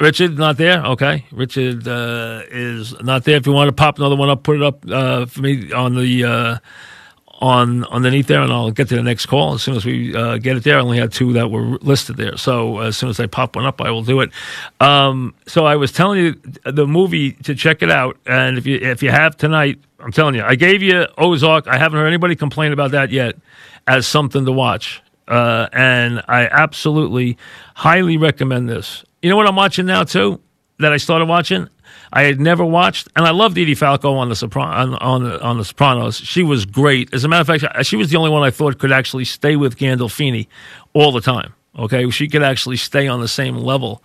Richard 0.00 0.38
not 0.38 0.56
there. 0.56 0.82
Okay, 0.82 1.26
Richard 1.30 1.86
uh, 1.86 2.42
is 2.50 2.98
not 3.02 3.24
there. 3.24 3.36
If 3.36 3.46
you 3.46 3.52
want 3.52 3.68
to 3.68 3.72
pop 3.72 3.98
another 3.98 4.16
one 4.16 4.30
up, 4.30 4.42
put 4.42 4.56
it 4.56 4.62
up 4.62 4.84
uh, 4.90 5.26
for 5.26 5.42
me 5.42 5.70
on 5.72 5.94
the 5.94 6.24
uh, 6.24 6.58
on 7.40 7.84
underneath 7.84 8.26
there, 8.26 8.40
and 8.40 8.50
I'll 8.50 8.70
get 8.70 8.88
to 8.88 8.96
the 8.96 9.02
next 9.02 9.26
call 9.26 9.54
as 9.54 9.62
soon 9.62 9.76
as 9.76 9.84
we 9.84 10.16
uh, 10.16 10.38
get 10.38 10.56
it 10.56 10.64
there. 10.64 10.78
I 10.78 10.80
only 10.80 10.98
had 10.98 11.12
two 11.12 11.34
that 11.34 11.50
were 11.50 11.76
listed 11.82 12.16
there, 12.16 12.38
so 12.38 12.78
as 12.80 12.96
soon 12.96 13.10
as 13.10 13.20
I 13.20 13.26
pop 13.26 13.56
one 13.56 13.66
up, 13.66 13.82
I 13.82 13.90
will 13.90 14.02
do 14.02 14.20
it. 14.20 14.30
Um, 14.80 15.34
so 15.46 15.66
I 15.66 15.76
was 15.76 15.92
telling 15.92 16.18
you 16.18 16.32
the 16.64 16.86
movie 16.86 17.32
to 17.32 17.54
check 17.54 17.82
it 17.82 17.90
out, 17.90 18.16
and 18.24 18.56
if 18.56 18.66
you 18.66 18.76
if 18.76 19.02
you 19.02 19.10
have 19.10 19.36
tonight, 19.36 19.80
I'm 19.98 20.12
telling 20.12 20.34
you, 20.34 20.42
I 20.42 20.54
gave 20.54 20.82
you 20.82 21.06
Ozark. 21.18 21.68
I 21.68 21.76
haven't 21.76 21.98
heard 21.98 22.06
anybody 22.06 22.36
complain 22.36 22.72
about 22.72 22.92
that 22.92 23.10
yet 23.10 23.36
as 23.86 24.06
something 24.06 24.46
to 24.46 24.52
watch. 24.52 25.02
Uh, 25.30 25.68
and 25.72 26.22
I 26.26 26.46
absolutely 26.46 27.38
highly 27.76 28.16
recommend 28.16 28.68
this. 28.68 29.04
You 29.22 29.30
know 29.30 29.36
what 29.36 29.46
I'm 29.46 29.56
watching 29.56 29.86
now 29.86 30.02
too? 30.02 30.40
That 30.80 30.92
I 30.92 30.96
started 30.96 31.26
watching. 31.28 31.68
I 32.12 32.22
had 32.22 32.40
never 32.40 32.64
watched, 32.64 33.08
and 33.14 33.24
I 33.24 33.30
loved 33.30 33.56
Edie 33.56 33.74
Falco 33.76 34.14
on 34.14 34.28
the 34.28 34.34
Sopran- 34.34 34.74
on 34.74 34.94
on 34.96 35.24
the, 35.24 35.40
on 35.40 35.58
the 35.58 35.64
Sopranos. 35.64 36.16
She 36.16 36.42
was 36.42 36.64
great. 36.64 37.14
As 37.14 37.22
a 37.22 37.28
matter 37.28 37.52
of 37.52 37.60
fact, 37.60 37.86
she 37.86 37.96
was 37.96 38.10
the 38.10 38.16
only 38.16 38.30
one 38.30 38.42
I 38.42 38.50
thought 38.50 38.78
could 38.78 38.90
actually 38.90 39.24
stay 39.24 39.54
with 39.54 39.76
Gandolfini 39.76 40.48
all 40.92 41.12
the 41.12 41.20
time. 41.20 41.54
Okay, 41.78 42.10
she 42.10 42.26
could 42.28 42.42
actually 42.42 42.76
stay 42.76 43.06
on 43.06 43.20
the 43.20 43.28
same 43.28 43.56
level 43.56 44.02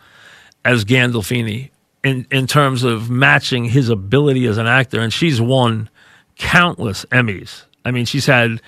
as 0.63 0.85
Gandolfini 0.85 1.71
in 2.03 2.27
in 2.29 2.45
terms 2.45 2.83
of 2.83 3.09
matching 3.09 3.65
his 3.65 3.89
ability 3.89 4.45
as 4.45 4.59
an 4.59 4.67
actor, 4.67 4.99
and 4.99 5.11
she's 5.11 5.41
won 5.41 5.89
countless 6.37 7.05
Emmys. 7.05 7.63
I 7.83 7.91
mean, 7.91 8.05
she's 8.05 8.27
had 8.27 8.61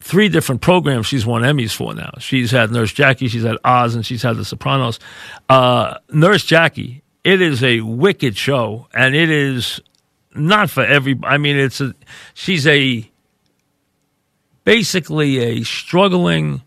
three 0.00 0.28
different 0.28 0.60
programs 0.60 1.06
she's 1.06 1.26
won 1.26 1.42
Emmys 1.42 1.74
for 1.74 1.94
now. 1.94 2.12
She's 2.18 2.50
had 2.50 2.70
Nurse 2.70 2.92
Jackie, 2.92 3.28
she's 3.28 3.44
had 3.44 3.58
Oz, 3.64 3.94
and 3.94 4.04
she's 4.04 4.22
had 4.22 4.36
The 4.36 4.44
Sopranos. 4.44 4.98
Uh, 5.48 5.98
Nurse 6.10 6.44
Jackie, 6.44 7.02
it 7.22 7.40
is 7.40 7.62
a 7.62 7.80
wicked 7.82 8.36
show, 8.36 8.88
and 8.94 9.14
it 9.14 9.30
is 9.30 9.80
not 10.34 10.70
for 10.70 10.84
every. 10.84 11.18
I 11.22 11.38
mean, 11.38 11.56
it's 11.56 11.80
a. 11.80 11.94
She's 12.34 12.66
a 12.66 13.08
basically 14.64 15.38
a 15.38 15.62
struggling, 15.64 16.62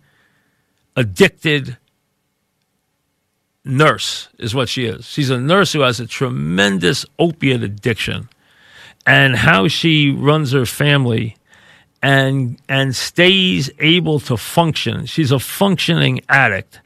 addicted 0.95 1.77
nurse 3.65 4.29
is 4.37 4.53
what 4.53 4.67
she 4.69 4.85
is. 4.85 5.05
She's 5.05 5.29
a 5.29 5.39
nurse 5.39 5.73
who 5.73 5.81
has 5.81 5.99
a 5.99 6.05
tremendous 6.05 7.05
opiate 7.17 7.63
addiction, 7.63 8.29
and 9.07 9.35
how 9.35 9.67
she 9.67 10.11
runs 10.11 10.51
her 10.51 10.65
family 10.65 11.35
and 12.03 12.61
and 12.69 12.95
stays 12.95 13.71
able 13.79 14.19
to 14.21 14.37
function. 14.37 15.07
She's 15.07 15.31
a 15.31 15.39
functioning 15.39 16.21
addict. 16.29 16.81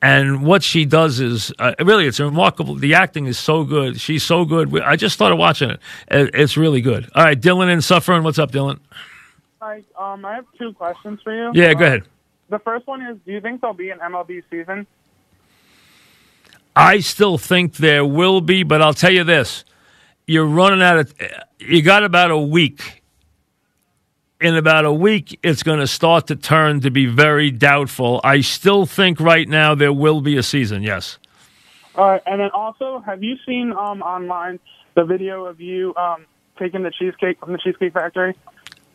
And 0.00 0.44
what 0.44 0.64
she 0.64 0.84
does 0.84 1.20
is 1.20 1.52
uh, 1.60 1.74
really, 1.80 2.06
it's 2.08 2.18
remarkable. 2.18 2.74
The 2.74 2.94
acting 2.94 3.26
is 3.26 3.38
so 3.38 3.62
good. 3.64 4.00
She's 4.00 4.24
so 4.24 4.44
good. 4.44 4.76
I 4.82 4.96
just 4.96 5.14
started 5.14 5.36
watching 5.36 5.70
it. 5.70 5.80
It's 6.10 6.56
really 6.56 6.80
good. 6.80 7.08
All 7.14 7.22
right, 7.24 7.40
Dylan 7.40 7.72
and 7.72 7.84
Suffern. 7.84 8.24
What's 8.24 8.38
up, 8.38 8.50
Dylan? 8.50 8.80
Hi, 9.60 9.84
um, 9.96 10.24
I 10.24 10.34
have 10.36 10.46
two 10.58 10.72
questions 10.72 11.20
for 11.22 11.32
you. 11.32 11.52
Yeah, 11.54 11.74
go 11.74 11.84
Uh, 11.84 11.86
ahead. 11.86 12.02
The 12.48 12.58
first 12.58 12.86
one 12.86 13.00
is, 13.02 13.16
do 13.24 13.32
you 13.32 13.40
think 13.40 13.60
there'll 13.60 13.74
be 13.74 13.90
an 13.90 14.00
MLB 14.00 14.42
season? 14.50 14.86
I 16.74 17.00
still 17.00 17.38
think 17.38 17.76
there 17.76 18.04
will 18.04 18.40
be, 18.40 18.62
but 18.64 18.82
I'll 18.82 18.94
tell 18.94 19.12
you 19.12 19.24
this: 19.24 19.64
you're 20.26 20.46
running 20.46 20.82
out 20.82 20.98
of. 20.98 21.14
You 21.60 21.80
got 21.82 22.02
about 22.02 22.30
a 22.32 22.38
week. 22.38 23.01
In 24.42 24.56
about 24.56 24.84
a 24.84 24.92
week, 24.92 25.38
it's 25.44 25.62
going 25.62 25.78
to 25.78 25.86
start 25.86 26.26
to 26.26 26.36
turn 26.36 26.80
to 26.80 26.90
be 26.90 27.06
very 27.06 27.50
doubtful. 27.52 28.20
I 28.24 28.40
still 28.40 28.86
think 28.86 29.20
right 29.20 29.48
now 29.48 29.76
there 29.76 29.92
will 29.92 30.20
be 30.20 30.36
a 30.36 30.42
season. 30.42 30.82
Yes. 30.82 31.18
All 31.94 32.08
right, 32.08 32.22
and 32.26 32.40
then 32.40 32.50
also, 32.50 32.98
have 33.06 33.22
you 33.22 33.36
seen 33.46 33.70
um, 33.72 34.02
online 34.02 34.58
the 34.94 35.04
video 35.04 35.44
of 35.44 35.60
you 35.60 35.94
um, 35.94 36.26
taking 36.58 36.82
the 36.82 36.90
cheesecake 36.90 37.38
from 37.38 37.52
the 37.52 37.58
Cheesecake 37.58 37.92
Factory? 37.92 38.34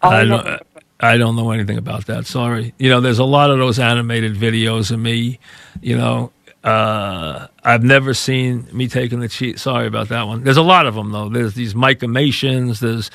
I 0.02 0.26
don't. 0.26 0.46
know- 0.46 0.60
I 1.00 1.16
don't 1.18 1.36
know 1.36 1.52
anything 1.52 1.78
about 1.78 2.08
that. 2.08 2.26
Sorry. 2.26 2.74
You 2.80 2.90
know, 2.90 3.00
there's 3.02 3.20
a 3.20 3.24
lot 3.24 3.52
of 3.52 3.60
those 3.60 3.78
animated 3.78 4.34
videos 4.36 4.90
of 4.90 5.00
me. 5.00 5.40
You 5.80 5.96
know, 5.96 6.32
uh, 6.64 7.48
I've 7.64 7.84
never 7.84 8.16
seen 8.16 8.68
me 8.74 8.88
taking 8.88 9.20
the 9.20 9.30
cheat. 9.30 9.60
Sorry 9.60 9.86
about 9.86 10.10
that 10.10 10.24
one. 10.28 10.44
There's 10.44 10.58
a 10.58 10.64
lot 10.64 10.88
of 10.88 10.96
them 10.96 11.12
though. 11.12 11.30
There's 11.30 11.54
these 11.54 11.76
micromations. 11.76 12.80
There's 12.80 13.12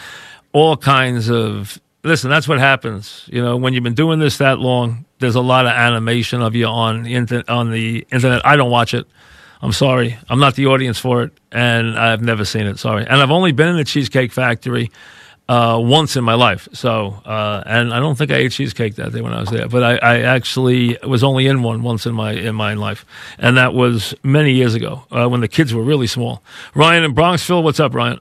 all 0.53 0.76
kinds 0.76 1.28
of. 1.28 1.80
Listen, 2.05 2.30
that's 2.30 2.48
what 2.48 2.59
happens. 2.59 3.28
You 3.32 3.42
know, 3.42 3.57
when 3.57 3.74
you've 3.74 3.84
been 3.84 3.94
doing 3.94 4.18
this 4.18 4.38
that 4.38 4.59
long, 4.59 5.05
there's 5.20 5.36
a 5.36 5.40
lot 5.40 5.66
of 5.66 5.72
animation 5.72 6.42
of 6.42 6.57
you 6.57 6.66
on 6.66 7.05
the 7.05 7.14
inter- 7.14 7.44
on 7.46 7.70
the 7.70 8.07
internet. 8.11 8.44
I 8.44 8.57
don't 8.57 8.70
watch 8.70 8.92
it. 8.92 9.07
I'm 9.61 9.72
sorry. 9.72 10.18
I'm 10.28 10.40
not 10.40 10.57
the 10.57 10.66
audience 10.66 10.98
for 10.98 11.22
it, 11.22 11.32
and 11.53 11.96
I've 11.96 12.20
never 12.20 12.44
seen 12.44 12.66
it. 12.66 12.80
Sorry. 12.80 13.07
And 13.07 13.20
I've 13.20 13.30
only 13.30 13.53
been 13.53 13.68
in 13.68 13.76
the 13.76 13.84
Cheesecake 13.84 14.32
Factory 14.32 14.90
uh, 15.48 15.78
once 15.80 16.16
in 16.16 16.24
my 16.24 16.34
life. 16.34 16.68
So, 16.72 17.20
uh, 17.24 17.62
and 17.66 17.92
I 17.92 18.00
don't 18.00 18.16
think 18.16 18.30
I 18.30 18.36
ate 18.36 18.53
cheesecake 18.53 18.94
that 18.96 19.12
day 19.12 19.20
when 19.20 19.32
I 19.32 19.40
was 19.40 19.50
there, 19.50 19.68
but 19.68 19.82
I, 19.82 19.96
I 19.96 20.20
actually 20.20 20.98
was 21.07 21.22
only 21.22 21.46
in 21.46 21.62
one 21.62 21.82
once 21.82 22.07
in 22.07 22.14
my 22.14 22.32
in 22.32 22.55
my 22.55 22.74
life, 22.74 23.05
and 23.38 23.57
that 23.57 23.74
was 23.74 24.14
many 24.22 24.53
years 24.53 24.74
ago 24.74 25.05
uh, 25.11 25.28
when 25.28 25.40
the 25.40 25.48
kids 25.48 25.74
were 25.74 25.82
really 25.82 26.07
small. 26.07 26.42
Ryan 26.74 27.05
in 27.05 27.14
Bronxville, 27.14 27.62
what's 27.62 27.80
up, 27.80 27.94
Ryan? 27.94 28.20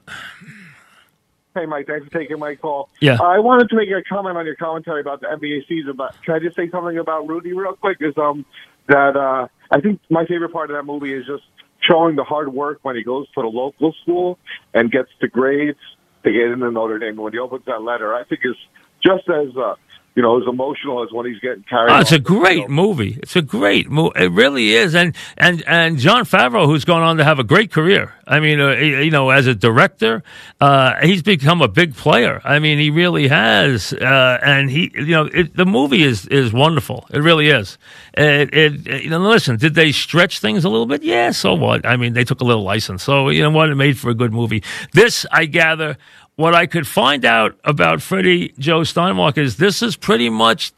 Hey, 1.54 1.66
Mike, 1.66 1.86
thanks 1.86 2.06
for 2.06 2.18
taking 2.18 2.38
my 2.38 2.54
call. 2.54 2.88
Yeah. 3.00 3.18
I 3.22 3.38
wanted 3.38 3.68
to 3.70 3.76
make 3.76 3.90
a 3.90 4.02
comment 4.02 4.38
on 4.38 4.46
your 4.46 4.56
commentary 4.56 5.02
about 5.02 5.20
the 5.20 5.26
NBA 5.26 5.68
season, 5.68 5.96
but 5.96 6.14
can 6.24 6.34
I 6.34 6.38
just 6.38 6.56
say 6.56 6.70
something 6.70 6.96
about 6.96 7.28
Rudy 7.28 7.52
real 7.52 7.74
quick? 7.74 7.98
Is 8.00 8.16
um 8.16 8.46
that 8.88 9.16
uh 9.16 9.48
I 9.70 9.80
think 9.80 10.00
my 10.08 10.24
favorite 10.24 10.52
part 10.52 10.70
of 10.70 10.76
that 10.76 10.84
movie 10.84 11.12
is 11.12 11.26
just 11.26 11.44
showing 11.80 12.16
the 12.16 12.24
hard 12.24 12.52
work 12.52 12.78
when 12.82 12.96
he 12.96 13.02
goes 13.02 13.26
to 13.34 13.42
the 13.42 13.48
local 13.48 13.92
school 14.02 14.38
and 14.72 14.90
gets 14.90 15.10
the 15.20 15.28
grades 15.28 15.78
to 16.24 16.32
get 16.32 16.42
into 16.42 16.70
Notre 16.70 16.98
Dame. 16.98 17.16
When 17.16 17.32
he 17.32 17.38
opens 17.38 17.64
that 17.66 17.82
letter, 17.82 18.14
I 18.14 18.24
think 18.24 18.40
is 18.44 18.56
just 19.04 19.28
as 19.28 19.54
uh 19.56 19.74
you 20.14 20.22
know 20.22 20.40
as 20.40 20.46
emotional 20.46 21.02
as 21.02 21.10
when 21.12 21.26
he's 21.26 21.38
getting 21.40 21.64
carried. 21.64 21.90
Oh, 21.90 22.00
it's 22.00 22.12
a 22.12 22.18
great 22.18 22.68
movie. 22.68 23.18
It's 23.22 23.36
a 23.36 23.42
great 23.42 23.90
movie. 23.90 24.12
It 24.16 24.30
really 24.32 24.72
is. 24.72 24.94
And 24.94 25.14
and 25.38 25.62
and 25.66 25.98
Jon 25.98 26.24
Favreau, 26.24 26.66
who's 26.66 26.84
gone 26.84 27.02
on 27.02 27.16
to 27.16 27.24
have 27.24 27.38
a 27.38 27.44
great 27.44 27.70
career. 27.72 28.14
I 28.26 28.40
mean, 28.40 28.60
uh, 28.60 28.72
you 28.72 29.10
know, 29.10 29.30
as 29.30 29.46
a 29.46 29.54
director, 29.54 30.22
uh, 30.60 30.94
he's 31.02 31.22
become 31.22 31.60
a 31.62 31.68
big 31.68 31.94
player. 31.94 32.40
I 32.44 32.58
mean, 32.58 32.78
he 32.78 32.90
really 32.90 33.28
has. 33.28 33.92
Uh, 33.92 34.38
and 34.42 34.70
he, 34.70 34.90
you 34.94 35.06
know, 35.06 35.24
it, 35.26 35.56
the 35.56 35.66
movie 35.66 36.02
is 36.02 36.26
is 36.26 36.52
wonderful. 36.52 37.06
It 37.10 37.20
really 37.20 37.48
is. 37.48 37.78
It, 38.14 38.54
it, 38.54 39.02
you 39.04 39.10
know, 39.10 39.18
listen, 39.18 39.56
did 39.56 39.74
they 39.74 39.92
stretch 39.92 40.40
things 40.40 40.64
a 40.64 40.68
little 40.68 40.86
bit? 40.86 41.02
Yeah. 41.02 41.30
So 41.30 41.54
what? 41.54 41.86
I 41.86 41.96
mean, 41.96 42.12
they 42.12 42.24
took 42.24 42.40
a 42.40 42.44
little 42.44 42.62
license. 42.62 43.02
So 43.02 43.30
you 43.30 43.42
know 43.42 43.50
what? 43.50 43.70
It 43.70 43.76
made 43.76 43.98
for 43.98 44.10
a 44.10 44.14
good 44.14 44.32
movie. 44.32 44.62
This, 44.92 45.24
I 45.32 45.46
gather. 45.46 45.96
What 46.36 46.54
I 46.54 46.66
could 46.66 46.86
find 46.86 47.24
out 47.24 47.58
about 47.62 48.00
Freddie 48.00 48.54
Joe 48.58 48.80
Steinmark 48.80 49.36
is 49.36 49.58
this 49.58 49.82
is 49.82 49.96
pretty 49.96 50.30
much 50.30 50.72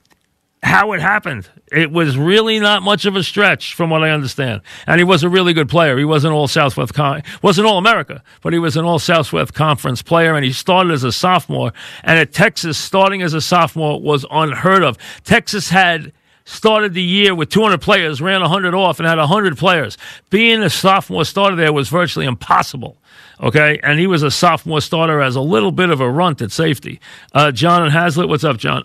how 0.64 0.92
it 0.92 1.00
happened. 1.00 1.48
It 1.70 1.92
was 1.92 2.16
really 2.16 2.58
not 2.58 2.82
much 2.82 3.04
of 3.04 3.16
a 3.16 3.22
stretch, 3.22 3.74
from 3.74 3.90
what 3.90 4.02
I 4.02 4.10
understand. 4.10 4.62
And 4.86 4.98
he 4.98 5.04
was 5.04 5.22
a 5.22 5.28
really 5.28 5.52
good 5.52 5.68
player. 5.68 5.96
He 5.96 6.04
wasn't 6.04 6.34
all 6.34 6.48
Southwest, 6.48 6.94
Con- 6.94 7.22
wasn't 7.42 7.66
all 7.66 7.78
America, 7.78 8.22
but 8.42 8.52
he 8.52 8.58
was 8.58 8.76
an 8.76 8.84
all 8.84 8.98
Southwest 8.98 9.54
Conference 9.54 10.02
player. 10.02 10.34
And 10.34 10.44
he 10.44 10.52
started 10.52 10.92
as 10.92 11.04
a 11.04 11.12
sophomore. 11.12 11.72
And 12.02 12.18
at 12.18 12.32
Texas, 12.32 12.78
starting 12.78 13.22
as 13.22 13.34
a 13.34 13.40
sophomore 13.40 14.00
was 14.00 14.24
unheard 14.30 14.82
of. 14.82 14.98
Texas 15.24 15.68
had 15.68 16.12
started 16.44 16.94
the 16.94 17.02
year 17.02 17.34
with 17.34 17.48
200 17.50 17.80
players, 17.80 18.20
ran 18.20 18.40
100 18.40 18.74
off, 18.74 18.98
and 18.98 19.08
had 19.08 19.18
100 19.18 19.56
players. 19.56 19.96
Being 20.30 20.62
a 20.62 20.70
sophomore 20.70 21.24
starter 21.24 21.56
there 21.56 21.72
was 21.72 21.88
virtually 21.88 22.26
impossible. 22.26 22.98
Okay, 23.44 23.78
and 23.82 24.00
he 24.00 24.06
was 24.06 24.22
a 24.22 24.30
sophomore 24.30 24.80
starter 24.80 25.20
as 25.20 25.36
a 25.36 25.40
little 25.42 25.70
bit 25.70 25.90
of 25.90 26.00
a 26.00 26.10
runt 26.10 26.40
at 26.40 26.50
safety. 26.50 26.98
Uh, 27.34 27.52
John 27.52 27.82
and 27.82 27.92
Hazlet, 27.92 28.26
what's 28.26 28.42
up, 28.42 28.56
John? 28.56 28.84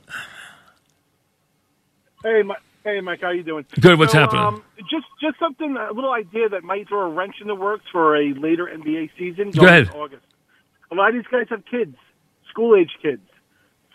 Hey, 2.22 2.42
Mike. 2.44 2.58
Hey, 2.84 3.00
Mike. 3.00 3.22
How 3.22 3.30
you 3.32 3.44
doing? 3.44 3.66
Good, 3.80 3.98
what's 3.98 4.12
So, 4.12 4.20
happening? 4.20 4.44
Um, 4.44 4.64
just, 4.92 5.06
just 5.22 5.40
something, 5.40 5.78
a 5.78 5.94
little 5.94 6.12
idea 6.12 6.50
that 6.50 6.64
might 6.64 6.90
throw 6.90 7.10
a 7.10 7.10
wrench 7.10 7.36
in 7.40 7.48
the 7.48 7.56
works 7.56 7.86
for 7.90 8.18
a 8.18 8.34
later 8.34 8.66
NBA 8.66 9.12
season. 9.18 9.52
Go 9.52 9.66
ahead. 9.66 9.90
August. 9.96 10.26
A 10.92 10.96
lot 10.96 11.10
of 11.10 11.16
these 11.16 11.28
guys 11.32 11.46
have 11.50 11.64
kids, 11.66 11.96
school 12.50 12.76
age 12.76 12.92
kids. 13.02 13.22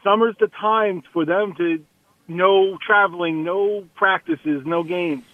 Summer's 0.02 0.36
the 0.40 0.46
time 0.48 1.02
for 1.12 1.26
them 1.26 1.54
to 1.58 1.84
no 2.26 2.78
traveling, 2.78 3.44
no 3.44 3.84
practices, 3.96 4.62
no 4.64 4.82
games 4.82 5.24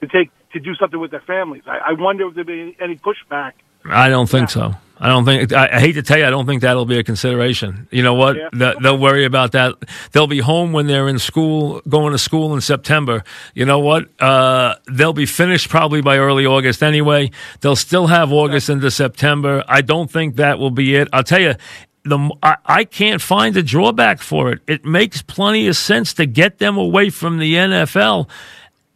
to 0.00 0.08
take 0.08 0.30
to 0.52 0.58
do 0.58 0.74
something 0.74 0.98
with 0.98 1.12
their 1.12 1.20
families. 1.20 1.62
I, 1.66 1.78
I 1.90 1.92
wonder 1.92 2.26
if 2.26 2.34
there'll 2.34 2.46
be 2.46 2.76
any 2.80 2.96
pushback. 2.96 3.52
I 3.84 4.08
don't 4.08 4.28
think 4.28 4.50
so. 4.50 4.74
I 5.02 5.08
don't 5.08 5.24
think. 5.24 5.50
I, 5.54 5.68
I 5.76 5.80
hate 5.80 5.92
to 5.94 6.02
tell 6.02 6.18
you, 6.18 6.26
I 6.26 6.30
don't 6.30 6.44
think 6.44 6.60
that'll 6.60 6.84
be 6.84 6.98
a 6.98 7.02
consideration. 7.02 7.88
You 7.90 8.02
know 8.02 8.12
what? 8.12 8.36
Yeah. 8.36 8.48
They- 8.52 8.74
They'll 8.82 8.98
worry 8.98 9.24
about 9.24 9.52
that. 9.52 9.74
They'll 10.12 10.26
be 10.26 10.40
home 10.40 10.72
when 10.74 10.88
they're 10.88 11.08
in 11.08 11.18
school, 11.18 11.80
going 11.88 12.12
to 12.12 12.18
school 12.18 12.54
in 12.54 12.60
September. 12.60 13.24
You 13.54 13.64
know 13.64 13.78
what? 13.78 14.08
Uh, 14.20 14.74
they'll 14.90 15.14
be 15.14 15.24
finished 15.24 15.70
probably 15.70 16.02
by 16.02 16.18
early 16.18 16.44
August 16.44 16.82
anyway. 16.82 17.30
They'll 17.62 17.76
still 17.76 18.08
have 18.08 18.30
August 18.30 18.68
into 18.68 18.90
September. 18.90 19.64
I 19.66 19.80
don't 19.80 20.10
think 20.10 20.36
that 20.36 20.58
will 20.58 20.70
be 20.70 20.96
it. 20.96 21.08
I'll 21.14 21.24
tell 21.24 21.40
you. 21.40 21.54
The, 22.02 22.30
I, 22.42 22.56
I 22.64 22.84
can't 22.84 23.20
find 23.20 23.54
a 23.58 23.62
drawback 23.62 24.20
for 24.20 24.52
it. 24.52 24.60
It 24.66 24.86
makes 24.86 25.20
plenty 25.20 25.66
of 25.68 25.76
sense 25.76 26.14
to 26.14 26.24
get 26.26 26.58
them 26.58 26.78
away 26.78 27.10
from 27.10 27.38
the 27.38 27.54
NFL 27.54 28.26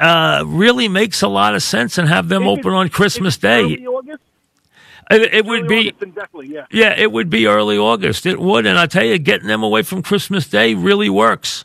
uh, 0.00 0.42
really 0.46 0.88
makes 0.88 1.20
a 1.20 1.28
lot 1.28 1.54
of 1.54 1.62
sense 1.62 1.98
and 1.98 2.08
have 2.08 2.28
them 2.28 2.42
If 2.44 2.48
open 2.58 2.72
on 2.72 2.88
Christmas 2.88 3.36
Day. 3.36 3.62
August? 3.86 4.23
It, 5.10 5.34
it 5.34 5.44
would 5.44 5.68
be 5.68 5.90
definitely, 5.90 6.48
yeah. 6.48 6.66
Yeah, 6.70 6.94
it 6.98 7.12
would 7.12 7.30
be 7.30 7.46
early 7.46 7.76
August. 7.78 8.26
It 8.26 8.40
would, 8.40 8.66
and 8.66 8.78
I 8.78 8.86
tell 8.86 9.04
you, 9.04 9.18
getting 9.18 9.48
them 9.48 9.62
away 9.62 9.82
from 9.82 10.02
Christmas 10.02 10.48
Day 10.48 10.74
really 10.74 11.10
works. 11.10 11.64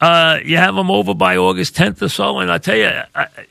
Uh, 0.00 0.38
you 0.44 0.56
have 0.56 0.74
them 0.74 0.90
over 0.90 1.14
by 1.14 1.36
August 1.36 1.74
10th 1.74 2.02
or 2.02 2.08
so, 2.08 2.38
and 2.38 2.50
I 2.52 2.58
tell 2.58 2.76
you, 2.76 2.90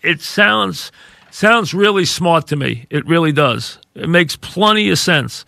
it 0.02 0.22
sounds 0.22 0.92
sounds 1.32 1.74
really 1.74 2.06
smart 2.06 2.48
to 2.48 2.56
me. 2.56 2.86
It 2.90 3.06
really 3.08 3.34
does. 3.34 3.80
It 3.94 4.08
makes 4.08 4.36
plenty 4.36 4.90
of 4.90 5.00
sense, 5.00 5.46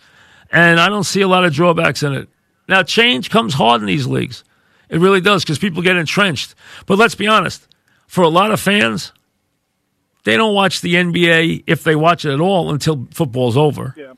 and 0.51 0.79
I 0.79 0.89
don't 0.89 1.03
see 1.03 1.21
a 1.21 1.27
lot 1.27 1.45
of 1.45 1.53
drawbacks 1.53 2.03
in 2.03 2.13
it. 2.13 2.29
Now, 2.67 2.83
change 2.83 3.29
comes 3.29 3.53
hard 3.53 3.81
in 3.81 3.88
these 3.88 4.07
leagues. 4.07 4.43
It 4.89 4.99
really 4.99 5.21
does 5.21 5.43
because 5.43 5.59
people 5.59 5.81
get 5.81 5.95
entrenched. 5.95 6.55
But 6.85 6.97
let's 6.97 7.15
be 7.15 7.27
honest, 7.27 7.67
for 8.07 8.23
a 8.23 8.29
lot 8.29 8.51
of 8.51 8.59
fans, 8.59 9.13
they 10.28 10.36
don't 10.36 10.53
watch 10.53 10.82
the 10.82 10.95
NBA 10.95 11.63
if 11.67 11.86
they 11.86 11.95
watch 11.95 12.25
it 12.25 12.34
at 12.34 12.41
all 12.41 12.69
until 12.69 13.07
football's 13.11 13.55
over. 13.55 13.95
Yeah. 13.95 14.11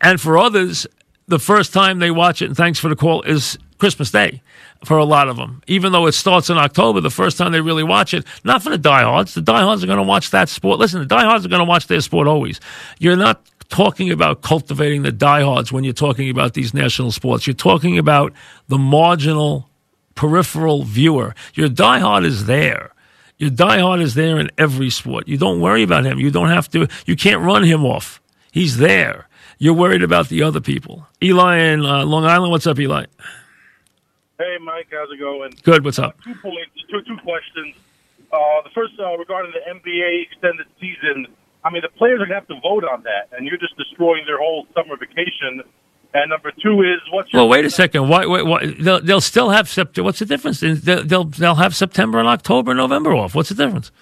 And 0.00 0.20
for 0.20 0.38
others, 0.38 0.86
the 1.26 1.40
first 1.40 1.72
time 1.72 1.98
they 1.98 2.12
watch 2.12 2.40
it, 2.40 2.44
and 2.46 2.56
thanks 2.56 2.78
for 2.78 2.88
the 2.88 2.94
call, 2.94 3.22
is 3.22 3.58
Christmas 3.78 4.12
Day 4.12 4.42
for 4.84 4.96
a 4.96 5.04
lot 5.04 5.26
of 5.26 5.36
them. 5.36 5.64
Even 5.66 5.90
though 5.90 6.06
it 6.06 6.12
starts 6.12 6.50
in 6.50 6.56
October, 6.56 7.00
the 7.00 7.10
first 7.10 7.36
time 7.36 7.50
they 7.50 7.60
really 7.60 7.82
watch 7.82 8.14
it, 8.14 8.24
not 8.44 8.62
for 8.62 8.70
the 8.70 8.78
diehards. 8.78 9.34
The 9.34 9.40
diehards 9.40 9.82
are 9.82 9.88
going 9.88 9.96
to 9.96 10.04
watch 10.04 10.30
that 10.30 10.48
sport. 10.48 10.78
Listen, 10.78 11.00
the 11.00 11.06
diehards 11.06 11.44
are 11.44 11.48
going 11.48 11.58
to 11.58 11.68
watch 11.68 11.88
their 11.88 12.00
sport 12.00 12.28
always. 12.28 12.60
You're 13.00 13.16
not 13.16 13.44
talking 13.68 14.12
about 14.12 14.42
cultivating 14.42 15.02
the 15.02 15.10
diehards 15.10 15.72
when 15.72 15.82
you're 15.82 15.92
talking 15.94 16.30
about 16.30 16.54
these 16.54 16.74
national 16.74 17.10
sports. 17.10 17.44
You're 17.44 17.54
talking 17.54 17.98
about 17.98 18.32
the 18.68 18.78
marginal 18.78 19.68
peripheral 20.14 20.84
viewer. 20.84 21.34
Your 21.54 21.68
diehard 21.68 22.24
is 22.24 22.46
there. 22.46 22.92
Your 23.38 23.50
diehard 23.50 24.00
is 24.00 24.14
there 24.14 24.38
in 24.38 24.50
every 24.56 24.88
sport. 24.90 25.28
You 25.28 25.36
don't 25.36 25.60
worry 25.60 25.82
about 25.82 26.04
him. 26.04 26.18
You 26.18 26.30
don't 26.30 26.48
have 26.48 26.70
to. 26.70 26.88
You 27.04 27.16
can't 27.16 27.42
run 27.42 27.64
him 27.64 27.84
off. 27.84 28.20
He's 28.50 28.78
there. 28.78 29.28
You're 29.58 29.74
worried 29.74 30.02
about 30.02 30.28
the 30.28 30.42
other 30.42 30.60
people. 30.60 31.06
Eli 31.22 31.58
in 31.58 31.84
uh, 31.84 32.04
Long 32.04 32.24
Island. 32.24 32.50
What's 32.50 32.66
up, 32.66 32.78
Eli? 32.78 33.04
Hey, 34.38 34.56
Mike, 34.60 34.88
how's 34.90 35.10
it 35.10 35.18
going? 35.18 35.52
Good. 35.62 35.84
What's 35.84 35.98
up? 35.98 36.16
Two 36.22 36.34
points, 36.34 36.72
two 36.90 37.00
two 37.02 37.16
questions. 37.22 37.74
Uh, 38.32 38.62
the 38.64 38.70
first 38.74 38.92
uh, 38.98 39.16
regarding 39.16 39.52
the 39.52 39.64
NBA 39.70 40.22
extended 40.30 40.66
season. 40.80 41.26
I 41.64 41.70
mean, 41.70 41.82
the 41.82 41.88
players 41.88 42.20
are 42.20 42.26
gonna 42.26 42.34
have 42.40 42.48
to 42.48 42.60
vote 42.60 42.84
on 42.84 43.02
that, 43.02 43.28
and 43.36 43.46
you're 43.46 43.58
just 43.58 43.76
destroying 43.76 44.24
their 44.26 44.38
whole 44.38 44.66
summer 44.74 44.96
vacation. 44.96 45.62
And 46.16 46.30
number 46.30 46.50
two 46.50 46.80
is 46.80 46.98
what's 47.10 47.30
your 47.30 47.42
Well, 47.42 47.50
wait 47.50 47.66
a 47.66 47.70
second. 47.70 48.08
Why? 48.08 48.24
why 48.24 48.74
they'll, 48.80 49.02
they'll 49.02 49.20
still 49.20 49.50
have 49.50 49.68
September. 49.68 50.04
What's 50.06 50.18
the 50.18 50.24
difference? 50.24 50.60
They'll, 50.60 51.04
they'll 51.04 51.24
they'll 51.24 51.56
have 51.56 51.76
September 51.76 52.18
and 52.18 52.26
October, 52.26 52.70
and 52.70 52.78
November 52.78 53.14
off. 53.14 53.34
What's 53.34 53.50
the 53.50 53.54
difference? 53.54 53.92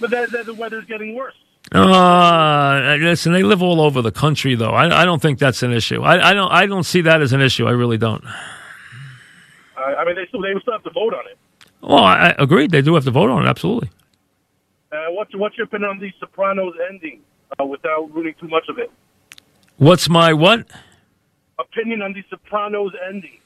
But 0.00 0.10
the 0.10 0.56
weather's 0.58 0.84
getting 0.86 1.14
worse. 1.14 1.34
Uh, 1.70 2.96
listen, 2.98 3.32
they 3.32 3.44
live 3.44 3.62
all 3.62 3.80
over 3.80 4.02
the 4.02 4.10
country, 4.10 4.56
though. 4.56 4.70
I, 4.70 5.02
I 5.02 5.04
don't 5.04 5.22
think 5.22 5.38
that's 5.38 5.62
an 5.62 5.72
issue. 5.72 6.02
I, 6.02 6.30
I 6.30 6.34
don't. 6.34 6.50
I 6.50 6.66
don't 6.66 6.82
see 6.82 7.02
that 7.02 7.22
as 7.22 7.32
an 7.32 7.40
issue. 7.40 7.66
I 7.66 7.72
really 7.72 7.98
don't. 7.98 8.24
Uh, 8.24 9.80
I 9.80 10.04
mean, 10.04 10.16
they 10.16 10.26
still 10.26 10.42
they 10.42 10.52
still 10.60 10.72
have 10.72 10.82
to 10.82 10.90
vote 10.90 11.14
on 11.14 11.24
it. 11.30 11.38
Well, 11.82 12.02
I, 12.02 12.30
I 12.30 12.34
agreed. 12.38 12.72
They 12.72 12.82
do 12.82 12.94
have 12.96 13.04
to 13.04 13.12
vote 13.12 13.30
on 13.30 13.46
it. 13.46 13.48
Absolutely. 13.48 13.90
Uh, 14.90 14.96
what's 15.10 15.32
what's 15.36 15.56
your 15.56 15.66
opinion 15.66 15.90
on 15.90 15.98
the 16.00 16.10
Sopranos 16.18 16.74
ending 16.90 17.20
uh, 17.60 17.64
without 17.64 18.12
ruining 18.12 18.34
too 18.40 18.48
much 18.48 18.64
of 18.68 18.78
it? 18.78 18.90
What's 19.76 20.08
my 20.08 20.32
what? 20.32 20.66
Opinion 21.58 22.02
on 22.02 22.12
the 22.12 22.22
Sopranos 22.30 22.92
ending? 23.08 23.38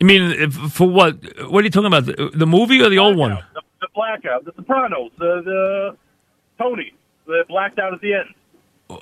You 0.00 0.06
mean 0.06 0.32
if, 0.32 0.54
for 0.54 0.88
what? 0.88 1.16
What 1.48 1.60
are 1.60 1.64
you 1.64 1.70
talking 1.70 1.86
about? 1.86 2.06
The, 2.06 2.30
the 2.34 2.46
movie 2.46 2.80
or 2.80 2.88
the 2.88 2.98
old 2.98 3.16
one? 3.16 3.38
The, 3.54 3.62
the 3.80 3.88
blackout, 3.94 4.44
the 4.44 4.52
Sopranos, 4.56 5.12
the 5.18 5.42
the 5.44 5.96
Tony, 6.58 6.92
the 7.26 7.44
blacked 7.48 7.78
out 7.78 7.92
at 7.94 8.00
the 8.00 8.14
end. 8.14 8.34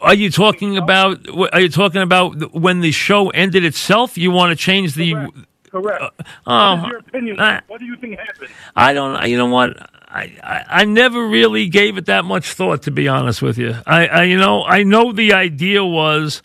Are 0.01 0.15
you 0.15 0.31
talking 0.31 0.77
about? 0.77 1.27
Are 1.53 1.61
you 1.61 1.71
talking 1.71 2.03
about 2.03 2.55
when 2.55 2.81
the 2.81 2.93
show 2.93 3.31
ended 3.31 3.65
itself? 3.65 4.19
You 4.19 4.31
want 4.31 4.51
to 4.51 4.57
change 4.57 4.95
the? 4.95 5.33
Correct. 5.71 6.03
oh, 6.47 6.77
what 6.77 6.79
is 6.79 6.91
your 6.91 6.99
opinion? 6.99 7.41
uh, 7.41 7.61
what 7.69 7.81
do 7.81 7.87
you 7.87 7.97
think 7.97 8.19
happened? 8.19 8.51
I 8.77 8.93
don't. 8.93 9.27
You 9.29 9.39
know 9.39 9.47
what? 9.47 9.79
I, 10.09 10.37
I 10.43 10.65
I 10.83 10.85
never 10.85 11.27
really 11.27 11.69
gave 11.69 11.97
it 11.97 12.07
that 12.07 12.25
much 12.25 12.53
thought, 12.53 12.83
to 12.83 12.91
be 12.91 13.09
honest 13.09 13.41
with 13.41 13.57
you. 13.57 13.77
I, 13.87 14.07
I 14.07 14.23
you 14.25 14.37
know 14.37 14.65
I 14.65 14.83
know 14.83 15.13
the 15.13 15.33
idea 15.33 15.85
was, 15.85 16.43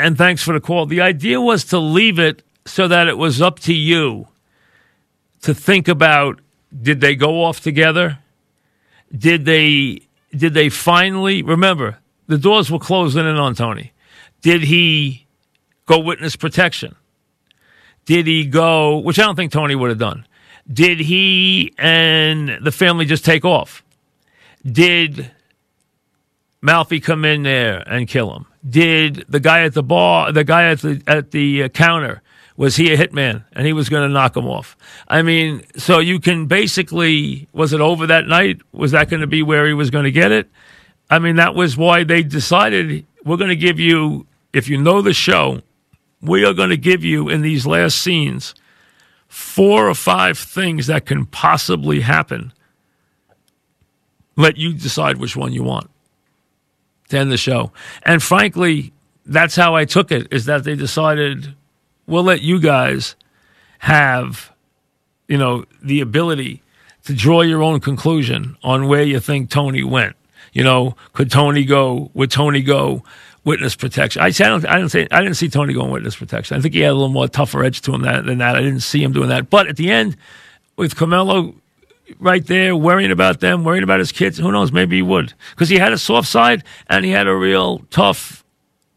and 0.00 0.16
thanks 0.16 0.42
for 0.42 0.52
the 0.54 0.60
call. 0.60 0.86
The 0.86 1.00
idea 1.00 1.40
was 1.40 1.64
to 1.66 1.78
leave 1.78 2.18
it 2.18 2.42
so 2.64 2.88
that 2.88 3.08
it 3.08 3.18
was 3.18 3.40
up 3.40 3.58
to 3.60 3.74
you 3.74 4.28
to 5.42 5.54
think 5.54 5.88
about: 5.88 6.40
did 6.82 7.00
they 7.00 7.14
go 7.14 7.44
off 7.44 7.60
together? 7.60 8.18
Did 9.16 9.44
they 9.44 10.00
did 10.34 10.54
they 10.54 10.68
finally 10.68 11.42
remember 11.42 11.98
the 12.26 12.38
doors 12.38 12.70
were 12.70 12.78
closing 12.78 13.26
in 13.26 13.36
on 13.36 13.54
Tony? 13.54 13.92
Did 14.42 14.62
he 14.62 15.26
go 15.86 15.98
witness 15.98 16.36
protection? 16.36 16.94
Did 18.06 18.26
he 18.26 18.44
go, 18.46 18.98
which 18.98 19.18
I 19.18 19.24
don't 19.24 19.36
think 19.36 19.52
Tony 19.52 19.74
would 19.74 19.90
have 19.90 19.98
done? 19.98 20.26
Did 20.72 21.00
he 21.00 21.74
and 21.78 22.58
the 22.62 22.72
family 22.72 23.04
just 23.04 23.24
take 23.24 23.44
off? 23.44 23.82
Did 24.64 25.30
Malfi 26.62 27.00
come 27.00 27.24
in 27.24 27.42
there 27.42 27.82
and 27.88 28.08
kill 28.08 28.34
him? 28.34 28.46
Did 28.68 29.24
the 29.28 29.40
guy 29.40 29.62
at 29.62 29.72
the 29.72 29.82
bar, 29.82 30.32
the 30.32 30.44
guy 30.44 30.70
at 30.70 30.80
the 30.80 31.02
at 31.06 31.30
the 31.30 31.64
uh, 31.64 31.68
counter, 31.68 32.22
was 32.60 32.76
he 32.76 32.92
a 32.92 32.96
hitman 32.98 33.44
and 33.52 33.66
he 33.66 33.72
was 33.72 33.88
going 33.88 34.06
to 34.06 34.12
knock 34.12 34.36
him 34.36 34.46
off? 34.46 34.76
I 35.08 35.22
mean, 35.22 35.62
so 35.78 35.98
you 35.98 36.20
can 36.20 36.44
basically, 36.44 37.48
was 37.54 37.72
it 37.72 37.80
over 37.80 38.06
that 38.08 38.26
night? 38.26 38.60
Was 38.72 38.90
that 38.90 39.08
going 39.08 39.22
to 39.22 39.26
be 39.26 39.42
where 39.42 39.66
he 39.66 39.72
was 39.72 39.88
going 39.88 40.04
to 40.04 40.10
get 40.10 40.30
it? 40.30 40.50
I 41.08 41.20
mean, 41.20 41.36
that 41.36 41.54
was 41.54 41.78
why 41.78 42.04
they 42.04 42.22
decided 42.22 43.06
we're 43.24 43.38
going 43.38 43.48
to 43.48 43.56
give 43.56 43.80
you, 43.80 44.26
if 44.52 44.68
you 44.68 44.78
know 44.78 45.00
the 45.00 45.14
show, 45.14 45.62
we 46.20 46.44
are 46.44 46.52
going 46.52 46.68
to 46.68 46.76
give 46.76 47.02
you 47.02 47.30
in 47.30 47.40
these 47.40 47.66
last 47.66 47.98
scenes 47.98 48.54
four 49.26 49.88
or 49.88 49.94
five 49.94 50.38
things 50.38 50.86
that 50.86 51.06
can 51.06 51.24
possibly 51.24 52.00
happen. 52.00 52.52
Let 54.36 54.58
you 54.58 54.74
decide 54.74 55.16
which 55.16 55.34
one 55.34 55.54
you 55.54 55.62
want 55.62 55.90
to 57.10 57.18
end 57.18 57.30
the 57.30 57.36
show. 57.36 57.72
And 58.02 58.22
frankly, 58.22 58.92
that's 59.26 59.54
how 59.54 59.76
I 59.76 59.84
took 59.84 60.10
it 60.10 60.32
is 60.32 60.46
that 60.46 60.64
they 60.64 60.74
decided 60.74 61.54
we'll 62.06 62.24
let 62.24 62.42
you 62.42 62.60
guys 62.60 63.14
have, 63.80 64.52
you 65.28 65.38
know, 65.38 65.64
the 65.82 66.00
ability 66.00 66.62
to 67.04 67.14
draw 67.14 67.42
your 67.42 67.62
own 67.62 67.80
conclusion 67.80 68.56
on 68.62 68.88
where 68.88 69.02
you 69.02 69.20
think 69.20 69.50
Tony 69.50 69.84
went. 69.84 70.16
You 70.52 70.64
know, 70.64 70.96
could 71.12 71.30
Tony 71.30 71.64
go? 71.64 72.10
Would 72.14 72.30
Tony 72.30 72.60
go 72.60 73.04
witness 73.44 73.76
protection? 73.76 74.20
I, 74.20 74.30
say, 74.30 74.44
I 74.44 74.48
don't. 74.48 74.66
I 74.66 74.76
didn't 74.76 74.90
say. 74.90 75.06
I 75.12 75.20
didn't 75.20 75.36
see 75.36 75.48
Tony 75.48 75.72
going 75.72 75.92
witness 75.92 76.16
protection. 76.16 76.56
I 76.56 76.60
think 76.60 76.74
he 76.74 76.80
had 76.80 76.90
a 76.90 76.94
little 76.94 77.08
more 77.08 77.28
tougher 77.28 77.62
edge 77.62 77.82
to 77.82 77.94
him 77.94 78.02
than, 78.02 78.26
than 78.26 78.38
that. 78.38 78.56
I 78.56 78.60
didn't 78.60 78.80
see 78.80 79.02
him 79.02 79.12
doing 79.12 79.28
that. 79.28 79.48
But 79.48 79.68
at 79.68 79.76
the 79.76 79.90
end, 79.92 80.16
with 80.76 80.96
Carmela 80.96 81.52
right 82.18 82.46
there, 82.46 82.76
worrying 82.76 83.10
about 83.10 83.40
them, 83.40 83.64
worrying 83.64 83.84
about 83.84 83.98
his 83.98 84.12
kids, 84.12 84.38
who 84.38 84.50
knows? 84.50 84.72
Maybe 84.72 84.96
he 84.96 85.02
would 85.02 85.34
because 85.50 85.68
he 85.68 85.76
had 85.76 85.92
a 85.92 85.98
soft 85.98 86.28
side 86.28 86.64
and 86.88 87.04
he 87.04 87.10
had 87.10 87.26
a 87.26 87.34
real 87.34 87.78
tough, 87.90 88.44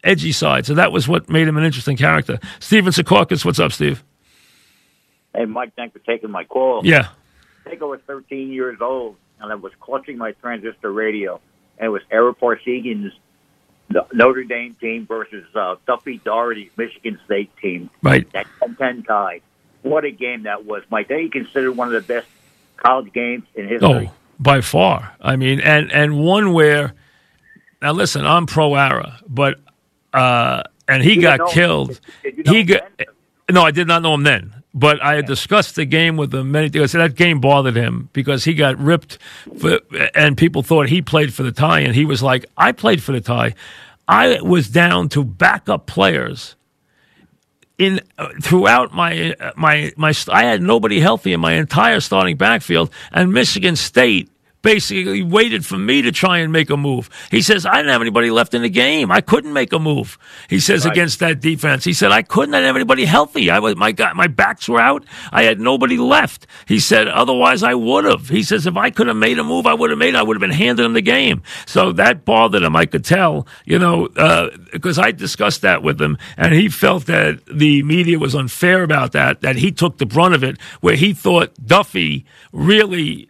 edgy 0.03 0.31
side. 0.31 0.65
So 0.65 0.73
that 0.75 0.91
was 0.91 1.07
what 1.07 1.29
made 1.29 1.47
him 1.47 1.57
an 1.57 1.63
interesting 1.63 1.97
character. 1.97 2.39
Steven 2.59 2.91
Secaucus, 2.91 3.45
what's 3.45 3.59
up, 3.59 3.71
Steve? 3.71 4.03
Hey, 5.35 5.45
Mike, 5.45 5.73
thanks 5.75 5.93
for 5.93 5.99
taking 5.99 6.31
my 6.31 6.43
call. 6.43 6.85
Yeah. 6.85 7.09
I 7.65 7.69
think 7.69 7.81
I 7.81 7.85
was 7.85 7.99
13 8.07 8.51
years 8.51 8.79
old, 8.81 9.15
and 9.39 9.51
I 9.51 9.55
was 9.55 9.71
clutching 9.79 10.17
my 10.17 10.33
transistor 10.33 10.91
radio, 10.91 11.39
and 11.77 11.87
it 11.87 11.89
was 11.89 12.01
Ara 12.11 12.33
Parseghian's 12.35 13.13
Notre 14.11 14.43
Dame 14.43 14.75
team 14.79 15.05
versus 15.07 15.45
uh, 15.55 15.75
Duffy 15.87 16.19
Daugherty's 16.23 16.71
Michigan 16.77 17.19
State 17.25 17.55
team. 17.57 17.89
Right. 18.01 18.29
That 18.33 18.47
10-10 18.61 19.07
tie. 19.07 19.41
What 19.81 20.05
a 20.05 20.11
game 20.11 20.43
that 20.43 20.65
was, 20.65 20.83
Mike. 20.89 21.07
They 21.07 21.27
considered 21.27 21.73
one 21.73 21.93
of 21.93 21.93
the 21.93 22.13
best 22.13 22.27
college 22.77 23.11
games 23.13 23.43
in 23.55 23.67
history. 23.67 24.09
Oh, 24.09 24.13
by 24.39 24.61
far. 24.61 25.15
I 25.21 25.35
mean, 25.35 25.59
and 25.59 25.91
and 25.91 26.19
one 26.19 26.53
where 26.53 26.93
now 27.81 27.91
listen, 27.91 28.25
I'm 28.25 28.45
pro 28.45 28.75
Ara, 28.75 29.19
but 29.27 29.59
uh, 30.13 30.63
and 30.87 31.03
he 31.03 31.15
You 31.15 31.21
got 31.21 31.49
killed. 31.49 31.99
Did 32.23 32.37
you 32.37 32.43
know 32.43 32.53
He 32.53 32.63
got 32.63 32.91
no, 33.51 33.63
I 33.63 33.71
did 33.71 33.87
not 33.87 34.01
know 34.01 34.13
him 34.13 34.23
then. 34.23 34.53
But 34.75 35.03
I 35.03 35.13
had 35.15 35.27
discussed 35.27 35.75
the 35.75 35.85
game 35.85 36.17
with 36.17 36.33
him 36.33 36.51
many 36.51 36.67
times. 36.67 36.93
That 36.93 37.15
game 37.15 37.39
bothered 37.39 37.75
him 37.75 38.09
because 38.11 38.43
he 38.43 38.55
got 38.55 38.75
ripped, 38.79 39.19
for, 39.59 39.79
and 40.15 40.35
people 40.35 40.63
thought 40.63 40.89
he 40.89 41.03
played 41.03 41.31
for 41.31 41.43
the 41.43 41.51
tie, 41.51 41.81
and 41.81 41.93
he 41.93 42.05
was 42.05 42.23
like, 42.23 42.45
"I 42.57 42.71
played 42.71 43.03
for 43.03 43.11
the 43.11 43.21
tie. 43.21 43.53
I 44.07 44.41
was 44.41 44.69
down 44.69 45.09
to 45.09 45.23
backup 45.23 45.85
players 45.85 46.55
in 47.77 48.01
uh, 48.17 48.29
throughout 48.41 48.93
my 48.93 49.33
uh, 49.33 49.51
my 49.55 49.91
my 49.97 50.13
I 50.29 50.43
had 50.45 50.61
nobody 50.61 50.99
healthy 50.99 51.33
in 51.33 51.39
my 51.39 51.53
entire 51.53 51.99
starting 51.99 52.37
backfield, 52.37 52.89
and 53.11 53.31
Michigan 53.33 53.75
State 53.75 54.29
basically 54.63 55.21
waited 55.21 55.65
for 55.65 55.77
me 55.77 56.01
to 56.01 56.11
try 56.11 56.39
and 56.39 56.51
make 56.51 56.71
a 56.71 56.77
move. 56.77 57.09
He 57.29 57.41
says, 57.43 57.65
I 57.65 57.75
didn't 57.75 57.91
have 57.91 58.01
anybody 58.01 58.31
left 58.31 58.53
in 58.55 58.63
the 58.63 58.69
game. 58.69 59.11
I 59.11 59.21
couldn't 59.21 59.53
make 59.53 59.71
a 59.73 59.77
move. 59.77 60.17
He 60.49 60.59
says, 60.59 60.85
Right. 60.85 60.93
against 60.93 61.19
that 61.19 61.39
defense. 61.41 61.83
He 61.83 61.93
said, 61.93 62.11
I 62.11 62.23
couldn't 62.23 62.53
have 62.53 62.75
anybody 62.75 63.05
healthy. 63.05 63.51
I 63.51 63.59
was, 63.59 63.75
my, 63.75 63.91
guy- 63.91 64.13
my 64.13 64.27
backs 64.27 64.67
were 64.67 64.79
out. 64.79 65.05
I 65.31 65.43
had 65.43 65.59
nobody 65.59 65.97
left. 65.97 66.47
He 66.65 66.79
said, 66.79 67.07
otherwise 67.07 67.61
I 67.61 67.75
would 67.75 68.05
have. 68.05 68.29
He 68.29 68.41
says, 68.41 68.65
if 68.65 68.75
I 68.77 68.89
could 68.89 69.07
have 69.07 69.17
made 69.17 69.37
a 69.37 69.43
move, 69.43 69.67
I 69.67 69.73
would 69.73 69.91
have 69.91 69.99
made 69.99 70.15
it. 70.15 70.15
I 70.15 70.23
would 70.23 70.35
have 70.37 70.41
been 70.41 70.49
handed 70.51 70.85
him 70.85 70.93
the 70.93 71.01
game. 71.01 71.43
So 71.67 71.91
that 71.91 72.25
bothered 72.25 72.63
him. 72.63 72.75
I 72.75 72.85
could 72.85 73.03
tell, 73.05 73.45
you 73.65 73.77
know, 73.77 74.07
uh, 74.15 74.49
because 74.71 74.97
I 74.97 75.11
discussed 75.11 75.61
that 75.61 75.83
with 75.83 76.01
him 76.01 76.17
and 76.37 76.53
he 76.53 76.69
felt 76.69 77.05
that 77.07 77.45
the 77.45 77.83
media 77.83 78.17
was 78.17 78.33
unfair 78.33 78.81
about 78.81 79.11
that, 79.11 79.41
that 79.41 79.57
he 79.57 79.71
took 79.73 79.97
the 79.97 80.05
brunt 80.05 80.33
of 80.33 80.43
it, 80.43 80.57
where 80.79 80.95
he 80.95 81.13
thought 81.13 81.53
Duffy 81.65 82.25
really 82.53 83.29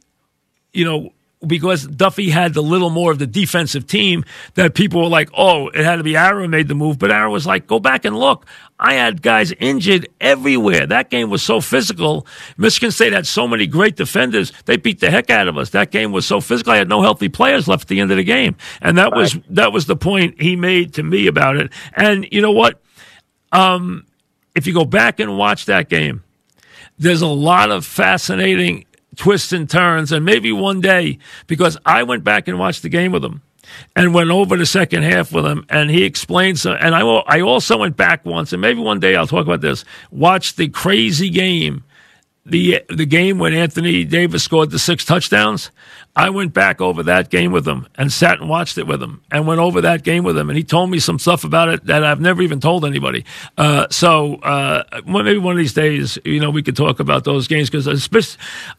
you 0.76 0.84
know, 0.84 1.12
because 1.46 1.88
Duffy 1.88 2.30
had 2.30 2.54
the 2.54 2.64
little 2.64 2.90
more 2.90 3.12
of 3.12 3.20
the 3.20 3.28
defensive 3.28 3.88
team 3.88 4.24
that 4.56 4.74
people 4.74 5.02
were 5.02 5.10
like, 5.10 5.30
oh, 5.36 5.68
it 5.70 5.84
had 5.84 5.98
to 5.98 6.04
be 6.04 6.16
Ara 6.16 6.48
made 6.48 6.68
the 6.68 6.76
move. 6.76 7.00
But 7.00 7.12
Ara 7.12 7.30
was 7.30 7.46
like, 7.46 7.68
go 7.68 7.80
back 7.80 8.06
and 8.06 8.18
look. 8.18 8.46
I 8.80 8.96
had 8.96 9.22
guys 9.22 9.54
injured 9.60 10.08
everywhere. 10.20 10.86
That 10.86 11.10
game 11.10 11.30
was 11.30 11.44
so 11.44 11.62
physical. 11.62 12.28
Michigan 12.58 12.92
State 12.92 13.14
had 13.14 13.28
so 13.28 13.48
many 13.48 13.68
great 13.68 13.96
defenders. 13.96 14.52
They 14.66 14.78
beat 14.78 15.00
the 15.00 15.10
heck 15.10 15.30
out 15.30 15.48
of 15.48 15.58
us. 15.58 15.70
That 15.70 15.92
game 15.92 16.12
was 16.12 16.26
so 16.26 16.42
physical. 16.42 16.74
I 16.74 16.78
had 16.78 16.90
no 16.90 17.02
healthy 17.02 17.30
players 17.30 17.68
left 17.68 17.84
at 17.84 17.88
the 17.90 18.00
end 18.00 18.12
of 18.12 18.18
the 18.18 18.24
game. 18.24 18.56
And 18.82 18.98
that 18.98 19.14
was, 19.14 19.38
that 19.50 19.72
was 19.72 19.86
the 19.86 19.96
point 19.96 20.42
he 20.42 20.56
made 20.56 20.94
to 20.96 21.04
me 21.04 21.28
about 21.28 21.58
it. 21.58 21.72
And 21.94 22.28
you 22.32 22.42
know 22.42 22.52
what? 22.52 22.82
Um, 23.52 24.06
if 24.56 24.68
you 24.68 24.74
go 24.74 24.86
back 24.86 25.20
and 25.20 25.38
watch 25.38 25.66
that 25.66 25.90
game, 25.90 26.24
there's 26.98 27.22
a 27.22 27.28
lot 27.28 27.72
of 27.72 27.86
fascinating 27.86 28.86
twists 29.16 29.54
and 29.54 29.70
turns. 29.70 30.12
And 30.12 30.26
maybe 30.26 30.52
one 30.52 30.82
day, 30.82 31.20
because 31.48 31.78
I 31.86 32.04
went 32.04 32.24
back 32.24 32.48
and 32.48 32.60
watched 32.60 32.82
the 32.82 32.90
game 32.90 33.12
with 33.12 33.24
him 33.24 33.42
and 33.96 34.14
went 34.14 34.30
over 34.30 34.58
the 34.58 34.66
second 34.66 35.04
half 35.04 35.32
with 35.32 35.46
him, 35.46 35.66
and 35.70 35.90
he 35.90 36.04
explained 36.04 36.60
some. 36.60 36.78
And 36.80 36.96
I, 36.96 37.02
I 37.02 37.42
also 37.42 37.78
went 37.78 37.98
back 37.98 38.26
once, 38.26 38.54
and 38.54 38.62
maybe 38.62 38.80
one 38.80 39.00
day 39.00 39.16
I'll 39.16 39.28
talk 39.28 39.46
about 39.46 39.62
this. 39.62 39.86
Watch 40.12 40.56
the 40.56 40.70
crazy 40.70 41.30
game. 41.30 41.84
The 42.46 42.84
the 42.90 43.06
game 43.06 43.40
when 43.40 43.54
Anthony 43.54 44.04
Davis 44.04 44.44
scored 44.44 44.72
the 44.72 44.80
six 44.80 45.06
touchdowns, 45.06 45.72
I 46.16 46.30
went 46.30 46.54
back 46.54 46.80
over 46.80 47.02
that 47.04 47.32
game 47.32 47.52
with 47.52 47.68
him 47.68 47.88
and 47.96 48.12
sat 48.12 48.40
and 48.40 48.48
watched 48.48 48.78
it 48.78 48.86
with 48.86 49.02
him 49.02 49.22
and 49.32 49.48
went 49.48 49.60
over 49.60 49.82
that 49.82 50.04
game 50.04 50.24
with 50.24 50.38
him 50.38 50.50
and 50.50 50.58
he 50.58 50.64
told 50.64 50.92
me 50.92 51.00
some 51.00 51.18
stuff 51.18 51.44
about 51.44 51.70
it 51.70 51.86
that 51.86 52.04
I've 52.04 52.22
never 52.22 52.44
even 52.44 52.60
told 52.60 52.86
anybody. 52.86 53.26
Uh, 53.58 53.88
so 53.90 54.36
uh, 54.36 54.84
maybe 55.08 55.40
one 55.40 55.54
of 55.54 55.58
these 55.58 55.74
days, 55.74 56.20
you 56.24 56.40
know, 56.40 56.52
we 56.52 56.62
could 56.62 56.76
talk 56.76 57.00
about 57.00 57.24
those 57.24 57.48
games 57.48 57.70
because 57.70 57.88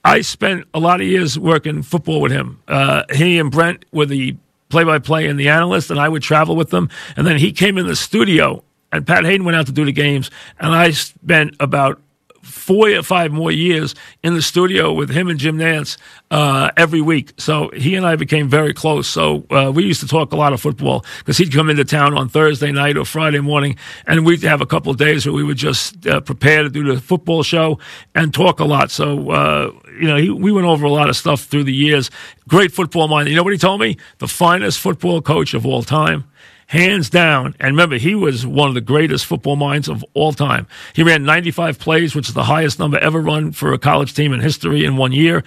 I 0.05 0.21
spent 0.21 0.65
a 0.73 0.79
lot 0.79 1.01
of 1.01 1.07
years 1.09 1.37
working 1.37 1.83
football 1.83 2.21
with 2.21 2.31
him. 2.31 2.63
Uh, 2.69 3.03
he 3.13 3.39
and 3.39 3.51
Brent 3.51 3.85
were 3.91 4.07
the 4.07 4.37
play-by-play 4.69 5.29
and 5.29 5.39
the 5.39 5.49
analyst, 5.49 5.91
and 5.91 6.01
I 6.01 6.09
would 6.09 6.23
travel 6.23 6.57
with 6.57 6.71
them. 6.71 6.89
And 7.17 7.27
then 7.27 7.39
he 7.39 7.53
came 7.53 7.79
in 7.79 7.87
the 7.87 7.97
studio, 7.97 8.65
and 8.91 9.07
Pat 9.07 9.25
Haden 9.25 9.45
went 9.45 9.57
out 9.57 9.67
to 9.67 9.73
do 9.73 9.85
the 9.85 9.93
games, 9.93 10.31
and 10.59 10.75
I 10.75 10.91
spent 10.93 11.55
about 11.61 12.01
four 12.45 12.91
or 12.91 13.03
five 13.03 13.33
more 13.33 13.51
years 13.51 13.95
in 14.23 14.35
the 14.35 14.43
studio 14.43 14.93
with 14.93 15.11
him 15.11 15.29
and 15.29 15.39
Jim 15.39 15.59
Nantz 15.59 15.97
uh, 16.31 16.71
every 16.77 17.01
week. 17.01 17.33
So 17.39 17.71
he 17.71 17.95
and 17.95 18.07
I 18.07 18.17
became 18.17 18.49
very 18.49 18.75
close. 18.75 19.09
So 19.09 19.47
uh, 19.51 19.73
we 19.75 19.85
used 19.85 20.01
to 20.01 20.07
talk 20.07 20.33
a 20.33 20.37
lot 20.37 20.53
of 20.53 20.61
football 20.61 21.05
because 21.19 21.39
he'd 21.39 21.53
come 21.53 21.71
into 21.71 21.85
town 21.85 22.17
on 22.17 22.29
Thursday 22.29 22.71
night 22.71 22.97
or 22.97 23.05
Friday 23.05 23.41
morning, 23.41 23.77
and 24.07 24.25
we'd 24.27 24.43
have 24.43 24.61
a 24.61 24.67
couple 24.67 24.93
of 24.93 24.99
days 24.99 25.27
where 25.27 25.33
we 25.33 25.43
would 25.43 25.57
just 25.57 26.07
uh, 26.07 26.21
prepare 26.21 26.63
to 26.63 26.69
do 26.69 26.95
the 26.95 27.01
football 27.01 27.43
show 27.43 27.79
and 28.15 28.35
talk 28.35 28.61
a 28.61 28.65
lot. 28.65 28.91
So 28.91 29.31
uh, 29.31 29.73
you 29.99 30.07
know, 30.07 30.17
he, 30.17 30.31
we 30.31 30.53
went 30.53 30.67
over 30.67 30.87
a 30.87 30.91
lot 30.93 31.09
of 31.09 31.17
stuff 31.17 31.45
through 31.45 31.65
the 31.65 31.75
years. 31.75 32.11
Great 32.49 32.73
football 32.73 33.09
mind. 33.09 33.29
You 33.29 33.37
know 33.37 33.43
what 33.43 33.53
he 33.53 33.59
told 33.59 33.81
me? 33.81 33.97
The 34.19 34.29
finest 34.29 34.79
football 34.81 35.23
coach 35.23 35.55
of 35.55 35.67
all 35.67 35.83
time 35.83 36.25
hands 36.67 37.11
down. 37.11 37.55
And 37.61 37.73
remember, 37.73 37.97
he 37.97 38.15
was 38.15 38.47
one 38.47 38.69
of 38.69 38.75
the 38.75 38.81
greatest 38.81 39.27
football 39.27 39.57
minds 39.57 39.89
of 39.89 40.05
all 40.15 40.33
time. 40.33 40.67
He 40.95 41.03
ran 41.03 41.25
95 41.25 41.79
plays, 41.79 42.15
which 42.15 42.29
is 42.29 42.35
the 42.35 42.45
highest 42.45 42.79
number 42.79 42.99
ever 42.99 43.21
run 43.21 43.53
for 43.53 43.73
a 43.73 43.79
college 43.79 44.15
team 44.15 44.33
in 44.33 44.41
history 44.41 44.85
in 44.85 44.97
one 44.97 45.13
year. 45.13 45.45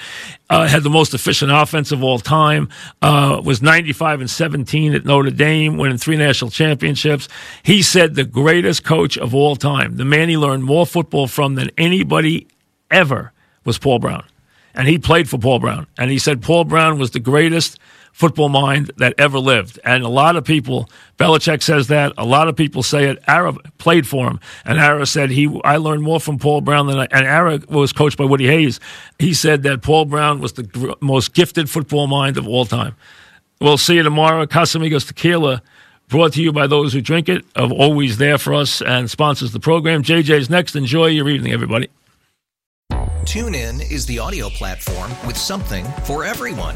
Uh, 0.49 0.67
had 0.67 0.83
the 0.83 0.89
most 0.89 1.13
efficient 1.13 1.51
offense 1.51 1.91
of 1.91 2.03
all 2.03 2.19
time. 2.19 2.69
Uh, 3.01 3.41
was 3.43 3.61
95 3.61 4.21
and 4.21 4.29
17 4.29 4.93
at 4.93 5.05
Notre 5.05 5.31
Dame, 5.31 5.77
winning 5.77 5.97
three 5.97 6.17
national 6.17 6.51
championships. 6.51 7.27
He 7.63 7.81
said 7.81 8.15
the 8.15 8.23
greatest 8.23 8.83
coach 8.83 9.17
of 9.17 9.35
all 9.35 9.55
time, 9.55 9.97
the 9.97 10.05
man 10.05 10.29
he 10.29 10.37
learned 10.37 10.63
more 10.63 10.85
football 10.85 11.27
from 11.27 11.55
than 11.55 11.71
anybody 11.77 12.47
ever, 12.89 13.33
was 13.65 13.77
Paul 13.77 13.99
Brown. 13.99 14.23
And 14.73 14.87
he 14.87 14.99
played 14.99 15.27
for 15.27 15.39
Paul 15.39 15.59
Brown. 15.59 15.87
And 15.97 16.11
he 16.11 16.19
said 16.19 16.41
Paul 16.41 16.63
Brown 16.63 16.99
was 16.99 17.11
the 17.11 17.19
greatest 17.19 17.79
football 18.17 18.49
mind 18.49 18.89
that 18.97 19.13
ever 19.19 19.37
lived. 19.37 19.79
And 19.85 20.03
a 20.03 20.07
lot 20.07 20.35
of 20.35 20.43
people, 20.43 20.89
Belichick 21.19 21.61
says 21.61 21.87
that. 21.89 22.13
A 22.17 22.25
lot 22.25 22.47
of 22.47 22.55
people 22.55 22.81
say 22.81 23.05
it. 23.05 23.23
Ara 23.27 23.53
played 23.77 24.07
for 24.07 24.27
him, 24.27 24.39
and 24.65 24.79
Ara 24.79 25.05
said 25.05 25.29
he. 25.29 25.61
I 25.63 25.77
learned 25.77 26.01
more 26.01 26.19
from 26.19 26.39
Paul 26.39 26.61
Brown 26.61 26.87
than 26.87 26.97
I. 26.97 27.07
And 27.11 27.27
Ara 27.27 27.59
was 27.69 27.93
coached 27.93 28.17
by 28.17 28.25
Woody 28.25 28.47
Hayes. 28.47 28.79
He 29.19 29.35
said 29.35 29.61
that 29.63 29.83
Paul 29.83 30.05
Brown 30.05 30.39
was 30.39 30.53
the 30.53 30.63
gr- 30.63 30.93
most 30.99 31.35
gifted 31.35 31.69
football 31.69 32.07
mind 32.07 32.37
of 32.37 32.47
all 32.47 32.65
time. 32.65 32.95
We'll 33.61 33.77
see 33.77 33.95
you 33.95 34.03
tomorrow. 34.03 34.47
Casamigos 34.47 35.07
Tequila. 35.07 35.61
Brought 36.09 36.33
to 36.33 36.41
you 36.41 36.51
by 36.53 36.67
those 36.67 36.93
who 36.93 37.01
drink 37.01 37.27
it, 37.27 37.45
of 37.53 37.71
always 37.71 38.17
there 38.17 38.37
for 38.37 38.53
us 38.53 38.81
and 38.81 39.11
sponsors 39.11 39.51
the 39.51 39.59
program. 39.59 40.01
JJ's 40.01 40.49
next. 40.49 40.75
Enjoy 40.75 41.07
your 41.07 41.29
evening, 41.29 41.51
everybody. 41.51 41.89
Tune 43.25 43.53
in 43.53 43.81
is 43.81 44.05
the 44.05 44.17
audio 44.17 44.49
platform 44.49 45.11
with 45.27 45.37
something 45.37 45.85
for 46.05 46.23
everyone. 46.23 46.75